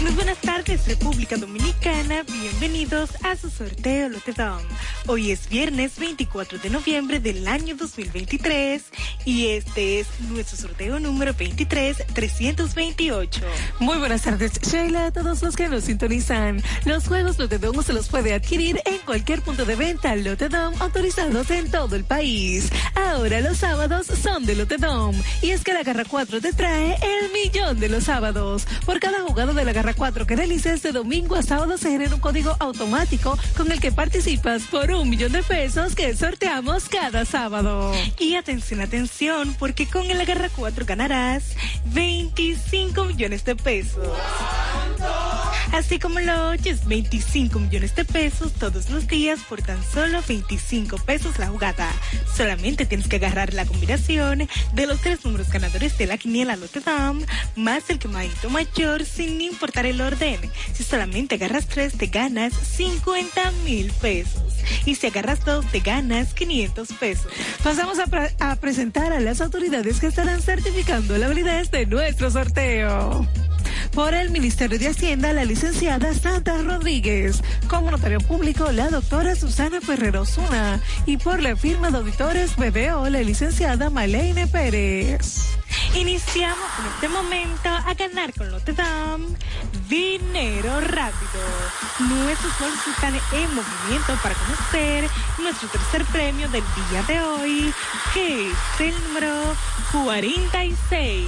Muy 0.00 0.12
buenas 0.12 0.38
tardes, 0.38 0.86
República 0.86 1.36
Dominicana. 1.36 2.22
Bienvenidos 2.22 3.10
a 3.24 3.36
su 3.36 3.50
sorteo 3.50 4.08
Lotedom. 4.08 4.62
Hoy 5.10 5.30
es 5.30 5.48
viernes 5.48 5.98
24 5.98 6.58
de 6.58 6.68
noviembre 6.68 7.18
del 7.18 7.48
año 7.48 7.74
2023 7.76 8.84
y 9.24 9.46
este 9.46 10.00
es 10.00 10.06
nuestro 10.28 10.58
sorteo 10.58 11.00
número 11.00 11.32
23-328. 11.32 13.40
Muy 13.78 13.96
buenas 13.96 14.20
tardes, 14.20 14.60
Sheila, 14.60 15.06
a 15.06 15.10
todos 15.10 15.42
los 15.42 15.56
que 15.56 15.68
nos 15.68 15.84
sintonizan. 15.84 16.62
Los 16.84 17.08
juegos 17.08 17.38
Lotedom 17.38 17.82
se 17.82 17.94
los 17.94 18.08
puede 18.08 18.34
adquirir 18.34 18.82
en 18.84 18.98
cualquier 18.98 19.40
punto 19.40 19.64
de 19.64 19.76
venta 19.76 20.14
Lotedom 20.14 20.74
autorizados 20.78 21.50
en 21.52 21.70
todo 21.70 21.96
el 21.96 22.04
país. 22.04 22.68
Ahora 22.94 23.40
los 23.40 23.56
sábados 23.56 24.08
son 24.08 24.44
de 24.44 24.56
Lotedom 24.56 25.16
y 25.40 25.52
es 25.52 25.64
que 25.64 25.72
la 25.72 25.84
Garra 25.84 26.04
4 26.04 26.42
te 26.42 26.52
trae 26.52 26.96
el 26.96 27.32
millón 27.32 27.80
de 27.80 27.88
los 27.88 28.04
sábados. 28.04 28.66
Por 28.84 29.00
cada 29.00 29.22
jugada 29.22 29.54
de 29.54 29.64
la 29.64 29.72
Garra 29.72 29.94
4 29.94 30.26
que 30.26 30.36
realices 30.36 30.82
de 30.82 30.92
domingo 30.92 31.34
a 31.34 31.42
sábado 31.42 31.78
se 31.78 31.92
genera 31.92 32.14
un 32.14 32.20
código 32.20 32.54
automático 32.60 33.38
con 33.56 33.72
el 33.72 33.80
que 33.80 33.90
participas 33.90 34.64
por 34.64 34.90
un 34.90 34.97
millón 35.04 35.32
de 35.32 35.42
pesos 35.42 35.94
que 35.94 36.14
sorteamos 36.16 36.88
cada 36.88 37.24
sábado. 37.24 37.92
Y 38.18 38.34
atención, 38.34 38.80
atención, 38.80 39.54
porque 39.58 39.86
con 39.86 40.10
el 40.10 40.20
Agarra 40.20 40.48
4 40.54 40.84
ganarás 40.86 41.54
25 41.86 43.04
millones 43.04 43.44
de 43.44 43.56
pesos. 43.56 44.08
Así 45.72 45.98
como 45.98 46.18
lo 46.18 46.48
oyes, 46.48 46.86
25 46.86 47.58
millones 47.58 47.94
de 47.94 48.04
pesos 48.04 48.52
todos 48.54 48.88
los 48.88 49.06
días 49.06 49.38
por 49.48 49.60
tan 49.60 49.78
solo 49.84 50.22
25 50.26 50.96
pesos 50.98 51.38
la 51.38 51.48
jugada. 51.48 51.92
Solamente 52.34 52.86
tienes 52.86 53.06
que 53.06 53.16
agarrar 53.16 53.52
la 53.52 53.66
combinación 53.66 54.48
de 54.72 54.86
los 54.86 55.00
tres 55.00 55.24
números 55.24 55.50
ganadores 55.50 55.96
de 55.98 56.06
la 56.06 56.16
quiniela 56.16 56.56
Lotedam 56.56 57.24
más 57.54 57.90
el 57.90 57.98
quemadito 57.98 58.48
mayor 58.48 59.04
sin 59.04 59.40
importar 59.40 59.84
el 59.86 60.00
orden. 60.00 60.40
Si 60.72 60.84
solamente 60.84 61.34
agarras 61.34 61.66
tres, 61.66 61.92
te 61.98 62.06
ganas 62.06 62.54
50 62.54 63.52
mil 63.64 63.92
pesos. 63.92 64.54
Y 64.84 64.94
si 64.94 65.06
agarras 65.06 65.44
dos, 65.44 65.66
te 65.66 65.80
ganas 65.80 66.34
500 66.34 66.88
pesos. 66.94 67.32
Pasamos 67.62 67.98
a 68.40 68.56
presentar 68.56 69.12
a 69.12 69.20
las 69.20 69.40
autoridades 69.40 70.00
que 70.00 70.06
estarán 70.06 70.42
certificando 70.42 71.16
la 71.18 71.28
validez 71.28 71.70
de 71.70 71.86
nuestro 71.86 72.30
sorteo. 72.30 73.26
Por 73.92 74.14
el 74.14 74.30
Ministerio 74.30 74.78
de 74.78 74.88
Hacienda, 74.88 75.32
la 75.32 75.44
licenciada 75.44 76.14
Santa 76.14 76.62
Rodríguez. 76.62 77.42
Como 77.68 77.90
notario 77.90 78.20
público, 78.20 78.70
la 78.70 78.90
doctora 78.90 79.34
Susana 79.34 79.80
Ferrero 79.80 80.24
Zuna. 80.24 80.80
Y 81.06 81.16
por 81.16 81.42
la 81.42 81.56
firma 81.56 81.90
de 81.90 81.98
auditores 81.98 82.54
BBO, 82.56 83.08
la 83.08 83.22
licenciada 83.22 83.90
Malene 83.90 84.46
Pérez. 84.46 85.58
Iniciamos 85.98 86.70
en 86.78 86.86
este 86.94 87.08
momento 87.08 87.68
a 87.68 87.92
ganar 87.94 88.32
con 88.32 88.52
Lotedam 88.52 89.34
dinero 89.88 90.80
rápido. 90.80 91.40
Nuestros 91.98 92.56
bolsos 92.60 92.86
están 92.86 93.16
en 93.16 93.48
movimiento 93.52 94.14
para 94.22 94.36
conocer 94.36 95.10
nuestro 95.38 95.68
tercer 95.68 96.04
premio 96.04 96.48
del 96.50 96.62
día 96.62 97.02
de 97.02 97.20
hoy, 97.20 97.74
que 98.14 98.48
es 98.48 98.56
el 98.78 98.94
número 99.08 99.56
46. 99.90 101.26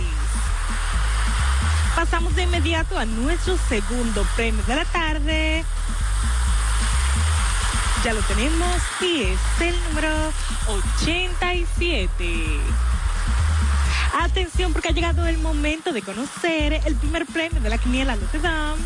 Pasamos 1.97 2.37
de 2.37 2.45
inmediato 2.45 2.97
a 2.97 3.07
nuestro 3.07 3.59
segundo 3.69 4.25
premio 4.37 4.63
de 4.69 4.77
la 4.77 4.85
tarde. 4.85 5.65
Ya 8.05 8.13
lo 8.13 8.23
tenemos 8.23 8.81
y 9.01 9.23
es 9.23 9.41
el 9.61 9.75
número 9.89 10.33
87. 10.69 12.90
Atención 14.13 14.73
porque 14.73 14.89
ha 14.89 14.93
llegado 14.93 15.27
el 15.27 15.39
momento 15.39 15.93
de 15.93 16.03
conocer 16.03 16.81
el 16.85 16.97
primer 16.97 17.27
premio 17.27 17.61
de 17.61 17.69
la 17.69 17.79
quiniela 17.79 18.17
Lotedam, 18.17 18.79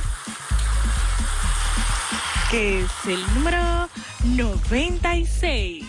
que 2.51 2.81
es 2.81 2.91
el 3.07 3.35
número 3.35 3.89
96. 4.25 5.85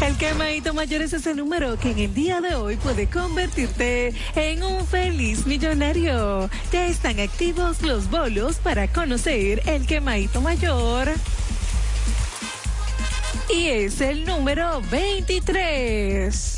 El 0.00 0.16
quemadito 0.16 0.74
mayor 0.74 1.02
es 1.02 1.12
ese 1.12 1.34
número 1.34 1.76
que 1.76 1.90
en 1.90 1.98
el 1.98 2.14
día 2.14 2.40
de 2.40 2.54
hoy 2.54 2.76
puede 2.76 3.08
convertirte 3.08 4.14
en 4.36 4.62
un 4.62 4.86
feliz 4.86 5.44
millonario. 5.44 6.48
Ya 6.72 6.86
están 6.86 7.18
activos 7.18 7.82
los 7.82 8.08
bolos 8.08 8.56
para 8.56 8.86
conocer 8.86 9.60
el 9.66 9.86
quemadito 9.86 10.40
mayor. 10.40 11.10
Y 13.50 13.66
es 13.66 14.00
el 14.00 14.24
número 14.24 14.80
23. 14.90 16.57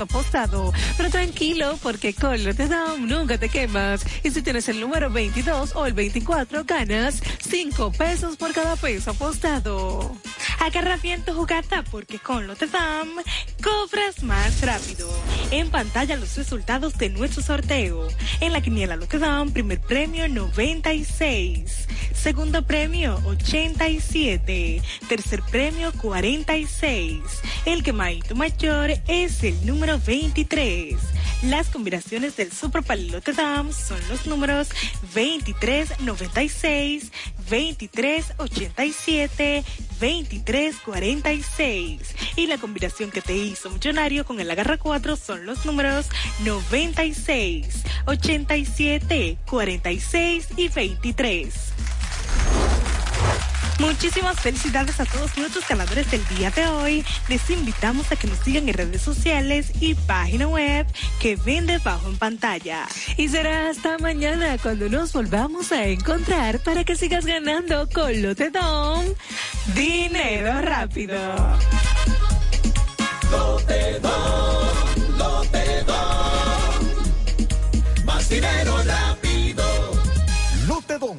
apostado. 0.00 0.72
Pero 0.96 1.10
tranquilo, 1.10 1.78
porque 1.82 2.14
con 2.14 2.42
Lotedom 2.42 3.06
nunca 3.06 3.38
te 3.38 3.48
quemas. 3.48 4.04
Y 4.22 4.30
si 4.30 4.42
tienes 4.42 4.68
el 4.68 4.80
número 4.80 5.10
22 5.10 5.74
o 5.74 5.86
el 5.86 5.92
24, 5.92 6.64
ganas 6.64 7.22
5 7.48 7.92
pesos 7.92 8.36
por 8.36 8.52
cada 8.52 8.76
peso 8.76 9.12
apostado. 9.12 10.16
Agarra 10.58 10.96
bien 10.96 11.22
tu 11.24 11.32
jugada 11.32 11.84
porque 11.90 12.18
con 12.18 12.46
Lotedam 12.46 13.08
cobras 13.62 14.22
más 14.22 14.60
rápido. 14.62 15.08
En 15.50 15.70
pantalla 15.70 16.16
los 16.16 16.36
resultados 16.36 16.98
de 16.98 17.10
nuestro 17.10 17.42
sorteo. 17.42 18.08
En 18.40 18.52
la 18.52 18.60
quiniela 18.60 18.96
Lotedam, 18.96 19.52
primer 19.52 19.80
premio 19.80 20.28
96. 20.28 21.86
Segundo 22.14 22.62
premio 22.66 23.20
87. 23.24 24.82
Tercer 25.08 25.42
premio 25.42 25.92
46. 25.92 27.20
El 27.66 27.82
quemadito 27.82 28.34
mayor 28.34 28.90
es 29.06 29.44
el 29.44 29.54
número 29.64 29.75
23. 29.78 30.96
Las 31.42 31.68
combinaciones 31.68 32.34
del 32.36 32.50
Super 32.50 32.82
Palilote 32.82 33.34
Dam 33.34 33.70
son 33.72 33.98
los 34.08 34.26
números 34.26 34.68
2396, 35.14 37.12
2387, 37.50 39.62
2346. 40.00 42.00
Y 42.36 42.46
la 42.46 42.56
combinación 42.56 43.10
que 43.10 43.20
te 43.20 43.36
hizo 43.36 43.68
millonario 43.70 44.24
con 44.24 44.40
el 44.40 44.50
agarra 44.50 44.78
4 44.78 45.16
son 45.16 45.44
los 45.44 45.66
números 45.66 46.06
96, 46.44 47.82
87, 48.06 49.36
46 49.46 50.48
y 50.56 50.68
23. 50.68 51.54
Muchísimas 53.78 54.40
felicidades 54.40 54.98
a 55.00 55.04
todos 55.04 55.36
nuestros 55.36 55.68
ganadores 55.68 56.10
del 56.10 56.26
día 56.28 56.50
de 56.50 56.66
hoy. 56.66 57.04
Les 57.28 57.48
invitamos 57.50 58.10
a 58.10 58.16
que 58.16 58.26
nos 58.26 58.38
sigan 58.38 58.68
en 58.68 58.74
redes 58.74 59.02
sociales 59.02 59.70
y 59.80 59.94
página 59.94 60.48
web 60.48 60.86
que 61.20 61.36
ven 61.36 61.66
debajo 61.66 62.08
en 62.08 62.16
pantalla. 62.16 62.86
Y 63.16 63.28
será 63.28 63.68
hasta 63.68 63.98
mañana 63.98 64.56
cuando 64.58 64.88
nos 64.88 65.12
volvamos 65.12 65.72
a 65.72 65.86
encontrar 65.86 66.60
para 66.60 66.84
que 66.84 66.96
sigas 66.96 67.26
ganando 67.26 67.86
con 67.92 68.22
Lotedom. 68.22 69.04
Dinero 69.74 70.62
rápido. 70.62 71.18
Lotedom, 73.30 75.18
Lotedom. 75.18 75.96
Más 78.04 78.28
dinero 78.28 78.82
rápido. 78.84 79.64
Lotedom, 80.66 81.18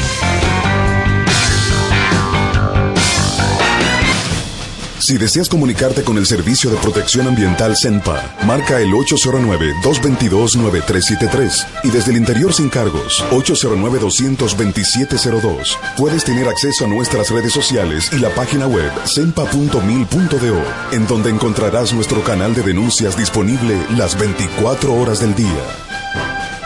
Si 5.01 5.17
deseas 5.17 5.49
comunicarte 5.49 6.03
con 6.03 6.17
el 6.19 6.27
Servicio 6.27 6.69
de 6.69 6.77
Protección 6.77 7.27
Ambiental 7.27 7.75
CENPA, 7.75 8.35
marca 8.45 8.79
el 8.79 8.93
809-222-9373 8.93 11.65
y 11.85 11.89
desde 11.89 12.11
el 12.11 12.17
interior 12.17 12.53
sin 12.53 12.69
cargos, 12.69 13.25
809-22702. 13.31 15.75
Puedes 15.97 16.23
tener 16.23 16.47
acceso 16.47 16.85
a 16.85 16.87
nuestras 16.87 17.31
redes 17.31 17.51
sociales 17.51 18.11
y 18.13 18.19
la 18.19 18.29
página 18.35 18.67
web 18.67 18.91
cenpa.mil.do, 19.07 20.63
en 20.91 21.07
donde 21.07 21.31
encontrarás 21.31 21.93
nuestro 21.93 22.23
canal 22.23 22.53
de 22.53 22.61
denuncias 22.61 23.17
disponible 23.17 23.75
las 23.97 24.15
24 24.19 24.93
horas 24.93 25.19
del 25.19 25.33
día. 25.33 25.65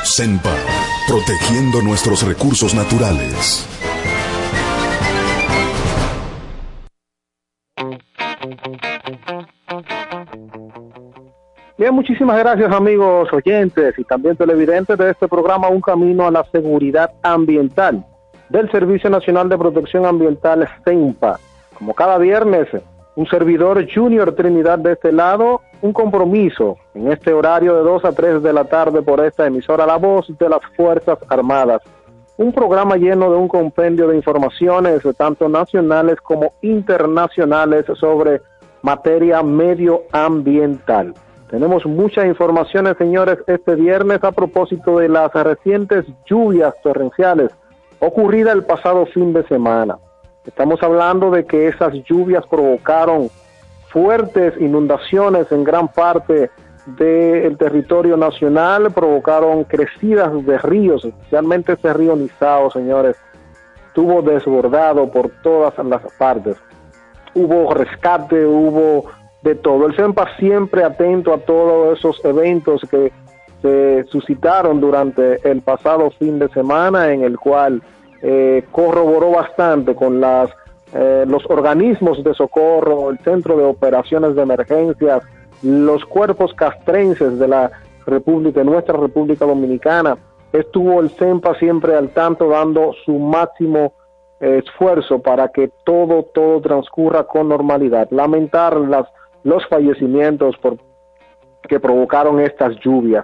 CENPA, 0.04 0.58
protegiendo 1.08 1.82
nuestros 1.82 2.24
recursos 2.24 2.74
naturales. 2.74 3.66
Bien, 11.78 11.93
muchísimas 11.93 12.39
gracias 12.39 12.71
amigos 12.71 13.28
oyentes 13.34 13.99
y 13.99 14.05
también 14.05 14.38
televidentes 14.38 14.97
de 14.97 15.11
este 15.11 15.28
programa 15.28 15.67
Un 15.67 15.82
Camino 15.82 16.26
a 16.26 16.32
la 16.32 16.45
Seguridad 16.49 17.11
Ambiental 17.21 18.05
del 18.47 18.71
Servicio 18.71 19.09
Nacional 19.09 19.49
de 19.49 19.57
Protección 19.57 20.05
Ambiental 20.05 20.69
CENPA. 20.86 21.38
Como 21.78 21.93
cada 21.93 22.17
viernes, 22.17 22.69
un 23.17 23.28
servidor 23.28 23.86
Junior 23.93 24.34
Trinidad 24.36 24.80
de 24.80 24.93
este 24.93 25.11
lado, 25.11 25.63
un 25.82 25.91
compromiso 25.91 26.78
en 26.93 27.11
este 27.11 27.34
horario 27.34 27.76
de 27.76 27.82
2 27.82 28.05
a 28.05 28.13
3 28.13 28.41
de 28.41 28.53
la 28.53 28.63
tarde 28.63 29.01
por 29.01 29.19
esta 29.19 29.45
emisora 29.45 29.86
La 29.86 29.97
Voz 29.97 30.28
de 30.39 30.47
las 30.47 30.61
Fuerzas 30.78 31.19
Armadas. 31.28 31.82
Un 32.38 32.53
programa 32.53 32.95
lleno 32.95 33.30
de 33.30 33.36
un 33.36 33.49
compendio 33.49 34.07
de 34.07 34.15
informaciones 34.15 35.01
tanto 35.17 35.49
nacionales 35.49 36.21
como 36.21 36.53
internacionales 36.61 37.86
sobre 37.99 38.41
materia 38.82 39.43
medioambiental. 39.43 41.13
Tenemos 41.56 41.86
muchas 41.86 42.26
informaciones, 42.26 42.97
señores, 42.97 43.38
este 43.47 43.76
viernes 43.76 44.22
a 44.26 44.34
propósito 44.34 44.99
de 44.99 45.08
las 45.08 45.32
recientes 45.32 46.03
lluvias 46.26 46.74
torrenciales 46.84 47.49
ocurridas 47.99 48.56
el 48.56 48.66
pasado 48.66 49.06
fin 49.06 49.32
de 49.32 49.41
semana. 49.47 49.97
Estamos 50.45 50.84
hablando 50.84 51.32
de 51.32 51.45
que 51.45 51.70
esas 51.70 51.93
lluvias 52.10 52.45
provocaron 52.47 53.30
fuertes 53.88 54.53
inundaciones 54.60 55.49
en 55.49 55.64
gran 55.64 55.88
parte 55.88 56.51
del 56.88 57.58
territorio 57.58 58.18
nacional, 58.18 58.91
provocaron 58.91 59.64
crecidas 59.64 60.45
de 60.45 60.58
ríos, 60.58 61.06
especialmente 61.06 61.72
ese 61.72 61.93
río 61.93 62.18
Nizao, 62.18 62.70
señores, 62.70 63.16
estuvo 63.88 64.22
desbordado 64.22 65.10
por 65.10 65.30
todas 65.41 65.74
las 65.86 66.01
partes. 66.18 66.58
Hubo 67.34 67.74
rescate, 67.74 68.45
hubo 68.45 69.06
de 69.46 69.56
todo. 69.56 69.86
El 69.86 69.96
CEMPA 69.96 70.28
siempre 70.38 70.84
atento 70.84 71.32
a 71.34 71.38
todos 71.38 71.98
esos 72.00 72.20
eventos 72.26 72.82
que 72.89 73.14
se 73.62 74.04
suscitaron 74.10 74.82
durante 74.82 75.39
el 75.50 75.62
pasado 75.62 76.10
fin 76.12 76.39
de 76.39 76.50
semana, 76.50 77.14
en 77.14 77.24
el 77.24 77.38
cual 77.38 77.82
eh, 78.22 78.66
corroboró 78.72 79.32
bastante 79.32 79.96
con 79.96 80.20
las 80.20 80.50
eh, 80.93 81.26
los 81.28 81.46
organismos 81.50 82.24
de 82.24 82.34
socorro, 82.34 83.10
el 83.10 83.20
Centro 83.20 83.56
de 83.58 83.66
Operaciones 83.66 84.36
de 84.36 84.41
Emergencias, 84.41 85.24
los 85.62 86.04
cuerpos 86.06 86.54
castrenses 86.54 87.38
de 87.38 87.48
la 87.48 87.72
República, 88.06 88.62
de 88.62 88.66
nuestra 88.66 88.98
República 88.98 89.46
Dominicana. 89.46 90.18
Estuvo 90.54 91.02
el 91.02 91.10
CEMPA 91.12 91.56
siempre 91.56 91.96
al 91.96 92.10
tanto 92.10 92.50
dando 92.50 92.93
su 93.04 93.14
máximo 93.14 93.93
esfuerzo 94.39 95.20
para 95.20 95.50
que 95.50 95.70
todo, 95.86 96.24
todo 96.34 96.62
transcurra 96.62 97.24
con 97.24 97.50
normalidad. 97.50 98.08
Lamentar 98.12 98.78
las, 98.78 99.08
los 99.46 99.66
fallecimientos 99.68 100.58
por, 100.58 100.78
que 101.70 101.80
provocaron 101.80 102.41
estas 102.41 102.76
lluvias. 102.80 103.24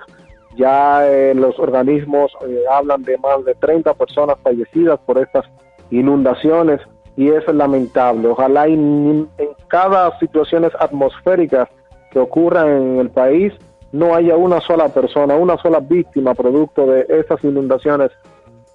Ya 0.55 1.05
eh, 1.07 1.33
los 1.33 1.57
organismos 1.59 2.31
eh, 2.47 2.63
hablan 2.71 3.03
de 3.03 3.17
más 3.17 3.43
de 3.43 3.55
30 3.55 3.93
personas 3.95 4.37
fallecidas 4.43 4.99
por 5.05 5.17
estas 5.17 5.45
inundaciones 5.89 6.79
y 7.17 7.29
es 7.29 7.45
lamentable. 7.53 8.29
Ojalá 8.29 8.67
en, 8.67 9.27
cada 9.67 10.17
situaciones 10.19 10.71
atmosféricas 10.79 11.67
que 12.11 12.19
ocurran 12.19 12.67
en 12.69 12.99
el 12.99 13.09
país 13.09 13.53
no 13.91 14.13
haya 14.13 14.35
una 14.35 14.61
sola 14.61 14.89
persona, 14.89 15.35
una 15.35 15.57
sola 15.57 15.79
víctima 15.79 16.35
producto 16.35 16.85
de 16.85 17.05
estas 17.09 17.43
inundaciones 17.43 18.11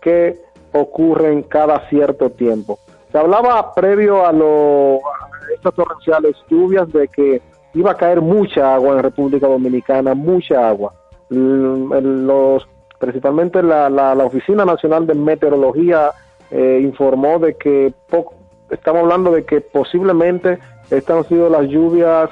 que 0.01 0.38
ocurren 0.72 1.42
cada 1.42 1.88
cierto 1.88 2.30
tiempo. 2.30 2.78
Se 3.12 3.18
hablaba 3.18 3.72
previo 3.72 4.26
a, 4.26 4.32
lo, 4.32 5.01
estas 5.55 5.74
torrenciales 5.74 6.36
lluvias 6.49 6.90
de 6.92 7.09
que 7.09 7.42
iba 7.74 7.92
a 7.92 7.97
caer 7.97 8.20
mucha 8.20 8.74
agua 8.74 8.97
en 8.97 9.03
República 9.03 9.47
Dominicana, 9.47 10.14
mucha 10.14 10.68
agua. 10.68 10.94
Los, 11.28 12.66
principalmente 12.99 13.62
la, 13.62 13.90
la, 13.90 14.12
Oficina 14.24 14.64
Nacional 14.64 15.07
de 15.07 15.14
Meteorología 15.14 16.12
eh, 16.51 16.80
informó 16.82 17.38
de 17.38 17.55
que 17.57 17.92
estamos 18.70 19.03
hablando 19.03 19.32
de 19.32 19.44
que 19.44 19.61
posiblemente 19.61 20.59
estas 20.90 21.18
han 21.18 21.24
sido 21.24 21.51
las 21.51 21.68
lluvias 21.68 22.30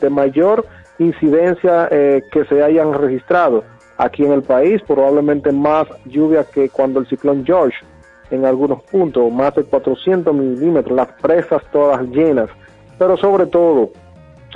de 0.00 0.10
mayor 0.10 0.66
incidencia 0.98 1.88
eh, 1.90 2.22
que 2.30 2.44
se 2.44 2.62
hayan 2.62 2.92
registrado 2.92 3.64
aquí 3.96 4.24
en 4.24 4.32
el 4.32 4.42
país, 4.42 4.82
probablemente 4.86 5.52
más 5.52 5.86
lluvia 6.06 6.44
que 6.44 6.68
cuando 6.68 7.00
el 7.00 7.06
ciclón 7.06 7.44
George 7.44 7.78
en 8.30 8.44
algunos 8.44 8.82
puntos, 8.84 9.32
más 9.32 9.54
de 9.54 9.64
400 9.64 10.34
milímetros, 10.34 10.96
las 10.96 11.08
presas 11.20 11.62
todas 11.72 12.02
llenas, 12.08 12.48
pero 12.98 13.16
sobre 13.16 13.46
todo, 13.46 13.90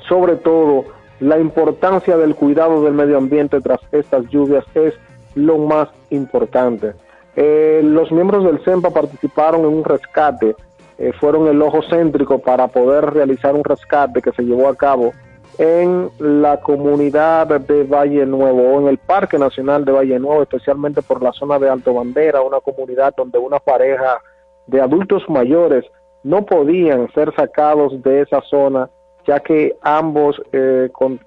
sobre 0.09 0.37
todo, 0.37 0.85
la 1.20 1.39
importancia 1.39 2.16
del 2.16 2.35
cuidado 2.35 2.83
del 2.83 2.95
medio 2.95 3.16
ambiente 3.16 3.61
tras 3.61 3.81
estas 3.93 4.29
lluvias 4.29 4.64
es 4.75 4.95
lo 5.35 5.59
más 5.59 5.89
importante. 6.11 6.93
Eh, 7.37 7.81
los 7.83 8.12
miembros 8.12 8.45
del 8.45 8.61
CEMPA 8.64 8.91
participaron 8.91 9.62
en 9.62 9.66
un 9.68 9.85
rescate, 9.85 10.55
eh, 10.99 11.12
fueron 11.18 11.49
el 11.49 11.61
ojo 11.62 11.81
céntrico 11.89 12.39
para 12.39 12.68
poder 12.68 13.12
realizar 13.12 13.55
un 13.55 13.64
rescate 13.64 14.22
que 14.22 14.33
se 14.33 14.43
llevó 14.43 14.68
a 14.68 14.77
cabo 14.77 15.12
en 15.59 16.11
la 16.18 16.61
comunidad 16.61 17.61
de 17.61 17.84
Valle 17.84 18.26
Nuevo 18.26 18.74
o 18.74 18.80
en 18.80 18.88
el 18.88 18.98
Parque 18.98 19.38
Nacional 19.38 19.84
de 19.84 19.92
Valle 19.92 20.18
Nuevo, 20.18 20.42
especialmente 20.42 21.02
por 21.02 21.22
la 21.22 21.32
zona 21.32 21.59
de 21.59 21.68
Alto 21.68 21.94
Bandera, 21.94 22.42
una 22.42 22.61
comunidad 22.61 23.14
donde 23.16 23.38
una 23.38 23.59
pareja 23.59 24.18
de 24.66 24.80
adultos 24.80 25.22
mayores 25.28 25.84
no 26.22 26.44
podían 26.44 27.12
ser 27.12 27.34
sacados 27.34 28.02
de 28.02 28.22
esa 28.22 28.40
zona 28.42 28.88
ya 29.26 29.40
que 29.40 29.76
ambos 29.82 30.40
eh, 30.52 30.90
con, 30.92 31.18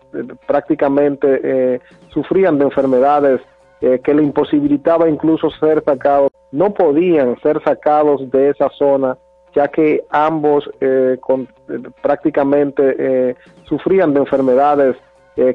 prácticamente 0.45 1.41
eh, 1.43 1.79
sufrían 2.09 2.57
de 2.59 2.65
enfermedades 2.65 3.41
eh, 3.81 3.99
que 4.03 4.13
le 4.13 4.23
imposibilitaba 4.23 5.09
incluso 5.09 5.49
ser 5.51 5.83
sacados, 5.83 6.31
no 6.51 6.73
podían 6.73 7.39
ser 7.41 7.61
sacados 7.63 8.29
de 8.31 8.49
esa 8.49 8.69
zona 8.69 9.17
ya 9.57 9.69
que 9.69 10.03
ambos 10.11 10.69
eh, 10.81 11.17
eh, 11.17 11.79
prácticamente 12.03 12.95
eh, 12.99 13.35
sufrían 13.67 14.13
de 14.13 14.19
enfermedades 14.19 14.95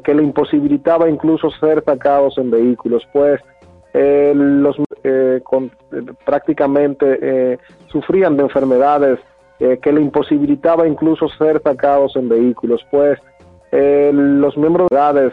que 0.05 0.15
le 0.15 0.23
imposibilitaba 0.23 1.11
incluso 1.11 1.51
ser 1.51 1.83
sacados 1.85 2.39
en 2.39 2.53
vehículos, 2.53 3.03
pues 3.13 3.41
los 3.93 4.77
prácticamente 6.25 7.59
sufrían 7.89 8.37
de 8.37 8.45
enfermedades 8.45 9.19
que 9.59 9.93
le 9.93 10.01
imposibilitaba 10.01 10.87
incluso 10.87 11.29
ser 11.31 11.61
sacados 11.63 12.15
en 12.15 12.29
vehículos, 12.29 12.81
pues 12.93 13.19
los 13.73 14.57
miembros 14.57 14.87
de 14.89 14.97
edades 14.97 15.33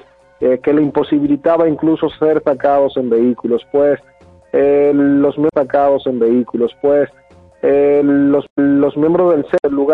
que 0.63 0.73
le 0.73 0.81
imposibilitaba 0.81 1.69
incluso 1.69 2.09
ser 2.17 2.41
sacados 2.43 2.97
en 2.97 3.07
vehículos, 3.11 3.61
pues 3.71 3.99
eh, 4.51 4.91
los 4.95 5.35
sacados 5.53 6.07
en 6.07 6.19
vehículos, 6.19 6.75
pues 6.81 7.09
eh, 7.61 8.01
los, 8.03 8.45
los 8.55 8.95
miembros 8.97 9.33
del 9.33 9.73
lugar 9.73 9.87